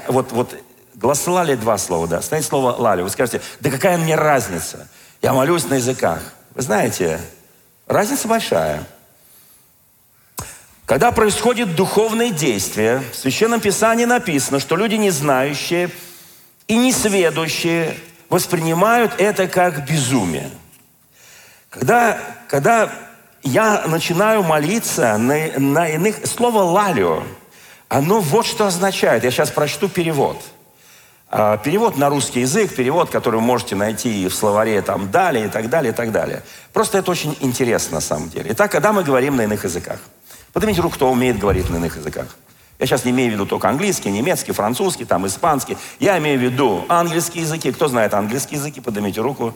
вот, 0.07 0.31
вот 0.33 0.55
голосолалия 0.93 1.57
два 1.57 1.79
слова, 1.79 2.07
да, 2.07 2.21
стоит 2.21 2.45
слово 2.45 2.75
лали. 2.77 3.01
Вы 3.01 3.09
скажете, 3.09 3.41
да 3.59 3.71
какая 3.71 3.97
мне 3.97 4.13
разница? 4.13 4.87
Я 5.23 5.33
молюсь 5.33 5.67
на 5.67 5.73
языках. 5.73 6.21
Вы 6.53 6.61
знаете, 6.61 7.19
разница 7.87 8.27
большая. 8.27 8.83
Когда 10.91 11.13
происходит 11.13 11.73
духовное 11.73 12.31
действие, 12.31 13.01
в 13.13 13.15
Священном 13.15 13.61
Писании 13.61 14.03
написано, 14.03 14.59
что 14.59 14.75
люди 14.75 14.95
не 14.95 15.09
знающие 15.09 15.89
и 16.67 16.75
не 16.75 16.91
сведущие 16.91 17.95
воспринимают 18.27 19.13
это 19.17 19.47
как 19.47 19.87
безумие. 19.87 20.49
Когда, 21.69 22.17
когда 22.49 22.91
я 23.41 23.85
начинаю 23.87 24.43
молиться 24.43 25.17
на, 25.17 25.57
на 25.57 25.87
иных... 25.87 26.25
Слово 26.25 26.63
«лалио», 26.63 27.23
оно 27.87 28.19
вот 28.19 28.45
что 28.45 28.67
означает. 28.67 29.23
Я 29.23 29.31
сейчас 29.31 29.49
прочту 29.49 29.87
перевод. 29.87 30.43
А, 31.29 31.55
перевод 31.55 31.95
на 31.95 32.09
русский 32.09 32.41
язык, 32.41 32.75
перевод, 32.75 33.09
который 33.09 33.37
вы 33.37 33.43
можете 33.43 33.77
найти 33.77 34.27
в 34.27 34.33
словаре 34.33 34.81
там 34.81 35.09
далее 35.09 35.45
и 35.45 35.49
так 35.49 35.69
далее, 35.69 35.93
и 35.93 35.95
так 35.95 36.11
далее. 36.11 36.43
Просто 36.73 36.97
это 36.97 37.11
очень 37.11 37.37
интересно 37.39 37.95
на 37.95 38.01
самом 38.01 38.29
деле. 38.29 38.51
Итак, 38.51 38.69
когда 38.69 38.91
мы 38.91 39.05
говорим 39.05 39.37
на 39.37 39.43
иных 39.43 39.63
языках– 39.63 40.01
Поднимите 40.53 40.81
руку, 40.81 40.95
кто 40.95 41.11
умеет 41.11 41.39
говорить 41.39 41.69
на 41.69 41.77
иных 41.77 41.97
языках. 41.97 42.27
Я 42.79 42.87
сейчас 42.87 43.05
не 43.05 43.11
имею 43.11 43.29
в 43.29 43.33
виду 43.33 43.45
только 43.45 43.69
английский, 43.69 44.09
немецкий, 44.09 44.51
французский, 44.53 45.05
там, 45.05 45.27
испанский. 45.27 45.77
Я 45.99 46.17
имею 46.17 46.39
в 46.39 46.41
виду 46.41 46.83
английские 46.89 47.43
языки. 47.43 47.71
Кто 47.71 47.87
знает 47.87 48.13
английские 48.13 48.57
языки, 48.57 48.81
поднимите 48.81 49.21
руку. 49.21 49.53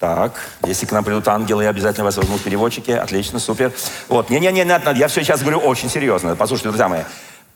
Так, 0.00 0.40
если 0.66 0.84
к 0.84 0.92
нам 0.92 1.04
придут 1.04 1.26
ангелы, 1.28 1.62
я 1.62 1.70
обязательно 1.70 2.04
вас 2.04 2.16
возьму 2.16 2.36
переводчики. 2.38 2.90
Отлично, 2.90 3.38
супер. 3.38 3.72
Вот, 4.08 4.28
не-не-не, 4.28 4.66
я 4.96 5.08
все 5.08 5.22
сейчас 5.22 5.40
говорю 5.40 5.58
очень 5.58 5.88
серьезно. 5.88 6.34
Послушайте, 6.34 6.70
друзья 6.70 6.88
мои. 6.88 7.02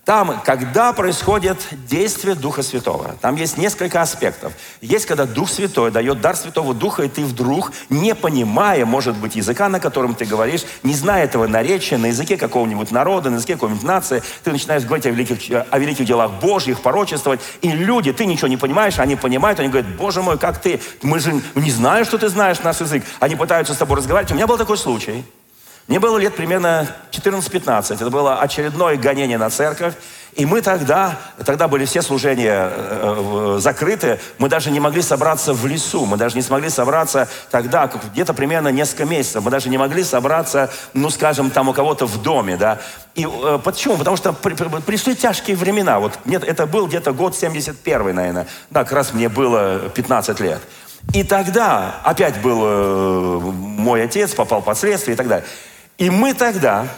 Там, 0.08 0.40
когда 0.42 0.94
происходит 0.94 1.58
действие 1.86 2.34
Духа 2.34 2.62
Святого, 2.62 3.16
там 3.20 3.36
есть 3.36 3.58
несколько 3.58 4.00
аспектов. 4.00 4.54
Есть, 4.80 5.04
когда 5.04 5.26
Дух 5.26 5.50
Святой 5.50 5.90
дает 5.90 6.22
дар 6.22 6.34
Святого 6.34 6.72
Духа, 6.72 7.02
и 7.02 7.10
ты 7.10 7.22
вдруг, 7.26 7.72
не 7.90 8.14
понимая, 8.14 8.86
может 8.86 9.18
быть, 9.18 9.36
языка, 9.36 9.68
на 9.68 9.80
котором 9.80 10.14
ты 10.14 10.24
говоришь, 10.24 10.64
не 10.82 10.94
зная 10.94 11.24
этого 11.24 11.46
наречия, 11.46 11.98
на 11.98 12.06
языке 12.06 12.38
какого-нибудь 12.38 12.90
народа, 12.90 13.28
на 13.28 13.34
языке 13.34 13.52
какой-нибудь 13.52 13.82
нации, 13.82 14.22
ты 14.44 14.50
начинаешь 14.50 14.84
говорить 14.84 15.04
о 15.04 15.10
великих, 15.10 15.36
о 15.70 15.78
великих 15.78 16.06
делах 16.06 16.30
Божьих, 16.40 16.80
порочествовать, 16.80 17.40
и 17.60 17.70
люди, 17.70 18.10
ты 18.14 18.24
ничего 18.24 18.48
не 18.48 18.56
понимаешь, 18.56 18.98
они 18.98 19.14
понимают, 19.14 19.60
они 19.60 19.68
говорят, 19.68 19.94
Боже 19.96 20.22
мой, 20.22 20.38
как 20.38 20.58
ты, 20.58 20.80
мы 21.02 21.20
же 21.20 21.38
не 21.54 21.70
знаем, 21.70 22.06
что 22.06 22.16
ты 22.16 22.30
знаешь 22.30 22.60
наш 22.60 22.80
язык. 22.80 23.04
Они 23.20 23.36
пытаются 23.36 23.74
с 23.74 23.76
тобой 23.76 23.98
разговаривать. 23.98 24.32
У 24.32 24.36
меня 24.36 24.46
был 24.46 24.56
такой 24.56 24.78
случай– 24.78 25.22
мне 25.88 25.98
было 26.00 26.18
лет 26.18 26.36
примерно 26.36 26.86
14-15. 27.12 27.94
Это 27.94 28.10
было 28.10 28.40
очередное 28.40 28.96
гонение 28.96 29.38
на 29.38 29.48
церковь. 29.48 29.94
И 30.34 30.44
мы 30.44 30.60
тогда, 30.60 31.18
тогда 31.44 31.66
были 31.66 31.86
все 31.86 32.02
служения 32.02 32.70
э, 32.70 33.56
э, 33.56 33.60
закрыты, 33.60 34.20
мы 34.36 34.48
даже 34.48 34.70
не 34.70 34.78
могли 34.78 35.02
собраться 35.02 35.52
в 35.54 35.66
лесу, 35.66 36.04
мы 36.04 36.16
даже 36.16 36.36
не 36.36 36.42
смогли 36.42 36.68
собраться 36.68 37.26
тогда, 37.50 37.90
где-то 38.12 38.34
примерно 38.34 38.68
несколько 38.68 39.06
месяцев, 39.06 39.42
мы 39.42 39.50
даже 39.50 39.68
не 39.68 39.78
могли 39.78 40.04
собраться, 40.04 40.70
ну, 40.92 41.10
скажем, 41.10 41.50
там 41.50 41.70
у 41.70 41.72
кого-то 41.72 42.06
в 42.06 42.22
доме, 42.22 42.56
да. 42.56 42.78
И 43.16 43.26
э, 43.26 43.58
почему? 43.64 43.96
Потому 43.96 44.16
что 44.16 44.32
при, 44.32 44.54
при, 44.54 44.68
пришли 44.82 45.16
тяжкие 45.16 45.56
времена. 45.56 45.98
Вот 45.98 46.18
нет, 46.24 46.44
это 46.44 46.66
был 46.66 46.86
где-то 46.86 47.12
год 47.12 47.34
71 47.34 48.14
наверное. 48.14 48.46
Да, 48.70 48.84
как 48.84 48.92
раз 48.92 49.14
мне 49.14 49.28
было 49.28 49.88
15 49.92 50.38
лет. 50.38 50.60
И 51.14 51.24
тогда 51.24 51.96
опять 52.04 52.40
был 52.42 52.60
э, 52.62 53.38
мой 53.40 54.04
отец, 54.04 54.34
попал 54.34 54.60
под 54.62 54.78
следствие 54.78 55.14
и 55.14 55.16
так 55.16 55.26
далее. 55.26 55.46
И 55.98 56.10
мы 56.10 56.32
тогда, 56.32 56.88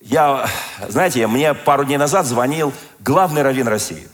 я, 0.00 0.50
знаете, 0.88 1.26
мне 1.28 1.54
пару 1.54 1.84
дней 1.84 1.96
назад 1.96 2.26
звонил 2.26 2.72
главный 2.98 3.42
раввин 3.42 3.68
России. 3.68 4.08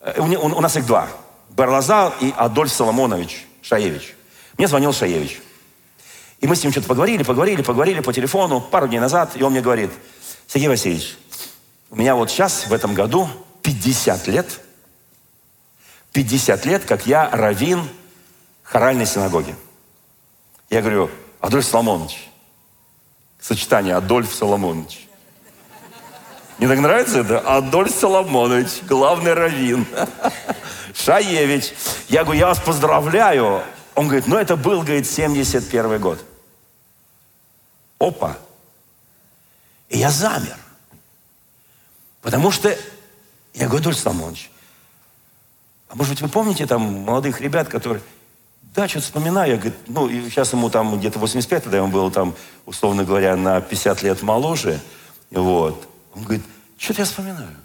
Э, 0.00 0.20
у, 0.20 0.24
у 0.24 0.60
нас 0.60 0.76
их 0.76 0.86
два. 0.86 1.08
Барлазал 1.50 2.14
и 2.20 2.32
Адольф 2.36 2.72
Соломонович 2.72 3.46
Шаевич. 3.62 4.14
Мне 4.56 4.68
звонил 4.68 4.92
Шаевич. 4.92 5.42
И 6.40 6.46
мы 6.46 6.54
с 6.54 6.62
ним 6.62 6.70
что-то 6.70 6.86
поговорили, 6.86 7.24
поговорили, 7.24 7.62
поговорили 7.62 8.00
по 8.00 8.12
телефону 8.12 8.60
пару 8.60 8.86
дней 8.86 9.00
назад, 9.00 9.32
и 9.34 9.42
он 9.42 9.50
мне 9.52 9.60
говорит, 9.60 9.90
Сергей 10.46 10.68
Васильевич, 10.68 11.18
у 11.90 11.96
меня 11.96 12.14
вот 12.14 12.30
сейчас, 12.30 12.68
в 12.68 12.72
этом 12.72 12.94
году, 12.94 13.28
50 13.62 14.28
лет, 14.28 14.60
50 16.12 16.64
лет, 16.64 16.84
как 16.84 17.06
я 17.06 17.28
раввин 17.30 17.82
хоральной 18.62 19.06
синагоги. 19.06 19.54
Я 20.70 20.80
говорю, 20.80 21.10
Адольф 21.40 21.64
Соломонович. 21.64 22.28
Сочетание 23.40 23.94
Адольф 23.96 24.32
Соломонович. 24.34 25.08
Мне 26.58 26.68
так 26.68 26.78
нравится 26.78 27.20
это? 27.20 27.40
Адольф 27.40 27.90
Соломонович, 27.90 28.82
главный 28.82 29.32
раввин. 29.32 29.86
Шаевич. 30.94 31.72
Я 32.08 32.24
говорю, 32.24 32.40
я 32.40 32.46
вас 32.48 32.60
поздравляю. 32.60 33.62
Он 33.94 34.06
говорит, 34.06 34.26
ну 34.26 34.36
это 34.36 34.56
был, 34.56 34.82
говорит, 34.82 35.06
71 35.06 35.98
год. 35.98 36.22
Опа. 37.98 38.36
И 39.88 39.98
я 39.98 40.10
замер. 40.10 40.56
Потому 42.20 42.50
что, 42.50 42.76
я 43.54 43.66
говорю, 43.66 43.80
Адольф 43.80 43.98
Соломонович, 43.98 44.50
а 45.88 45.96
может 45.96 46.12
быть 46.12 46.22
вы 46.22 46.28
помните 46.28 46.66
там 46.66 46.82
молодых 46.82 47.40
ребят, 47.40 47.68
которые 47.68 48.02
да, 48.74 48.86
что-то 48.86 49.06
вспоминаю. 49.06 49.52
Я 49.52 49.56
говорю, 49.56 49.74
ну, 49.88 50.08
и 50.08 50.28
сейчас 50.30 50.52
ему 50.52 50.70
там 50.70 50.98
где-то 50.98 51.18
85, 51.18 51.64
тогда 51.64 51.78
ему 51.78 51.88
было 51.88 52.10
там, 52.10 52.34
условно 52.66 53.04
говоря, 53.04 53.36
на 53.36 53.60
50 53.60 54.02
лет 54.02 54.22
моложе. 54.22 54.80
Вот. 55.30 55.88
Он 56.14 56.22
говорит, 56.22 56.44
что-то 56.78 57.00
я 57.00 57.04
вспоминаю. 57.04 57.56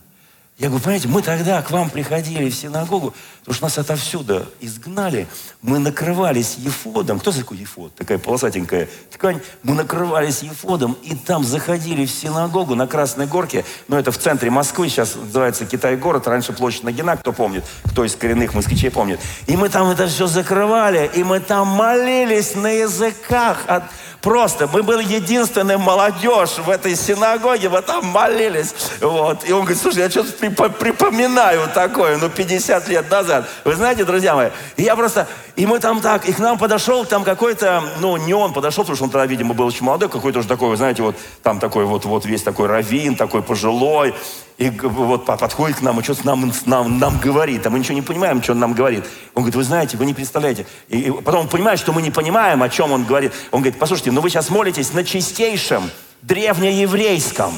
Я 0.57 0.69
говорю, 0.69 0.85
понимаете, 0.85 1.09
мы 1.09 1.21
тогда 1.21 1.61
к 1.61 1.69
вам 1.69 1.89
приходили 1.89 2.49
в 2.49 2.55
синагогу, 2.55 3.13
потому 3.39 3.53
что 3.53 3.65
нас 3.65 3.77
отовсюду 3.77 4.45
изгнали. 4.61 5.27
Мы 5.61 5.79
накрывались 5.79 6.55
ефодом. 6.57 7.19
Кто 7.19 7.33
такой 7.33 7.57
ефод? 7.57 7.93
Такая 7.93 8.19
полосатенькая 8.19 8.87
ткань. 9.11 9.41
Мы 9.63 9.73
накрывались 9.73 10.43
ефодом 10.43 10.95
и 11.03 11.13
там 11.13 11.43
заходили 11.43 12.05
в 12.05 12.09
синагогу 12.09 12.73
на 12.73 12.87
Красной 12.87 13.27
Горке. 13.27 13.65
Ну, 13.89 13.97
это 13.97 14.13
в 14.13 14.17
центре 14.17 14.49
Москвы, 14.49 14.87
сейчас 14.87 15.15
называется 15.15 15.65
Китай-город. 15.65 16.25
Раньше 16.25 16.53
площадь 16.53 16.83
Нагина, 16.83 17.17
кто 17.17 17.33
помнит, 17.33 17.65
кто 17.83 18.05
из 18.05 18.15
коренных 18.15 18.53
москвичей 18.53 18.91
помнит. 18.91 19.19
И 19.47 19.57
мы 19.57 19.67
там 19.67 19.89
это 19.89 20.07
все 20.07 20.25
закрывали, 20.25 21.11
и 21.13 21.25
мы 21.25 21.41
там 21.41 21.67
молились 21.67 22.55
на 22.55 22.67
языках 22.67 23.65
от 23.67 23.83
Просто 24.25 24.67
мы 24.73 24.81
были 24.81 25.03
единственная 25.03 25.77
молодежь 25.77 26.57
в 26.57 26.67
этой 26.71 26.95
синагоге, 26.95 27.69
мы 27.69 27.83
там 27.83 28.07
молились. 28.07 28.73
Вот. 28.99 29.47
И 29.47 29.53
он 29.53 29.59
говорит, 29.59 29.79
слушай, 29.79 29.99
я 29.99 30.09
что-то 30.09 30.49
припоминаю 30.71 31.69
такое, 31.71 32.17
ну, 32.17 32.27
50 32.27 32.87
лет 32.87 33.11
назад. 33.11 33.47
Вы 33.63 33.75
знаете, 33.75 34.03
друзья 34.03 34.33
мои, 34.33 34.49
и 34.77 34.81
я 34.81 34.95
просто, 34.95 35.27
и 35.55 35.67
мы 35.67 35.77
там 35.77 36.01
так, 36.01 36.27
и 36.27 36.33
к 36.33 36.39
нам 36.39 36.57
подошел 36.57 37.05
там 37.05 37.23
какой-то, 37.23 37.83
ну, 37.99 38.17
не 38.17 38.33
он 38.33 38.51
подошел, 38.51 38.83
потому 38.83 38.95
что 38.95 39.03
он 39.03 39.11
тогда, 39.11 39.27
видимо, 39.27 39.53
был 39.53 39.67
очень 39.67 39.85
молодой, 39.85 40.09
какой-то 40.09 40.39
уже 40.39 40.47
такой, 40.47 40.69
вы 40.69 40.77
знаете, 40.77 41.03
вот 41.03 41.15
там 41.43 41.59
такой 41.59 41.85
вот, 41.85 42.05
вот 42.05 42.25
весь 42.25 42.41
такой 42.41 42.65
раввин, 42.67 43.15
такой 43.15 43.43
пожилой, 43.43 44.15
и 44.57 44.69
вот 44.69 45.25
подходит 45.25 45.79
к 45.79 45.81
нам 45.81 45.99
и 45.99 46.03
что-то 46.03 46.25
нам, 46.25 46.51
нам, 46.65 46.97
нам 46.97 47.19
говорит, 47.19 47.65
а 47.67 47.69
мы 47.69 47.79
ничего 47.79 47.95
не 47.95 48.01
понимаем, 48.01 48.41
что 48.41 48.53
он 48.53 48.59
нам 48.59 48.73
говорит. 48.73 49.03
Он 49.33 49.43
говорит, 49.43 49.55
вы 49.55 49.63
знаете, 49.63 49.97
вы 49.97 50.05
не 50.05 50.13
представляете. 50.13 50.65
И, 50.87 51.01
и 51.01 51.11
потом 51.11 51.41
он 51.41 51.47
понимает, 51.49 51.77
что 51.77 51.91
мы 51.91 52.01
не 52.01 52.09
понимаем, 52.09 52.63
о 52.63 52.69
чем 52.69 52.93
он 52.93 53.03
говорит. 53.03 53.33
Он 53.51 53.59
говорит, 53.59 53.77
послушайте, 53.77 54.11
ну 54.15 54.21
вы 54.21 54.29
сейчас 54.29 54.49
молитесь 54.49 54.93
на 54.93 55.03
чистейшем 55.03 55.91
древнееврейском. 56.21 57.53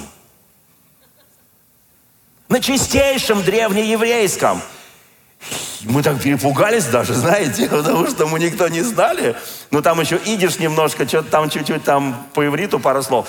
На 2.50 2.60
чистейшем 2.60 3.44
древнееврейском. 3.44 4.64
Мы 5.82 6.02
так 6.02 6.20
перепугались 6.20 6.86
даже, 6.86 7.14
знаете, 7.14 7.70
потому 7.70 8.08
что 8.08 8.26
мы 8.26 8.40
никто 8.40 8.68
не 8.70 8.82
знали. 8.82 9.36
Ну, 9.70 9.84
там 9.84 10.02
еще 10.02 10.18
идиш 10.26 10.58
немножко, 10.58 11.08
что-то 11.08 11.30
там 11.30 11.52
чуть-чуть 11.52 11.84
там 11.84 12.26
по 12.34 12.44
ивриту 12.44 12.80
пару 12.80 13.04
слов. 13.04 13.28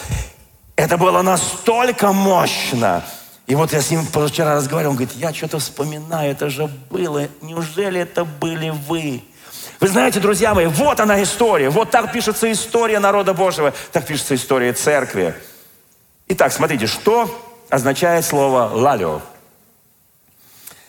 Это 0.76 0.96
было 0.96 1.20
настолько 1.20 2.14
мощно. 2.14 3.04
И 3.46 3.54
вот 3.54 3.74
я 3.74 3.82
с 3.82 3.90
ним 3.90 4.06
вчера 4.06 4.54
разговаривал, 4.54 4.92
он 4.92 4.96
говорит, 4.96 5.14
я 5.16 5.34
что-то 5.34 5.58
вспоминаю, 5.58 6.30
это 6.30 6.48
же 6.48 6.66
было. 6.88 7.28
Неужели 7.42 8.00
это 8.00 8.24
были 8.24 8.70
вы? 8.70 9.22
Вы 9.80 9.86
знаете, 9.86 10.18
друзья 10.18 10.54
мои, 10.54 10.66
вот 10.66 10.98
она 10.98 11.22
история. 11.22 11.70
Вот 11.70 11.90
так 11.90 12.12
пишется 12.12 12.50
история 12.50 12.98
народа 12.98 13.32
Божьего. 13.32 13.72
Так 13.92 14.06
пишется 14.06 14.34
история 14.34 14.72
церкви. 14.72 15.34
Итак, 16.26 16.52
смотрите, 16.52 16.88
что 16.88 17.30
означает 17.70 18.24
слово 18.24 18.70
«лалио»? 18.72 19.20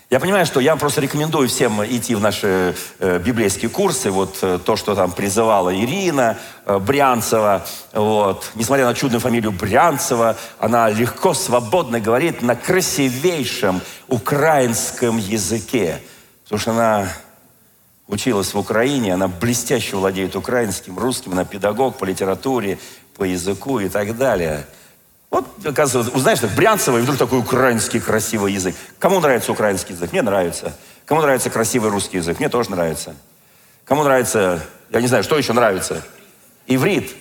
Я 0.09 0.19
понимаю, 0.19 0.47
что 0.47 0.59
я 0.59 0.75
просто 0.75 1.01
рекомендую 1.01 1.47
всем 1.49 1.85
идти 1.85 2.15
в 2.15 2.19
наши 2.19 2.75
э, 2.97 3.19
библейские 3.19 3.69
курсы. 3.69 4.09
Вот 4.09 4.39
э, 4.41 4.57
то, 4.65 4.75
что 4.75 4.95
там 4.95 5.11
призывала 5.11 5.71
Ирина 5.73 6.39
э, 6.65 6.79
Брянцева. 6.79 7.63
Вот. 7.93 8.49
Несмотря 8.55 8.85
на 8.85 8.95
чудную 8.95 9.21
фамилию 9.21 9.51
Брянцева, 9.51 10.35
она 10.57 10.89
легко, 10.89 11.35
свободно 11.35 11.99
говорит 11.99 12.41
на 12.41 12.55
красивейшем 12.55 13.81
украинском 14.07 15.19
языке. 15.19 16.01
Потому 16.45 16.59
что 16.59 16.71
она 16.71 17.07
училась 18.09 18.53
в 18.53 18.59
Украине, 18.59 19.13
она 19.13 19.29
блестяще 19.29 19.95
владеет 19.95 20.35
украинским, 20.35 20.99
русским, 20.99 21.31
она 21.31 21.45
педагог 21.45 21.97
по 21.97 22.03
литературе, 22.03 22.77
по 23.15 23.23
языку 23.23 23.79
и 23.79 23.87
так 23.87 24.17
далее– 24.17 24.65
вот, 25.29 25.45
оказывается, 25.63 26.15
узнаешь, 26.15 26.39
так 26.39 26.51
Брянцево, 26.51 26.97
и 26.97 27.01
вдруг 27.01 27.17
такой 27.17 27.39
украинский 27.39 27.99
красивый 27.99 28.53
язык. 28.53 28.75
Кому 28.97 29.19
нравится 29.19 29.51
украинский 29.51 29.93
язык? 29.93 30.11
Мне 30.11 30.23
нравится. 30.23 30.73
Кому 31.05 31.21
нравится 31.21 31.49
красивый 31.49 31.91
русский 31.91 32.17
язык? 32.17 32.39
Мне 32.39 32.49
тоже 32.49 32.71
нравится. 32.71 33.15
Кому 33.85 34.03
нравится, 34.03 34.59
я 34.89 35.01
не 35.01 35.07
знаю, 35.07 35.23
что 35.23 35.37
еще 35.37 35.53
нравится? 35.53 36.01
Иврит. 36.65 37.15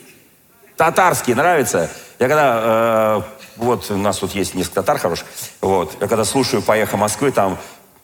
Татарский 0.77 1.35
нравится. 1.35 1.91
Я 2.19 2.29
когда, 2.29 2.61
э, 2.63 3.23
вот 3.57 3.91
у 3.91 3.97
нас 3.97 4.19
тут 4.19 4.35
есть 4.35 4.55
несколько 4.55 4.77
татар 4.77 4.99
хороших, 4.99 5.27
вот, 5.61 5.97
я 6.01 6.09
когда 6.09 6.25
слушаю 6.25 6.63
«Поехал 6.63 6.99
Москвы», 6.99 7.31
там 7.31 7.59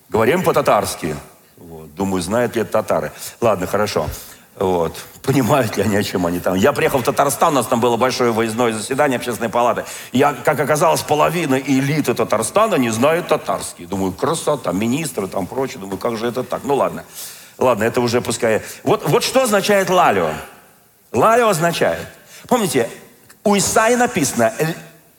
говорим 0.08 0.42
по-татарски. 0.42 1.16
Вот, 1.56 1.94
думаю, 1.94 2.22
знают 2.22 2.56
ли 2.56 2.62
это 2.62 2.72
татары. 2.72 3.12
Ладно, 3.40 3.66
хорошо. 3.66 4.08
Вот. 4.56 4.96
Понимают 5.22 5.76
ли 5.76 5.82
они, 5.82 5.96
о 5.96 6.02
чем 6.02 6.26
они 6.26 6.38
там. 6.38 6.54
Я 6.54 6.72
приехал 6.72 6.98
в 6.98 7.02
Татарстан, 7.02 7.54
у 7.54 7.56
нас 7.56 7.66
там 7.66 7.80
было 7.80 7.96
большое 7.96 8.30
выездное 8.30 8.72
заседание 8.72 9.16
общественной 9.16 9.48
палаты. 9.48 9.84
Я, 10.12 10.32
как 10.32 10.60
оказалось, 10.60 11.02
половина 11.02 11.56
элиты 11.56 12.14
Татарстана 12.14 12.76
не 12.76 12.90
знает 12.90 13.28
татарский. 13.28 13.86
Думаю, 13.86 14.12
красота, 14.12 14.70
министры 14.72 15.26
там 15.26 15.46
прочее. 15.46 15.78
Думаю, 15.80 15.98
как 15.98 16.16
же 16.16 16.26
это 16.26 16.44
так? 16.44 16.62
Ну 16.64 16.74
ладно. 16.74 17.04
Ладно, 17.58 17.84
это 17.84 18.00
уже 18.00 18.20
пускай. 18.20 18.62
Вот, 18.82 19.08
вот 19.08 19.24
что 19.24 19.42
означает 19.42 19.90
лалио. 19.90 20.30
Лалио 21.12 21.48
означает. 21.48 22.06
Помните, 22.46 22.88
у 23.44 23.56
Исаи 23.56 23.94
написано, 23.94 24.52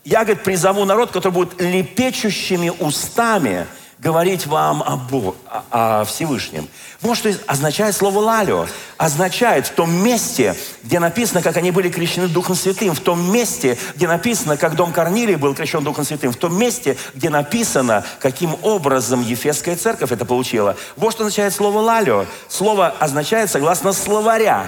я, 0.04 0.24
говорит, 0.24 0.44
призову 0.44 0.86
народ, 0.86 1.12
который 1.12 1.34
будет 1.34 1.60
лепечущими 1.60 2.70
устами 2.70 3.66
говорить 4.00 4.46
вам 4.46 4.84
о, 4.84 4.98
Бог, 4.98 5.36
о, 5.48 6.02
о 6.02 6.06
Всевышнем. 6.06 6.68
Вот 7.02 7.18
что 7.18 7.34
означает 7.48 7.96
слово 7.96 8.20
«лалио». 8.20 8.68
Означает 8.98 9.68
в 9.68 9.72
том 9.72 9.92
месте, 9.92 10.56
где 10.84 11.00
написано, 11.00 11.42
как 11.42 11.58
они 11.58 11.72
были 11.72 11.90
крещены 11.90 12.28
Духом 12.28 12.56
Святым, 12.56 12.94
в 12.94 13.00
том 13.00 13.32
месте, 13.32 13.78
где 13.96 14.08
написано, 14.08 14.58
как 14.58 14.76
дом 14.76 14.94
Корнилии 14.94 15.36
был 15.36 15.54
крещен 15.54 15.84
Духом 15.84 16.06
Святым, 16.06 16.32
в 16.32 16.38
том 16.38 16.58
месте, 16.58 16.98
где 17.14 17.30
написано, 17.30 18.04
каким 18.20 18.56
образом 18.62 19.22
Ефесская 19.22 19.76
церковь 19.76 20.12
это 20.12 20.26
получила. 20.26 20.78
Вот 20.96 21.12
что 21.12 21.24
означает 21.24 21.54
слово 21.54 21.80
«лалио». 21.80 22.26
Слово 22.48 22.88
означает, 23.00 23.50
согласно 23.50 23.94
словаря, 23.94 24.68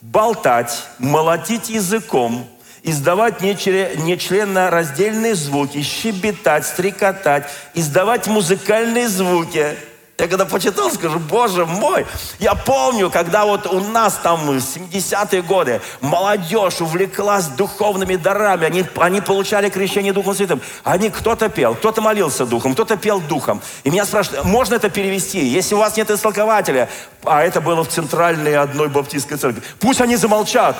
болтать, 0.00 0.84
молотить 0.98 1.68
языком– 1.68 2.46
издавать 2.86 3.42
нечленораздельные 3.42 5.34
звуки, 5.34 5.82
щебетать, 5.82 6.64
стрекотать, 6.64 7.50
издавать 7.74 8.28
музыкальные 8.28 9.08
звуки. 9.08 9.76
Я 10.18 10.28
когда 10.28 10.46
почитал, 10.46 10.90
скажу, 10.90 11.18
боже 11.18 11.66
мой, 11.66 12.06
я 12.38 12.54
помню, 12.54 13.10
когда 13.10 13.44
вот 13.44 13.66
у 13.66 13.80
нас 13.80 14.14
там 14.22 14.48
70-е 14.48 15.42
годы 15.42 15.82
молодежь 16.00 16.80
увлеклась 16.80 17.48
духовными 17.48 18.16
дарами, 18.16 18.64
они, 18.64 18.84
они 18.96 19.20
получали 19.20 19.68
крещение 19.68 20.14
Духом 20.14 20.34
Святым. 20.34 20.62
Они 20.84 21.10
кто-то 21.10 21.50
пел, 21.50 21.74
кто-то 21.74 22.00
молился 22.00 22.46
Духом, 22.46 22.72
кто-то 22.72 22.96
пел 22.96 23.20
Духом. 23.20 23.60
И 23.84 23.90
меня 23.90 24.06
спрашивают, 24.06 24.46
можно 24.46 24.76
это 24.76 24.88
перевести? 24.88 25.44
Если 25.44 25.74
у 25.74 25.78
вас 25.78 25.96
нет 25.98 26.10
истолкователя, 26.10 26.88
а 27.24 27.42
это 27.42 27.60
было 27.60 27.84
в 27.84 27.88
центральной 27.88 28.56
одной 28.56 28.88
баптистской 28.88 29.36
церкви, 29.36 29.62
пусть 29.80 30.00
они 30.00 30.16
замолчат. 30.16 30.76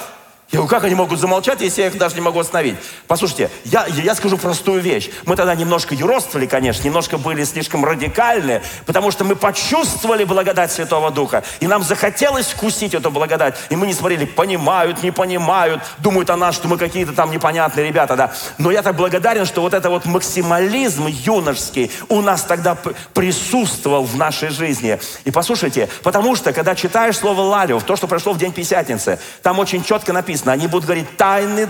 Я 0.52 0.58
говорю, 0.58 0.68
как 0.68 0.84
они 0.84 0.94
могут 0.94 1.18
замолчать, 1.18 1.60
если 1.60 1.82
я 1.82 1.88
их 1.88 1.98
даже 1.98 2.14
не 2.14 2.20
могу 2.20 2.38
остановить? 2.38 2.76
Послушайте, 3.08 3.50
я, 3.64 3.84
я 3.86 4.14
скажу 4.14 4.38
простую 4.38 4.80
вещь. 4.80 5.10
Мы 5.24 5.34
тогда 5.34 5.56
немножко 5.56 5.92
юродствовали, 5.92 6.46
конечно, 6.46 6.84
немножко 6.84 7.18
были 7.18 7.42
слишком 7.42 7.84
радикальны, 7.84 8.62
потому 8.86 9.10
что 9.10 9.24
мы 9.24 9.34
почувствовали 9.34 10.22
благодать 10.22 10.70
Святого 10.70 11.10
Духа, 11.10 11.42
и 11.58 11.66
нам 11.66 11.82
захотелось 11.82 12.46
вкусить 12.46 12.94
эту 12.94 13.10
благодать. 13.10 13.56
И 13.70 13.76
мы 13.76 13.88
не 13.88 13.92
смотрели, 13.92 14.24
понимают, 14.24 15.02
не 15.02 15.10
понимают, 15.10 15.82
думают 15.98 16.30
о 16.30 16.36
нас, 16.36 16.54
что 16.54 16.68
мы 16.68 16.78
какие-то 16.78 17.12
там 17.12 17.32
непонятные 17.32 17.84
ребята, 17.84 18.14
да. 18.14 18.32
Но 18.58 18.70
я 18.70 18.82
так 18.82 18.94
благодарен, 18.94 19.46
что 19.46 19.62
вот 19.62 19.74
это 19.74 19.90
вот 19.90 20.04
максимализм 20.04 21.08
юношеский 21.08 21.90
у 22.08 22.20
нас 22.22 22.42
тогда 22.42 22.78
присутствовал 23.14 24.04
в 24.04 24.16
нашей 24.16 24.50
жизни. 24.50 25.00
И 25.24 25.32
послушайте, 25.32 25.88
потому 26.04 26.36
что, 26.36 26.52
когда 26.52 26.76
читаешь 26.76 27.16
слово 27.16 27.40
«лалиов», 27.40 27.82
то, 27.82 27.96
что 27.96 28.06
прошло 28.06 28.32
в 28.32 28.38
День 28.38 28.52
Пятидесятницы, 28.52 29.18
там 29.42 29.58
очень 29.58 29.82
четко 29.82 30.12
написано, 30.12 30.35
написано, 30.36 30.52
они 30.52 30.66
будут 30.66 30.84
говорить 30.84 31.16
тайны 31.16 31.68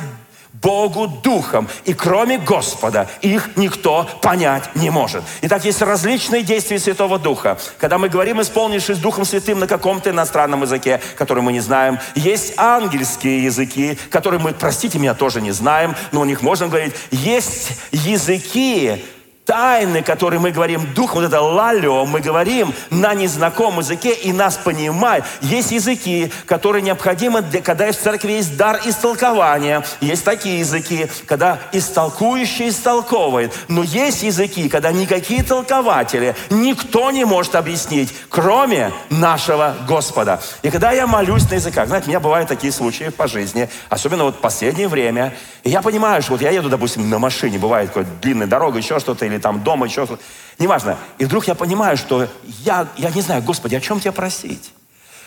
Богу 0.62 1.06
Духом. 1.06 1.68
И 1.84 1.92
кроме 1.92 2.38
Господа 2.38 3.08
их 3.20 3.56
никто 3.56 4.08
понять 4.22 4.74
не 4.74 4.90
может. 4.90 5.22
Итак, 5.42 5.64
есть 5.64 5.82
различные 5.82 6.42
действия 6.42 6.78
Святого 6.78 7.18
Духа. 7.18 7.58
Когда 7.78 7.98
мы 7.98 8.08
говорим, 8.08 8.40
исполнившись 8.40 8.98
Духом 8.98 9.24
Святым 9.24 9.60
на 9.60 9.66
каком-то 9.66 10.10
иностранном 10.10 10.62
языке, 10.62 11.00
который 11.16 11.42
мы 11.42 11.52
не 11.52 11.60
знаем. 11.60 11.98
Есть 12.14 12.54
ангельские 12.56 13.44
языки, 13.44 13.98
которые 14.10 14.40
мы, 14.40 14.54
простите 14.54 14.98
меня, 14.98 15.14
тоже 15.14 15.40
не 15.40 15.52
знаем, 15.52 15.94
но 16.10 16.22
у 16.22 16.24
них 16.24 16.42
можно 16.42 16.68
говорить. 16.68 16.94
Есть 17.10 17.72
языки, 17.92 19.04
тайны, 19.46 20.02
которые 20.02 20.40
мы 20.40 20.50
говорим 20.50 20.92
духом, 20.92 21.20
вот 21.20 21.28
это 21.28 21.40
лалё, 21.40 22.04
мы 22.04 22.20
говорим 22.20 22.74
на 22.90 23.14
незнакомом 23.14 23.78
языке 23.78 24.12
и 24.12 24.32
нас 24.32 24.56
понимают. 24.56 25.24
Есть 25.40 25.70
языки, 25.70 26.30
которые 26.44 26.82
необходимы, 26.82 27.40
для, 27.40 27.62
когда 27.62 27.90
в 27.90 27.96
церкви 27.96 28.32
есть 28.32 28.56
дар 28.56 28.80
истолкования. 28.84 29.84
Есть 30.00 30.24
такие 30.24 30.58
языки, 30.58 31.06
когда 31.26 31.60
истолкующий 31.72 32.68
истолковывает. 32.68 33.54
Но 33.68 33.84
есть 33.84 34.24
языки, 34.24 34.68
когда 34.68 34.90
никакие 34.90 35.44
толкователи, 35.44 36.34
никто 36.50 37.10
не 37.12 37.24
может 37.24 37.54
объяснить, 37.54 38.12
кроме 38.28 38.92
нашего 39.10 39.76
Господа. 39.86 40.40
И 40.62 40.70
когда 40.70 40.90
я 40.90 41.06
молюсь 41.06 41.48
на 41.48 41.54
языках, 41.54 41.86
знаете, 41.86 42.06
у 42.06 42.08
меня 42.10 42.20
бывают 42.20 42.48
такие 42.48 42.72
случаи 42.72 43.10
по 43.10 43.28
жизни, 43.28 43.68
особенно 43.88 44.24
вот 44.24 44.36
в 44.36 44.40
последнее 44.40 44.88
время, 44.88 45.32
и 45.62 45.70
я 45.70 45.82
понимаю, 45.82 46.22
что 46.22 46.32
вот 46.32 46.42
я 46.42 46.50
еду, 46.50 46.68
допустим, 46.68 47.08
на 47.08 47.18
машине, 47.18 47.58
бывает 47.58 47.88
какая-то 47.88 48.10
длинная 48.22 48.46
дорога, 48.46 48.78
еще 48.78 48.98
что-то, 48.98 49.24
или 49.24 49.35
там 49.38 49.62
дома, 49.62 49.86
еще 49.86 50.06
что-то. 50.06 50.22
Неважно. 50.58 50.96
И 51.18 51.24
вдруг 51.24 51.46
я 51.46 51.54
понимаю, 51.54 51.96
что 51.96 52.28
я, 52.64 52.88
я 52.96 53.10
не 53.10 53.20
знаю, 53.20 53.42
Господи, 53.42 53.74
о 53.74 53.80
чем 53.80 54.00
тебя 54.00 54.12
просить? 54.12 54.72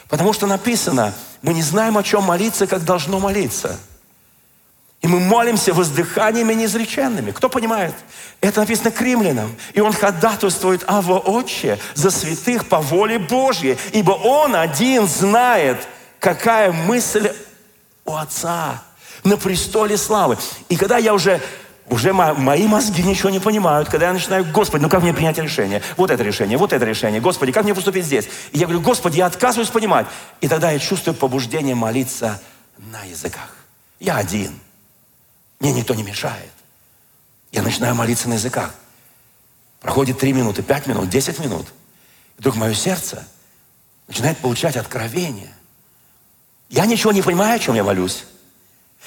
Потому 0.07 0.33
что 0.33 0.47
написано, 0.47 1.13
мы 1.41 1.53
не 1.53 1.61
знаем, 1.61 1.97
о 1.97 2.03
чем 2.03 2.23
молиться, 2.23 2.67
как 2.67 2.83
должно 2.83 3.19
молиться. 3.19 3.79
И 5.01 5.07
мы 5.07 5.19
молимся 5.19 5.73
воздыханиями 5.73 6.53
неизреченными. 6.53 7.31
Кто 7.31 7.47
понимает? 7.47 7.95
Это 8.41 8.59
написано 8.59 8.91
к 8.91 8.99
римлянам. 9.01 9.55
И 9.73 9.79
он 9.79 9.93
ходатайствует 9.93 10.83
Ава 10.87 11.19
Отче 11.19 11.79
за 11.93 12.11
святых 12.11 12.67
по 12.67 12.79
воле 12.79 13.17
Божьей. 13.17 13.77
Ибо 13.93 14.11
он 14.11 14.55
один 14.55 15.07
знает, 15.07 15.87
какая 16.19 16.73
мысль 16.73 17.31
у 18.03 18.13
Отца 18.13 18.83
на 19.23 19.37
престоле 19.37 19.95
славы. 19.95 20.37
И 20.67 20.75
когда 20.75 20.97
я 20.97 21.13
уже 21.13 21.39
уже 21.89 22.13
мои 22.13 22.67
мозги 22.67 23.01
ничего 23.01 23.29
не 23.31 23.39
понимают, 23.39 23.89
когда 23.89 24.07
я 24.07 24.13
начинаю, 24.13 24.45
Господи, 24.45 24.83
ну 24.83 24.89
как 24.89 25.01
мне 25.01 25.13
принять 25.13 25.39
решение? 25.39 25.81
Вот 25.97 26.11
это 26.11 26.23
решение, 26.23 26.57
вот 26.57 26.71
это 26.71 26.85
решение. 26.85 27.19
Господи, 27.19 27.51
как 27.51 27.63
мне 27.63 27.73
поступить 27.73 28.05
здесь? 28.05 28.29
И 28.51 28.59
я 28.59 28.67
говорю, 28.67 28.81
Господи, 28.81 29.17
я 29.17 29.25
отказываюсь 29.25 29.69
понимать. 29.69 30.05
И 30.39 30.47
тогда 30.47 30.69
я 30.69 30.77
чувствую 30.77 31.15
побуждение 31.15 31.73
молиться 31.73 32.39
на 32.77 33.01
языках. 33.03 33.55
Я 33.99 34.17
один. 34.17 34.59
Мне 35.59 35.73
никто 35.73 35.95
не 35.95 36.03
мешает. 36.03 36.51
Я 37.51 37.63
начинаю 37.63 37.95
молиться 37.95 38.29
на 38.29 38.33
языках. 38.33 38.75
Проходит 39.81 40.19
три 40.19 40.31
минуты, 40.31 40.61
пять 40.61 40.85
минут, 40.85 41.09
десять 41.09 41.39
минут. 41.39 41.65
И 42.37 42.41
вдруг 42.41 42.55
мое 42.55 42.75
сердце 42.75 43.27
начинает 44.07 44.37
получать 44.37 44.77
откровение. 44.77 45.53
Я 46.69 46.85
ничего 46.85 47.11
не 47.11 47.23
понимаю, 47.23 47.55
о 47.55 47.59
чем 47.59 47.73
я 47.73 47.83
молюсь. 47.83 48.25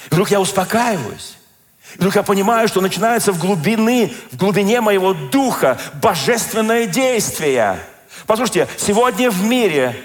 И 0.07 0.13
вдруг 0.13 0.31
я 0.31 0.41
успокаиваюсь. 0.41 1.37
И 1.95 1.97
вдруг 1.97 2.15
я 2.15 2.23
понимаю, 2.23 2.67
что 2.67 2.81
начинается 2.81 3.31
в 3.31 3.39
глубины, 3.39 4.13
в 4.31 4.37
глубине 4.37 4.81
моего 4.81 5.13
духа 5.13 5.77
божественное 6.01 6.85
действие. 6.87 7.79
Послушайте, 8.25 8.67
сегодня 8.77 9.29
в 9.29 9.43
мире 9.43 9.95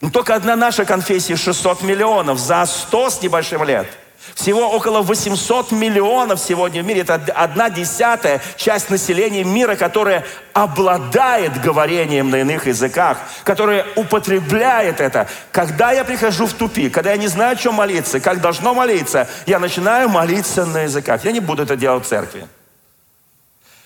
ну, 0.00 0.10
только 0.10 0.34
одна 0.34 0.56
наша 0.56 0.84
конфессия 0.84 1.36
600 1.36 1.82
миллионов 1.82 2.38
за 2.38 2.64
100 2.66 3.10
с 3.10 3.22
небольшим 3.22 3.64
лет– 3.64 3.86
всего 4.34 4.70
около 4.70 5.02
800 5.02 5.72
миллионов 5.72 6.40
сегодня 6.40 6.82
в 6.82 6.86
мире. 6.86 7.02
Это 7.02 7.14
одна 7.14 7.70
десятая 7.70 8.40
часть 8.56 8.90
населения 8.90 9.44
мира, 9.44 9.76
которая 9.76 10.24
обладает 10.52 11.60
говорением 11.60 12.30
на 12.30 12.36
иных 12.36 12.66
языках, 12.66 13.18
которая 13.44 13.86
употребляет 13.96 15.00
это. 15.00 15.28
Когда 15.52 15.92
я 15.92 16.04
прихожу 16.04 16.46
в 16.46 16.52
тупик, 16.54 16.92
когда 16.94 17.10
я 17.10 17.16
не 17.16 17.28
знаю, 17.28 17.52
о 17.52 17.56
чем 17.56 17.74
молиться, 17.74 18.20
как 18.20 18.40
должно 18.40 18.74
молиться, 18.74 19.28
я 19.46 19.58
начинаю 19.58 20.08
молиться 20.08 20.66
на 20.66 20.82
языках. 20.82 21.24
Я 21.24 21.32
не 21.32 21.40
буду 21.40 21.62
это 21.62 21.76
делать 21.76 22.04
в 22.04 22.08
церкви. 22.08 22.46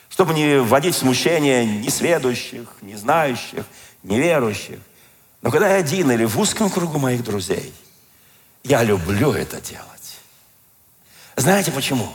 Чтобы 0.08 0.34
не 0.34 0.60
вводить 0.60 0.94
в 0.94 0.98
смущение 0.98 1.66
несведущих, 1.66 2.68
не 2.82 2.94
знающих, 2.96 3.64
неверующих. 4.02 4.78
Но 5.42 5.50
когда 5.50 5.68
я 5.68 5.76
один 5.76 6.10
или 6.10 6.24
в 6.24 6.38
узком 6.38 6.70
кругу 6.70 6.98
моих 6.98 7.24
друзей, 7.24 7.74
я 8.62 8.82
люблю 8.82 9.32
это 9.32 9.60
делать. 9.60 9.93
Знаете 11.36 11.72
почему? 11.72 12.08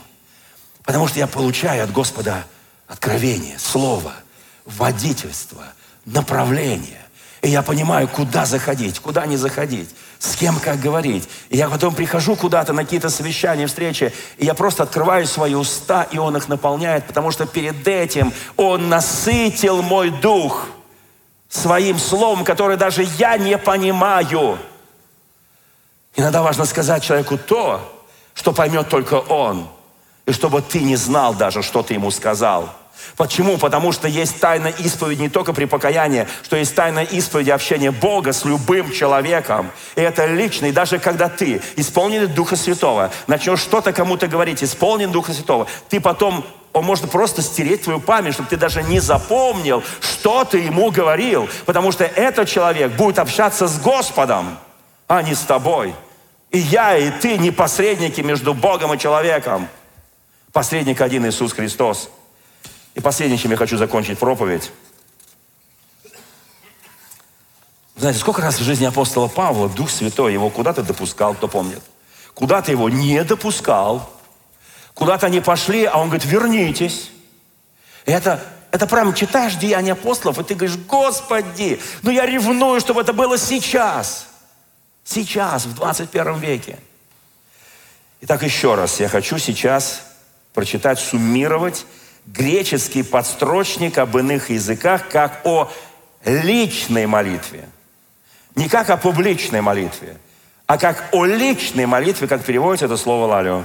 Потому 0.84 1.08
что 1.08 1.20
я 1.20 1.28
получаю 1.28 1.84
от 1.84 1.92
Господа 1.92 2.46
откровение, 2.88 3.60
слово, 3.60 4.14
водительство, 4.66 5.64
направление. 6.06 7.00
И 7.42 7.50
я 7.50 7.62
понимаю, 7.62 8.08
куда 8.08 8.46
заходить, 8.46 9.00
куда 9.00 9.26
не 9.26 9.38
заходить, 9.38 9.90
с 10.18 10.36
кем 10.36 10.60
как 10.60 10.80
говорить. 10.80 11.30
И 11.50 11.58
я 11.58 11.70
потом 11.70 11.96
прихожу 11.96 12.36
куда-то 12.36 12.74
на 12.74 12.84
какие-то 12.84 13.10
совещания, 13.10 13.68
встречи, 13.68 14.14
и 14.38 14.46
я 14.46 14.54
просто 14.54 14.84
открываю 14.84 15.26
свои 15.26 15.54
уста, 15.54 16.04
и 16.04 16.18
Он 16.18 16.36
их 16.36 16.50
наполняет, 16.50 17.06
потому 17.06 17.32
что 17.32 17.46
перед 17.46 17.88
этим 17.88 18.34
Он 18.58 18.90
насытил 18.90 19.82
мой 19.82 20.10
дух 20.10 20.68
своим 21.48 21.98
словом, 21.98 22.44
которое 22.44 22.78
даже 22.78 23.04
я 23.18 23.38
не 23.38 23.58
понимаю. 23.58 24.60
Иногда 26.16 26.42
важно 26.42 26.66
сказать 26.66 27.04
человеку 27.04 27.38
то, 27.38 27.99
что 28.40 28.54
поймет 28.54 28.88
только 28.88 29.16
Он. 29.16 29.68
И 30.26 30.32
чтобы 30.32 30.62
ты 30.62 30.80
не 30.80 30.96
знал 30.96 31.34
даже, 31.34 31.62
что 31.62 31.84
ты 31.84 31.96
ему 31.96 32.10
сказал. 32.10 32.70
Почему? 33.18 33.58
Потому 33.58 33.92
что 33.92 34.08
есть 34.08 34.40
тайна 34.40 34.68
исповеди 34.68 35.24
не 35.24 35.30
только 35.30 35.52
при 35.52 35.66
покаянии, 35.66 36.26
что 36.44 36.56
есть 36.56 36.74
тайна 36.74 37.00
исповеди 37.00 37.50
общения 37.50 37.92
Бога 37.92 38.32
с 38.32 38.46
любым 38.46 38.94
человеком. 38.94 39.72
И 39.98 40.02
это 40.02 40.26
лично. 40.26 40.68
И 40.68 40.72
даже 40.72 41.00
когда 41.00 41.28
ты, 41.28 41.62
исполненный 41.76 42.28
Духа 42.28 42.56
Святого, 42.56 43.12
начнешь 43.28 43.60
что-то 43.60 43.92
кому-то 43.92 44.28
говорить, 44.28 44.64
исполнен 44.64 45.12
Духа 45.12 45.34
Святого, 45.34 45.68
ты 45.90 46.00
потом 46.00 46.46
он 46.72 46.86
может 46.86 47.12
просто 47.12 47.42
стереть 47.42 47.84
твою 47.84 48.00
память, 48.00 48.36
чтобы 48.36 48.48
ты 48.48 48.56
даже 48.56 48.84
не 48.84 49.02
запомнил, 49.02 49.84
что 50.00 50.46
ты 50.46 50.60
ему 50.60 50.92
говорил. 50.92 51.50
Потому 51.66 51.92
что 51.92 52.06
этот 52.06 52.48
человек 52.48 52.94
будет 52.94 53.20
общаться 53.20 53.68
с 53.68 53.82
Господом, 53.82 54.58
а 55.10 55.24
не 55.24 55.36
с 55.36 55.40
тобой. 55.40 55.94
И 56.52 56.58
я, 56.58 56.98
и 56.98 57.12
ты 57.12 57.38
не 57.38 57.52
посредники 57.52 58.22
между 58.22 58.54
Богом 58.54 58.94
и 58.94 58.98
человеком. 59.00 59.68
Посредник 60.52 61.00
один 61.02 61.28
Иисус 61.28 61.54
Христос. 61.54 62.10
И 62.96 63.02
последнее, 63.02 63.38
чем 63.38 63.52
я 63.52 63.58
хочу 63.58 63.78
закончить 63.78 64.18
проповедь. 64.18 64.72
Знаете, 67.96 68.20
сколько 68.20 68.42
раз 68.42 68.60
в 68.60 68.64
жизни 68.64 68.86
апостола 68.86 69.28
Павла 69.28 69.70
Дух 69.70 69.92
Святой 69.92 70.34
его 70.34 70.50
куда-то 70.50 70.82
допускал, 70.82 71.36
кто 71.36 71.48
помнит? 71.48 71.82
Куда-то 72.34 72.72
его 72.72 72.90
не 72.90 73.24
допускал. 73.24 74.10
Куда-то 74.94 75.28
они 75.28 75.42
пошли, 75.42 75.86
а 75.86 75.98
он 75.98 76.08
говорит, 76.08 76.26
вернитесь. 76.26 77.12
И 78.06 78.12
это, 78.12 78.44
это 78.72 78.88
прям 78.88 79.14
читаешь 79.14 79.56
Деяния 79.56 79.92
апостолов, 79.92 80.40
и 80.40 80.44
ты 80.44 80.56
говоришь, 80.56 80.78
Господи, 80.78 81.80
ну 82.02 82.10
я 82.10 82.26
ревную, 82.26 82.80
чтобы 82.80 83.02
это 83.02 83.14
было 83.14 83.38
сейчас. 83.38 84.29
Сейчас, 85.10 85.66
в 85.66 85.74
21 85.74 86.38
веке. 86.38 86.78
Итак, 88.22 88.44
еще 88.44 88.76
раз, 88.76 89.00
я 89.00 89.10
хочу 89.10 89.40
сейчас 89.40 90.04
прочитать, 90.54 91.00
суммировать 91.00 91.88
греческий 92.28 93.02
подстрочник 93.02 93.98
об 93.98 94.16
иных 94.20 94.52
языках, 94.52 95.10
как 95.10 95.42
о 95.46 95.72
личной 96.26 97.08
молитве. 97.08 97.68
Не 98.54 98.70
как 98.70 98.92
о 98.92 98.98
публичной 98.98 99.62
молитве, 99.62 100.16
а 100.68 100.78
как 100.78 101.10
о 101.12 101.26
личной 101.26 101.88
молитве, 101.88 102.28
как 102.28 102.44
переводится 102.44 102.86
это 102.86 102.98
слово 102.98 103.26
«лалё». 103.26 103.64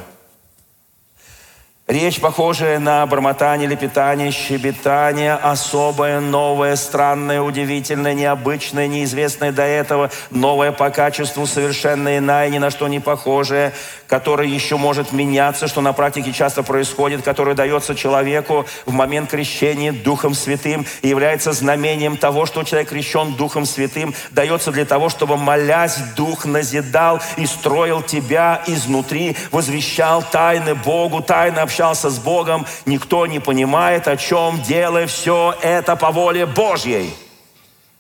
Речь, 1.87 2.19
похожая 2.19 2.79
на 2.79 3.05
бормотание, 3.05 3.69
лепетание, 3.69 4.31
щебетание, 4.31 5.35
особое, 5.35 6.19
новое, 6.19 6.77
странное, 6.77 7.43
удивительное, 7.43 8.15
необычное, 8.15 8.87
неизвестное 8.87 9.53
до 9.53 9.65
этого, 9.65 10.11
новое 10.31 10.73
по 10.73 10.89
качеству, 10.89 11.47
совершенно 11.47 12.17
иная, 12.17 12.49
ни 12.49 12.57
на 12.57 12.71
что 12.71 12.89
не 12.89 13.01
похожее, 13.01 13.75
которое 14.07 14.49
еще 14.49 14.79
может 14.79 15.13
меняться, 15.13 15.69
что 15.69 15.83
на 15.83 15.93
практике 15.93 16.33
часто 16.33 16.63
происходит, 16.63 17.21
которое 17.23 17.55
дается 17.55 17.95
человеку 17.95 18.65
в 18.87 18.93
момент 18.93 19.29
крещения 19.29 19.93
Духом 19.93 20.33
Святым 20.33 20.87
и 21.03 21.09
является 21.09 21.53
знамением 21.53 22.17
того, 22.17 22.47
что 22.47 22.63
человек 22.63 22.89
крещен 22.89 23.35
Духом 23.35 23.67
Святым, 23.67 24.15
дается 24.31 24.73
для 24.73 24.87
того, 24.87 25.11
чтобы, 25.11 25.37
молясь, 25.37 25.99
Дух 26.17 26.47
назидал 26.47 27.21
и 27.37 27.45
строил 27.45 28.01
тебя 28.01 28.63
изнутри, 28.67 29.37
возвещал 29.51 30.23
тайны 30.23 30.75
Богу, 30.75 31.21
тайны 31.21 31.59
общения 31.59 31.74
общался 31.75 32.09
с 32.09 32.21
Богом, 32.21 32.67
никто 32.87 33.27
не 33.27 33.41
понимает, 33.41 34.07
о 34.07 34.17
чем 34.17 34.63
делай 34.63 35.07
все 35.07 35.57
это 35.61 35.97
по 35.97 36.13
воле 36.13 36.47
Божьей. 36.47 37.13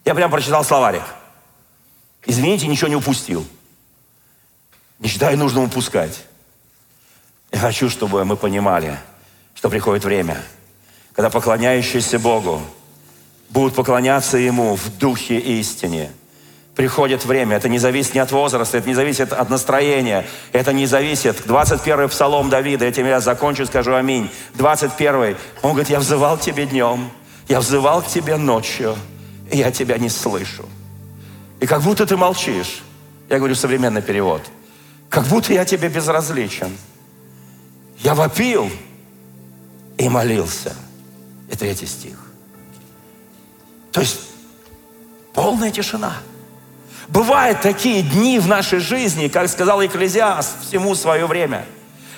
Я 0.04 0.14
прям 0.14 0.30
прочитал 0.30 0.64
словарик. 0.64 1.02
Извините, 2.24 2.68
ничего 2.68 2.88
не 2.88 2.94
упустил. 2.94 3.44
Не 5.00 5.08
считаю 5.08 5.36
нужным 5.36 5.64
упускать. 5.64 6.24
Я 7.50 7.58
хочу, 7.58 7.90
чтобы 7.90 8.24
мы 8.24 8.36
понимали, 8.36 8.96
что 9.54 9.68
приходит 9.68 10.04
время, 10.04 10.40
когда 11.12 11.28
поклоняющиеся 11.28 12.20
Богу 12.20 12.62
будут 13.50 13.74
поклоняться 13.74 14.38
Ему 14.38 14.76
в 14.76 14.98
духе 14.98 15.38
истине, 15.38 16.12
приходит 16.74 17.24
время. 17.24 17.56
Это 17.56 17.68
не 17.68 17.78
зависит 17.78 18.14
ни 18.14 18.18
от 18.18 18.32
возраста, 18.32 18.78
это 18.78 18.88
не 18.88 18.94
зависит 18.94 19.32
от 19.32 19.48
настроения, 19.50 20.26
это 20.52 20.72
не 20.72 20.86
зависит. 20.86 21.46
21 21.46 22.08
псалом 22.08 22.50
Давида, 22.50 22.84
этим 22.84 23.06
я 23.06 23.20
закончу, 23.20 23.66
скажу 23.66 23.94
аминь. 23.94 24.30
21. 24.54 25.36
Он 25.62 25.70
говорит, 25.70 25.90
я 25.90 26.00
взывал 26.00 26.36
к 26.36 26.40
тебе 26.40 26.66
днем, 26.66 27.10
я 27.48 27.60
взывал 27.60 28.02
к 28.02 28.08
тебе 28.08 28.36
ночью, 28.36 28.96
и 29.50 29.58
я 29.58 29.70
тебя 29.70 29.98
не 29.98 30.08
слышу. 30.08 30.68
И 31.60 31.66
как 31.66 31.82
будто 31.82 32.06
ты 32.06 32.16
молчишь. 32.16 32.82
Я 33.30 33.38
говорю 33.38 33.54
современный 33.54 34.02
перевод. 34.02 34.42
Как 35.08 35.24
будто 35.26 35.52
я 35.52 35.64
тебе 35.64 35.88
безразличен. 35.88 36.76
Я 38.00 38.14
вопил 38.14 38.68
и 39.96 40.08
молился. 40.08 40.74
И 41.50 41.56
третий 41.56 41.86
стих. 41.86 42.18
То 43.92 44.00
есть 44.00 44.20
полная 45.32 45.70
тишина. 45.70 46.16
Бывают 47.08 47.60
такие 47.60 48.02
дни 48.02 48.38
в 48.38 48.46
нашей 48.46 48.78
жизни, 48.78 49.28
как 49.28 49.48
сказал 49.48 49.84
Экклезиаст, 49.84 50.66
всему 50.66 50.94
свое 50.94 51.26
время. 51.26 51.66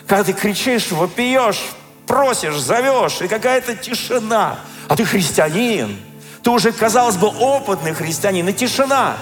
Когда 0.07 0.25
ты 0.25 0.33
кричишь, 0.33 0.93
вопиешь, 0.93 1.61
просишь, 2.07 2.59
зовешь, 2.59 3.21
и 3.21 3.29
какая-то 3.29 3.75
тишина. 3.75 4.59
А 4.89 4.97
ты 4.97 5.05
христианин. 5.05 5.99
Ты 6.43 6.51
уже, 6.51 6.71
казалось 6.71 7.17
бы, 7.17 7.27
опытный 7.27 7.93
христианин, 7.93 8.49
и 8.49 8.53
тишина. 8.53 9.17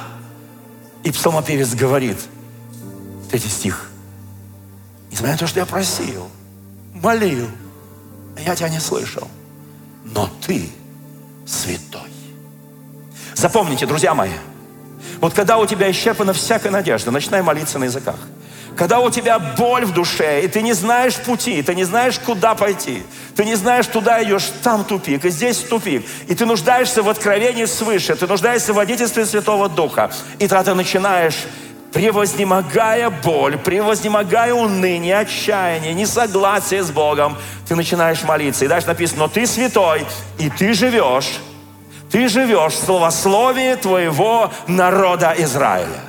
И 1.03 1.11
псалмопевец 1.11 1.75
говорит, 1.75 2.19
третий 3.31 3.49
стих, 3.49 3.91
несмотря 5.11 5.33
на 5.33 5.39
то, 5.39 5.47
что 5.47 5.61
я 5.61 5.67
просил, 5.67 6.29
молил, 6.93 7.49
я 8.39 8.55
тебя 8.55 8.69
не 8.69 8.81
слышал, 8.81 9.29
но 10.05 10.29
ты 10.47 10.71
святой. 11.47 12.11
Запомните, 13.35 13.87
друзья 13.87 14.15
мои, 14.15 14.33
вот 15.21 15.35
когда 15.35 15.59
у 15.59 15.67
тебя 15.67 15.91
исчерпана 15.91 16.33
всякая 16.33 16.71
надежда, 16.71 17.11
начинай 17.11 17.43
молиться 17.43 17.79
на 17.79 17.85
языках. 17.85 18.17
Когда 18.77 18.99
у 18.99 19.11
тебя 19.11 19.39
боль 19.39 19.85
в 19.85 19.93
душе, 19.93 20.43
и 20.43 20.49
ты 20.49 20.61
не 20.61 20.73
знаешь 20.73 21.15
пути, 21.17 21.63
ты 21.63 21.75
не 21.75 21.85
знаешь, 21.85 22.19
куда 22.19 22.55
пойти, 22.55 23.05
ты 23.37 23.45
не 23.45 23.55
знаешь, 23.55 23.87
туда 23.87 24.23
идешь, 24.25 24.51
там 24.63 24.85
тупик, 24.85 25.25
и 25.25 25.31
здесь 25.31 25.59
тупик, 25.59 26.05
и 26.27 26.35
ты 26.35 26.45
нуждаешься 26.45 27.03
в 27.03 27.09
откровении 27.09 27.67
свыше, 27.67 28.17
ты 28.17 28.27
нуждаешься 28.27 28.73
в 28.73 28.77
водительстве 28.77 29.27
Святого 29.27 29.69
Духа, 29.69 30.11
и 30.41 30.49
тогда 30.49 30.65
ты 30.65 30.75
начинаешь 30.75 31.37
превознемогая 31.93 33.11
боль, 33.11 33.57
превознемогая 33.57 34.53
уныние, 34.53 35.19
отчаяние, 35.19 35.95
несогласие 35.95 36.83
с 36.83 36.91
Богом, 36.91 37.39
ты 37.69 37.77
начинаешь 37.77 38.25
молиться. 38.25 38.65
И 38.65 38.69
дальше 38.69 38.89
написано, 38.89 39.21
но 39.21 39.29
ты 39.29 39.47
святой, 39.47 40.05
и 40.39 40.51
ты 40.51 40.75
живешь 40.75 41.39
ты 42.11 42.29
живешь 42.29 42.75
в 42.75 42.85
словословии 42.85 43.75
твоего 43.75 44.51
народа 44.67 45.35
Израиля. 45.39 46.01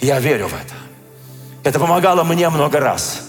Я 0.00 0.20
верю 0.20 0.48
в 0.48 0.54
это. 0.54 0.74
Это 1.64 1.80
помогало 1.80 2.24
мне 2.24 2.48
много 2.48 2.80
раз. 2.80 3.22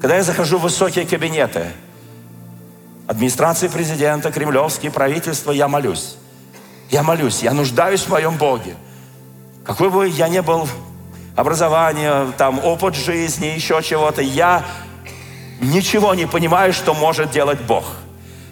Когда 0.00 0.16
я 0.16 0.22
захожу 0.22 0.58
в 0.58 0.62
высокие 0.62 1.06
кабинеты, 1.06 1.66
администрации 3.06 3.68
президента, 3.68 4.30
кремлевские 4.30 4.90
правительства, 4.90 5.52
я 5.52 5.68
молюсь. 5.68 6.16
Я 6.90 7.02
молюсь, 7.02 7.42
я 7.42 7.52
нуждаюсь 7.52 8.02
в 8.02 8.08
моем 8.08 8.36
Боге. 8.36 8.76
Какой 9.64 9.90
бы 9.90 10.08
я 10.08 10.28
ни 10.28 10.40
был 10.40 10.68
образование, 11.36 12.32
там, 12.36 12.64
опыт 12.64 12.94
жизни, 12.94 13.46
еще 13.46 13.80
чего-то, 13.82 14.22
я 14.22 14.64
ничего 15.60 16.14
не 16.14 16.26
понимаю, 16.26 16.72
что 16.72 16.94
может 16.94 17.30
делать 17.30 17.60
Бог. 17.60 17.84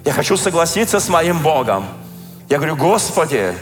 Я 0.05 0.13
хочу 0.13 0.37
согласиться 0.37 1.01
с 1.01 1.09
моим 1.09 1.41
Богом. 1.41 1.87
Я 2.49 2.59
говорю, 2.59 2.77
Господи, 2.77 3.55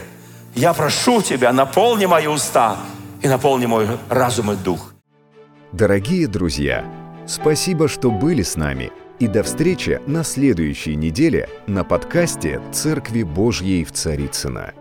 я 0.53 0.73
прошу 0.73 1.21
Тебя, 1.21 1.51
наполни 1.51 2.05
мои 2.05 2.27
уста 2.27 2.77
и 3.21 3.27
наполни 3.27 3.65
мой 3.65 3.87
разум 4.09 4.51
и 4.51 4.55
дух. 4.55 4.93
Дорогие 5.71 6.27
друзья, 6.27 6.85
спасибо, 7.25 7.87
что 7.87 8.11
были 8.11 8.43
с 8.43 8.55
нами. 8.55 8.91
И 9.19 9.27
до 9.27 9.43
встречи 9.43 9.99
на 10.05 10.23
следующей 10.23 10.95
неделе 10.95 11.49
на 11.67 11.83
подкасте 11.83 12.61
«Церкви 12.71 13.23
Божьей 13.23 13.83
в 13.85 13.91
Царицына. 13.91 14.73